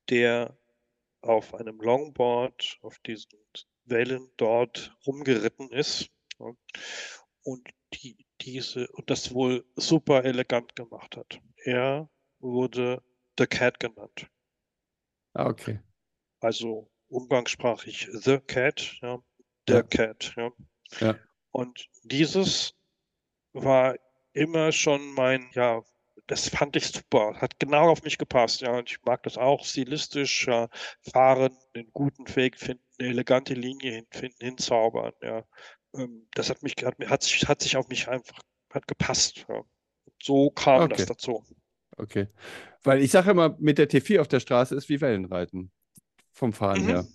[0.09, 0.57] der
[1.21, 3.39] auf einem Longboard auf diesen
[3.85, 6.11] Wellen dort rumgeritten ist.
[6.39, 11.41] Und die, diese und das wohl super elegant gemacht hat.
[11.65, 12.09] Er
[12.39, 13.03] wurde
[13.39, 14.31] The Cat genannt.
[15.35, 15.81] Ah, okay.
[16.41, 19.19] Also umgangssprachlich The Cat, ja,
[19.69, 19.83] der ja.
[19.83, 20.51] Cat, ja.
[21.01, 21.19] ja.
[21.51, 22.75] Und dieses
[23.53, 23.97] war
[24.33, 25.83] immer schon mein, ja,
[26.27, 29.65] das fand ich super, hat genau auf mich gepasst, ja, und ich mag das auch
[29.65, 30.69] stilistisch, ja,
[31.01, 35.45] fahren, einen guten Weg finden, eine elegante Linie hin, finden, hinzaubern, ja.
[35.99, 38.41] Ähm, das hat mich, hat, hat, sich, hat sich auf mich einfach
[38.71, 39.47] hat gepasst.
[39.49, 39.65] Ja.
[40.23, 40.95] So kam okay.
[40.97, 41.45] das dazu.
[41.97, 42.29] Okay.
[42.83, 45.71] Weil ich sage immer, mit der T4 auf der Straße ist wie Wellenreiten.
[46.33, 46.89] Vom Fahren mhm.
[46.89, 47.07] her.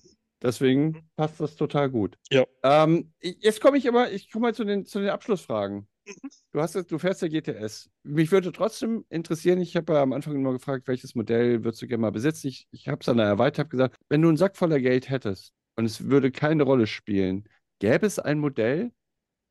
[0.41, 1.03] Deswegen mhm.
[1.15, 2.17] passt das total gut.
[2.31, 2.45] Ja.
[2.63, 5.87] Ähm, jetzt komme ich aber, ich komme mal zu den, zu den Abschlussfragen.
[6.05, 6.29] Mhm.
[6.51, 7.89] Du, hast, du fährst ja GTS.
[8.03, 11.87] Mich würde trotzdem interessieren, ich habe ja am Anfang immer gefragt, welches Modell würdest du
[11.87, 12.47] gerne mal besitzen?
[12.47, 15.53] Ich, ich habe es dann erweitert, habe gesagt, wenn du einen Sack voller Geld hättest
[15.75, 17.47] und es würde keine Rolle spielen,
[17.81, 18.93] gäbe es ein Modell,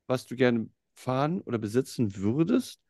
[0.07, 2.81] was du gerne fahren oder besitzen würdest?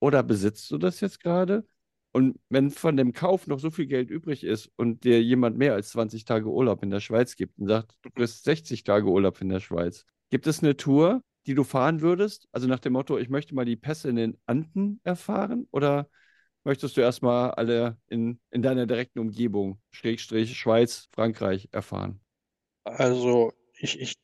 [0.00, 1.66] Oder besitzt du das jetzt gerade?
[2.12, 5.74] Und wenn von dem Kauf noch so viel Geld übrig ist und dir jemand mehr
[5.74, 9.40] als 20 Tage Urlaub in der Schweiz gibt und sagt, du kriegst 60 Tage Urlaub
[9.40, 12.48] in der Schweiz, gibt es eine Tour, die du fahren würdest?
[12.50, 15.68] Also nach dem Motto, ich möchte mal die Pässe in den Anden erfahren?
[15.70, 16.08] Oder
[16.64, 22.20] möchtest du erstmal alle in, in deiner direkten Umgebung, Schrägstrich Schweiz, Frankreich, erfahren?
[22.82, 24.14] Also ich, ich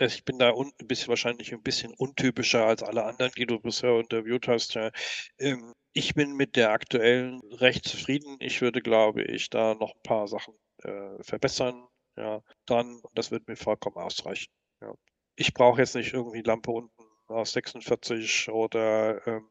[0.00, 3.60] ich bin da un, ein bisschen wahrscheinlich ein bisschen untypischer als alle anderen, die du
[3.60, 4.74] bisher interviewt hast.
[4.74, 4.90] Ja.
[5.38, 8.36] Ähm, ich bin mit der aktuellen recht zufrieden.
[8.40, 11.86] Ich würde, glaube ich, da noch ein paar Sachen äh, verbessern.
[12.16, 14.52] Ja, dann, das wird mir vollkommen ausreichen.
[14.80, 14.94] Ja.
[15.36, 19.50] Ich brauche jetzt nicht irgendwie Lampe unten aus 46 oder ähm,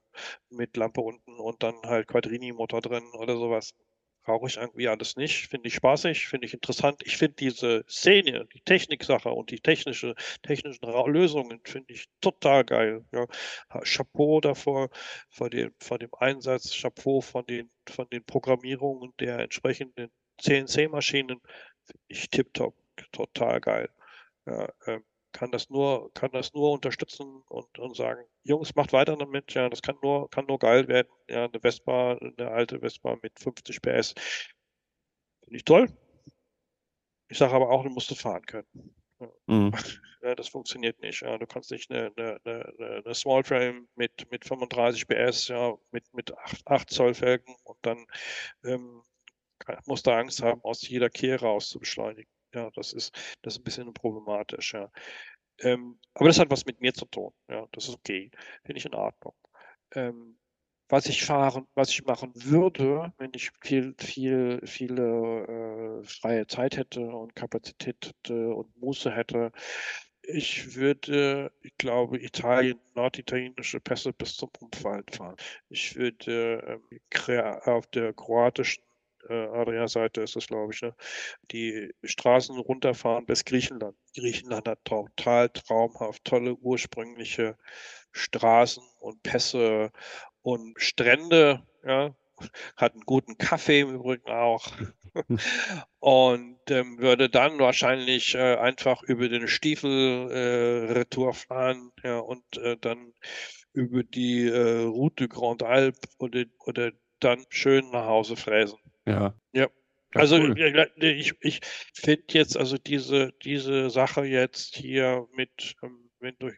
[0.49, 3.73] mit Lampe unten und dann halt Quadrini-Motor drin oder sowas
[4.23, 5.47] brauche ich irgendwie alles nicht.
[5.47, 7.01] Finde ich spaßig, finde ich interessant.
[7.05, 13.05] Ich finde diese Szene, die Techniksache und die technische, technischen Lösungen finde ich total geil.
[13.11, 13.27] Ja.
[13.83, 14.89] Chapeau davor,
[15.29, 20.09] vor dem, vor dem Einsatz, Chapeau von den, von den Programmierungen der entsprechenden
[20.41, 21.39] CNC-Maschinen.
[21.85, 22.75] Finde ich tipptopp,
[23.11, 23.89] total geil.
[24.45, 25.03] Ja, ähm,
[25.33, 29.69] kann das nur, kann das nur unterstützen und, und sagen, Jungs, macht weiter damit, ja,
[29.69, 31.09] das kann nur, kann nur geil werden.
[31.27, 34.13] Ja, eine Vespa, eine alte Vespa mit 50 PS.
[35.43, 35.89] Finde ich toll.
[37.27, 38.95] Ich sage aber auch, du musst fahren können.
[39.47, 39.73] Mhm.
[40.21, 41.21] Ja, das funktioniert nicht.
[41.21, 41.37] Ja.
[41.37, 46.13] Du kannst nicht eine, eine, eine, eine Small Frame mit, mit 35 PS, ja, mit,
[46.13, 48.05] mit 8, 8 Zoll Felgen und dann
[48.63, 49.01] ähm,
[49.85, 52.29] musst du Angst haben, aus jeder Kehre raus zu beschleunigen.
[52.53, 54.91] Ja, das ist, das ist ein bisschen problematisch, ja.
[55.59, 57.31] Ähm, aber das hat was mit mir zu tun.
[57.47, 58.31] Ja, das ist okay.
[58.63, 59.35] Finde ich in Ordnung.
[59.95, 60.37] Ähm,
[60.89, 66.77] was ich fahren, was ich machen würde, wenn ich viel, viel, viele äh, freie Zeit
[66.77, 69.51] hätte und Kapazität hätte und Muße hätte,
[70.21, 75.35] ich würde, ich glaube, Italien, norditalienische Pässe bis zum Umfallen fahren.
[75.69, 78.83] Ich würde ähm, auf der kroatischen
[79.29, 80.95] äh, Adria-Seite ist es, glaube ich, ne,
[81.51, 83.95] die Straßen runterfahren bis Griechenland.
[84.15, 87.57] Griechenland hat total traumhaft tolle ursprüngliche
[88.11, 89.91] Straßen und Pässe
[90.41, 92.15] und Strände, ja,
[92.75, 94.65] hat einen guten Kaffee im Übrigen auch
[95.99, 102.43] und ähm, würde dann wahrscheinlich äh, einfach über den Stiefel äh, Retour fahren ja, und
[102.57, 103.13] äh, dann
[103.73, 108.77] über die äh, Route Grand Alpe oder, oder dann schön nach Hause fräsen.
[109.05, 109.35] Ja.
[109.53, 109.69] Ja.
[110.15, 110.55] Also cool.
[110.97, 111.59] ich, ich
[111.95, 116.55] finde jetzt also diese, diese Sache jetzt hier mit ähm, wenn durch,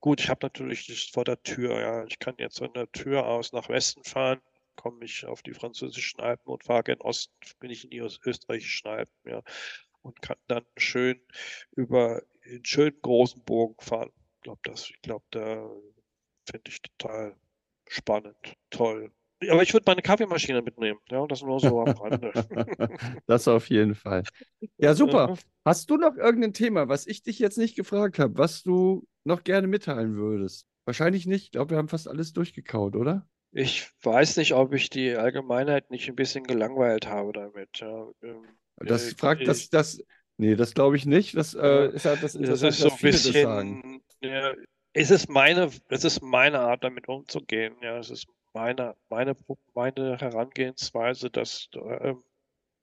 [0.00, 2.04] gut, ich habe natürlich das vor der Tür, ja.
[2.04, 4.40] Ich kann jetzt von der Tür aus nach Westen fahren,
[4.74, 8.88] komme ich auf die französischen Alpen und fahre gen Osten, bin ich in die österreichischen
[8.88, 9.42] Alpen, ja.
[10.02, 11.18] Und kann dann schön
[11.76, 14.10] über einen schönen großen Bogen fahren.
[14.36, 15.70] Ich glaube, das, ich glaube, da
[16.50, 17.36] finde ich total
[17.88, 19.12] spannend, toll.
[19.50, 20.98] Aber ich würde meine Kaffeemaschine mitnehmen.
[21.10, 22.32] Ja, das nur so am Rande.
[23.26, 24.22] das auf jeden Fall.
[24.76, 25.36] Ja, super.
[25.64, 29.44] Hast du noch irgendein Thema, was ich dich jetzt nicht gefragt habe, was du noch
[29.44, 30.66] gerne mitteilen würdest?
[30.84, 31.44] Wahrscheinlich nicht.
[31.44, 33.26] Ich glaube, wir haben fast alles durchgekaut, oder?
[33.52, 37.78] Ich weiß nicht, ob ich die Allgemeinheit nicht ein bisschen gelangweilt habe damit.
[37.78, 38.44] Ja, ähm,
[38.76, 40.02] das äh, fragt, das, das,
[40.36, 41.36] nee, das glaube ich nicht.
[41.36, 44.54] Das äh, ist halt das Interessante, das ist so ein bisschen, ja,
[44.92, 47.74] es ist meine, es ist meine Art, damit umzugehen.
[47.82, 49.36] Ja, es ist meine, meine,
[49.74, 52.14] meine Herangehensweise, dass äh,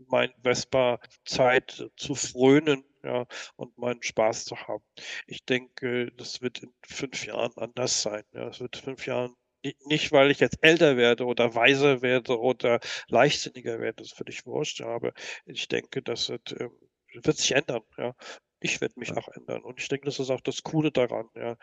[0.08, 3.26] mein Vespa-Zeit zu frönen ja,
[3.56, 4.84] und meinen Spaß zu haben.
[5.28, 8.24] Ich denke, das wird in fünf Jahren anders sein.
[8.34, 8.50] Ja.
[8.50, 9.36] Es wird fünf Jahren
[9.86, 12.80] nicht, weil ich jetzt älter werde oder weiser werde oder
[13.10, 15.14] leichtsinniger werde, das ist völlig wurscht, aber
[15.46, 16.70] ich denke, das wird, äh,
[17.14, 17.84] wird sich ändern.
[17.98, 18.16] Ja.
[18.60, 19.64] Ich werde mich auch ändern.
[19.64, 21.30] Und ich denke, das ist auch das Coole daran.
[21.36, 21.58] Ja.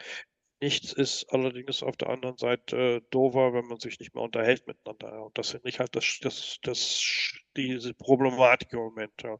[0.60, 4.66] Nichts ist allerdings auf der anderen Seite äh, dover, wenn man sich nicht mehr unterhält
[4.66, 5.24] miteinander.
[5.24, 9.36] Und das finde ich halt das, das, das, diese Problematik im Moment, ja,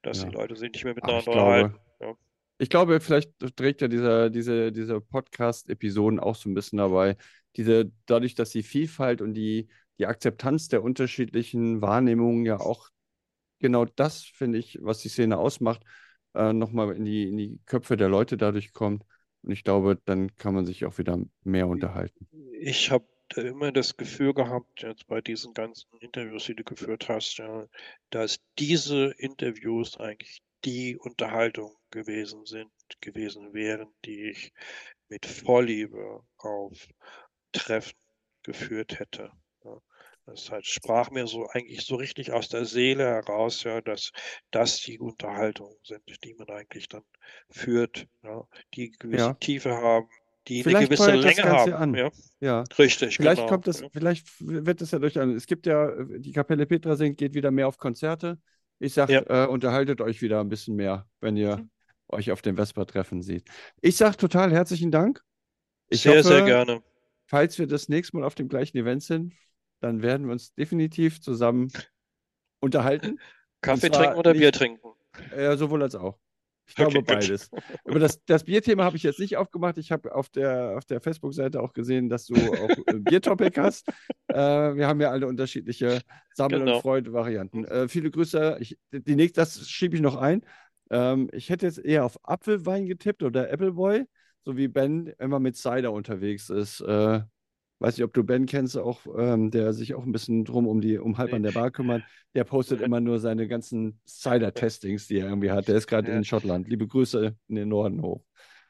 [0.00, 0.28] dass ja.
[0.28, 1.78] die Leute sich nicht mehr miteinander unterhalten.
[2.00, 2.14] Ja.
[2.56, 7.16] Ich glaube, vielleicht trägt ja dieser, diese, diese Podcast-Episoden auch so ein bisschen dabei.
[7.56, 9.68] Diese, dadurch, dass die Vielfalt und die,
[9.98, 12.88] die Akzeptanz der unterschiedlichen Wahrnehmungen ja auch
[13.58, 15.82] genau das, finde ich, was die Szene ausmacht,
[16.34, 19.04] äh, nochmal in die, in die Köpfe der Leute dadurch kommt.
[19.42, 22.28] Und ich glaube, dann kann man sich auch wieder mehr unterhalten.
[22.60, 23.06] Ich habe
[23.36, 27.66] immer das Gefühl gehabt, jetzt bei diesen ganzen Interviews, die du geführt hast, ja,
[28.10, 32.70] dass diese Interviews eigentlich die Unterhaltung gewesen sind,
[33.00, 34.52] gewesen wären, die ich
[35.08, 36.88] mit Vorliebe auf
[37.52, 37.96] Treffen
[38.42, 39.32] geführt hätte.
[40.26, 44.12] Das heißt, sprach mir so eigentlich so richtig aus der Seele heraus, ja, dass
[44.50, 47.02] das die Unterhaltungen sind, die man eigentlich dann
[47.50, 49.34] führt, ja, die gewisse ja.
[49.34, 50.08] Tiefe haben,
[50.48, 51.72] die vielleicht eine gewisse Länge haben.
[51.72, 51.94] An.
[51.94, 52.10] Ja.
[52.40, 52.64] ja.
[52.78, 53.16] Richtig.
[53.16, 53.48] Vielleicht genau.
[53.48, 55.30] kommt das, vielleicht wird es ja durch ein.
[55.30, 58.38] Es gibt ja, die Kapelle Petra singt, geht wieder mehr auf Konzerte.
[58.78, 61.70] Ich sage, äh, unterhaltet euch wieder ein bisschen mehr, wenn ihr mhm.
[62.08, 63.48] euch auf dem Vespa-Treffen seht.
[63.80, 65.22] Ich sage total herzlichen Dank.
[65.88, 66.82] Ich sehr, hoffe, sehr gerne.
[67.26, 69.34] Falls wir das nächste Mal auf dem gleichen Event sind,
[69.82, 71.68] dann werden wir uns definitiv zusammen
[72.60, 73.18] unterhalten.
[73.60, 74.88] Kaffee trinken oder nicht, Bier trinken?
[75.36, 76.18] Ja, sowohl als auch.
[76.66, 77.50] Ich glaube okay, beides.
[77.84, 79.78] Über das, das Bierthema habe ich jetzt nicht aufgemacht.
[79.78, 83.88] Ich habe auf der, auf der Facebook-Seite auch gesehen, dass du auch Biertopic hast.
[84.28, 86.00] Äh, wir haben ja alle unterschiedliche
[86.34, 86.76] Sammel- genau.
[86.76, 87.64] und Freude-Varianten.
[87.64, 88.58] Äh, viele Grüße.
[88.60, 90.42] Ich, die nächste, das schiebe ich noch ein.
[90.90, 94.04] Ähm, ich hätte jetzt eher auf Apfelwein getippt oder Appleboy,
[94.44, 96.80] so wie Ben immer mit Cider unterwegs ist.
[96.80, 97.20] Äh,
[97.82, 100.80] weiß nicht, ob du Ben kennst, auch, ähm, der sich auch ein bisschen drum um
[100.80, 102.02] die um halb an der Bar kümmert.
[102.34, 105.68] Der postet immer nur seine ganzen Cider-Testings, die er irgendwie hat.
[105.68, 106.16] Der ist gerade ja.
[106.16, 106.68] in Schottland.
[106.68, 108.22] Liebe Grüße in den Norden hoch.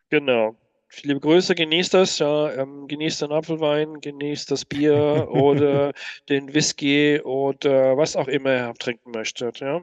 [0.09, 0.57] Genau.
[1.03, 5.93] Liebe Grüße, genießt das, ja, ähm, genießt den Apfelwein, genießt das Bier oder
[6.29, 9.81] den Whisky oder was auch immer ihr trinken möchtet, ja.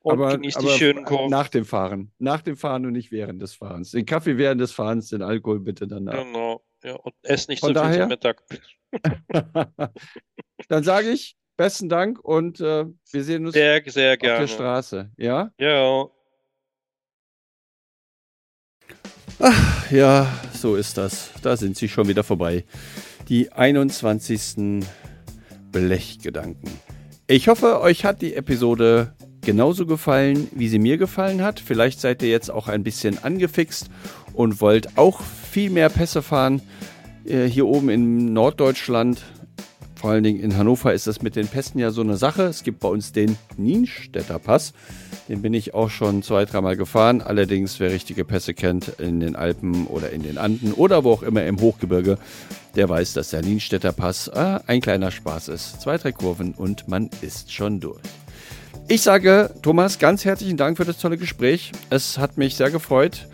[0.00, 1.30] Und aber, genießt aber die schönen Kurven.
[1.30, 2.10] Nach dem Fahren.
[2.18, 3.92] Nach dem Fahren und nicht während des Fahrens.
[3.92, 6.24] Den Kaffee während des Fahrens, den Alkohol bitte danach.
[6.24, 6.62] Genau.
[6.82, 8.42] Ja, und ess nicht Von so daher, viel zum Mittag.
[10.68, 14.40] Dann sage ich besten Dank und äh, wir sehen uns sehr, sehr auf gerne.
[14.40, 15.10] der Straße.
[15.18, 15.52] Ja?
[15.58, 16.06] Ja.
[19.38, 21.30] Ach, ja, so ist das.
[21.42, 22.64] Da sind sie schon wieder vorbei.
[23.28, 24.84] Die 21.
[25.70, 26.70] Blechgedanken.
[27.26, 31.60] Ich hoffe, euch hat die Episode genauso gefallen, wie sie mir gefallen hat.
[31.60, 33.90] Vielleicht seid ihr jetzt auch ein bisschen angefixt
[34.32, 35.20] und wollt auch
[35.50, 36.62] viel mehr Pässe fahren.
[37.24, 39.22] Äh, hier oben in Norddeutschland,
[39.96, 42.44] vor allen Dingen in Hannover, ist das mit den Pässen ja so eine Sache.
[42.44, 44.72] Es gibt bei uns den Nienstädter Pass.
[45.28, 47.20] Den bin ich auch schon zwei, dreimal gefahren.
[47.20, 51.22] Allerdings, wer richtige Pässe kennt, in den Alpen oder in den Anden oder wo auch
[51.22, 52.16] immer im Hochgebirge,
[52.76, 55.80] der weiß, dass der Nienstädter Pass äh, ein kleiner Spaß ist.
[55.80, 58.00] Zwei, drei Kurven und man ist schon durch.
[58.86, 61.72] Ich sage, Thomas, ganz herzlichen Dank für das tolle Gespräch.
[61.90, 63.28] Es hat mich sehr gefreut.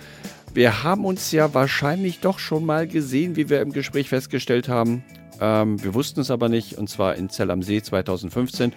[0.57, 5.05] Wir haben uns ja wahrscheinlich doch schon mal gesehen, wie wir im Gespräch festgestellt haben.
[5.39, 8.73] Ähm, wir wussten es aber nicht, und zwar in Zell am See 2015.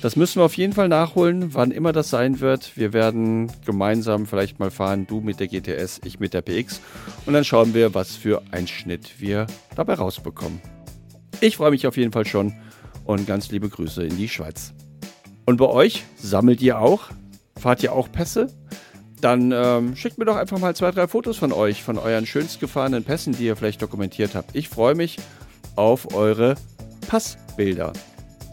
[0.00, 2.76] Das müssen wir auf jeden Fall nachholen, wann immer das sein wird.
[2.76, 6.80] Wir werden gemeinsam vielleicht mal fahren, du mit der GTS, ich mit der PX.
[7.26, 10.60] Und dann schauen wir, was für einen Schnitt wir dabei rausbekommen.
[11.40, 12.54] Ich freue mich auf jeden Fall schon
[13.06, 14.72] und ganz liebe Grüße in die Schweiz.
[15.46, 17.10] Und bei euch sammelt ihr auch?
[17.56, 18.52] Fahrt ihr auch Pässe?
[19.24, 22.60] Dann ähm, schickt mir doch einfach mal zwei, drei Fotos von euch, von euren schönst
[22.60, 24.54] gefahrenen Pässen, die ihr vielleicht dokumentiert habt.
[24.54, 25.16] Ich freue mich
[25.76, 26.56] auf eure
[27.08, 27.94] Passbilder.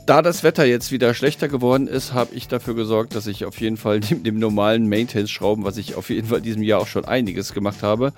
[0.05, 3.59] Da das Wetter jetzt wieder schlechter geworden ist, habe ich dafür gesorgt, dass ich auf
[3.59, 7.03] jeden Fall neben dem normalen Maintenance-Schrauben, was ich auf jeden Fall diesem Jahr auch schon
[7.03, 8.13] einiges gemacht habe,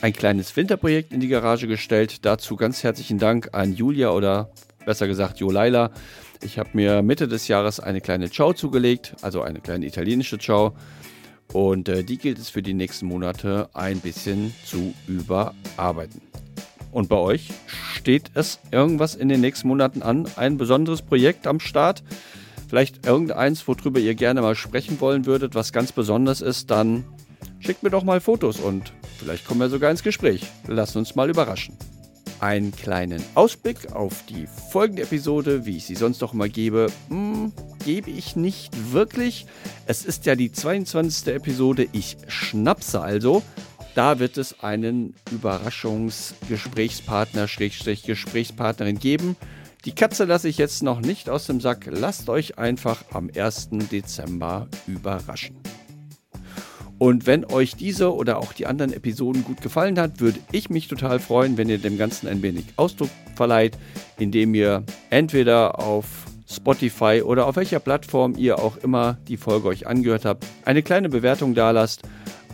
[0.00, 2.24] ein kleines Winterprojekt in die Garage gestellt.
[2.26, 4.50] Dazu ganz herzlichen Dank an Julia oder
[4.84, 5.92] besser gesagt Jo Laila.
[6.42, 10.74] Ich habe mir Mitte des Jahres eine kleine Ciao zugelegt, also eine kleine italienische Ciao.
[11.52, 16.22] Und äh, die gilt es für die nächsten Monate ein bisschen zu überarbeiten.
[16.90, 17.50] Und bei euch
[17.94, 20.26] steht es irgendwas in den nächsten Monaten an?
[20.36, 22.02] Ein besonderes Projekt am Start?
[22.68, 26.70] Vielleicht irgendeins, worüber ihr gerne mal sprechen wollen würdet, was ganz besonders ist?
[26.70, 27.04] Dann
[27.60, 30.46] schickt mir doch mal Fotos und vielleicht kommen wir sogar ins Gespräch.
[30.66, 31.76] Lasst uns mal überraschen.
[32.42, 37.34] Einen kleinen Ausblick auf die folgende Episode, wie ich sie sonst noch immer gebe, mh,
[37.34, 37.52] hm,
[37.84, 39.46] gebe ich nicht wirklich.
[39.86, 41.34] Es ist ja die 22.
[41.34, 41.86] Episode.
[41.92, 43.44] Ich schnapse also.
[43.94, 49.36] Da wird es einen Überraschungsgesprächspartner, Schrägstrich Gesprächspartnerin geben.
[49.84, 51.86] Die Katze lasse ich jetzt noch nicht aus dem Sack.
[51.88, 53.68] Lasst euch einfach am 1.
[53.92, 55.54] Dezember überraschen.
[57.02, 60.86] Und wenn euch diese oder auch die anderen Episoden gut gefallen hat, würde ich mich
[60.86, 63.76] total freuen, wenn ihr dem Ganzen ein wenig Ausdruck verleiht,
[64.20, 66.06] indem ihr entweder auf
[66.48, 71.08] Spotify oder auf welcher Plattform ihr auch immer die Folge euch angehört habt, eine kleine
[71.08, 72.02] Bewertung da lasst.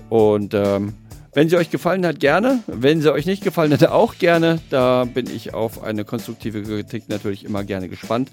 [0.08, 0.94] Und ähm,
[1.34, 2.60] wenn sie euch gefallen hat, gerne.
[2.66, 4.60] Wenn sie euch nicht gefallen hat, auch gerne.
[4.70, 8.30] Da bin ich auf eine konstruktive Kritik natürlich immer gerne gespannt.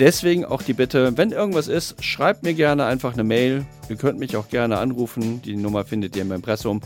[0.00, 3.66] Deswegen auch die Bitte, wenn irgendwas ist, schreibt mir gerne einfach eine Mail.
[3.90, 5.42] Ihr könnt mich auch gerne anrufen.
[5.42, 6.80] Die Nummer findet ihr im Impressum.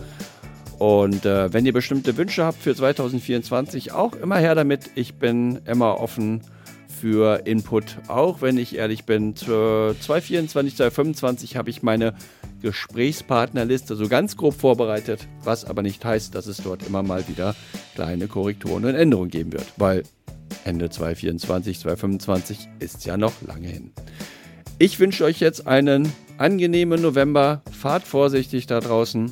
[0.81, 4.91] Und äh, wenn ihr bestimmte Wünsche habt für 2024, auch immer her damit.
[4.97, 6.43] Ich bin immer offen
[6.89, 9.36] für Input, auch wenn ich ehrlich bin.
[9.36, 12.15] 2024, 2025 habe ich meine
[12.62, 17.55] Gesprächspartnerliste so ganz grob vorbereitet, was aber nicht heißt, dass es dort immer mal wieder
[17.95, 20.03] kleine Korrekturen und Änderungen geben wird, weil
[20.64, 23.93] Ende 2024, 2025 ist ja noch lange hin.
[24.78, 27.62] Ich wünsche euch jetzt einen angenehmen November.
[27.70, 29.31] Fahrt vorsichtig da draußen.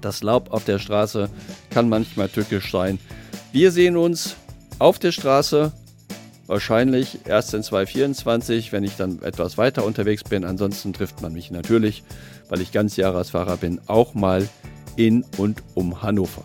[0.00, 1.30] Das Laub auf der Straße
[1.70, 2.98] kann manchmal tückisch sein.
[3.52, 4.36] Wir sehen uns
[4.78, 5.72] auf der Straße
[6.46, 10.44] Wahrscheinlich erst in 2024, wenn ich dann etwas weiter unterwegs bin.
[10.44, 12.02] Ansonsten trifft man mich natürlich,
[12.48, 14.46] weil ich ganz Jahresfahrer bin, auch mal
[14.96, 16.44] in und um Hannover.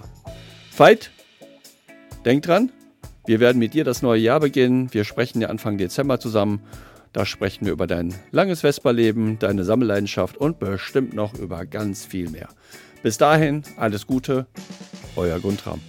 [0.75, 1.11] Veit,
[2.23, 2.71] denk dran,
[3.29, 4.91] wir werden mit dir das neue Jahr beginnen.
[4.91, 6.63] Wir sprechen ja Anfang Dezember zusammen.
[7.13, 12.31] Da sprechen wir über dein langes Vesperleben, deine Sammelleidenschaft und bestimmt noch über ganz viel
[12.31, 12.47] mehr.
[13.03, 14.47] Bis dahin, alles Gute,
[15.15, 15.79] euer Guntram.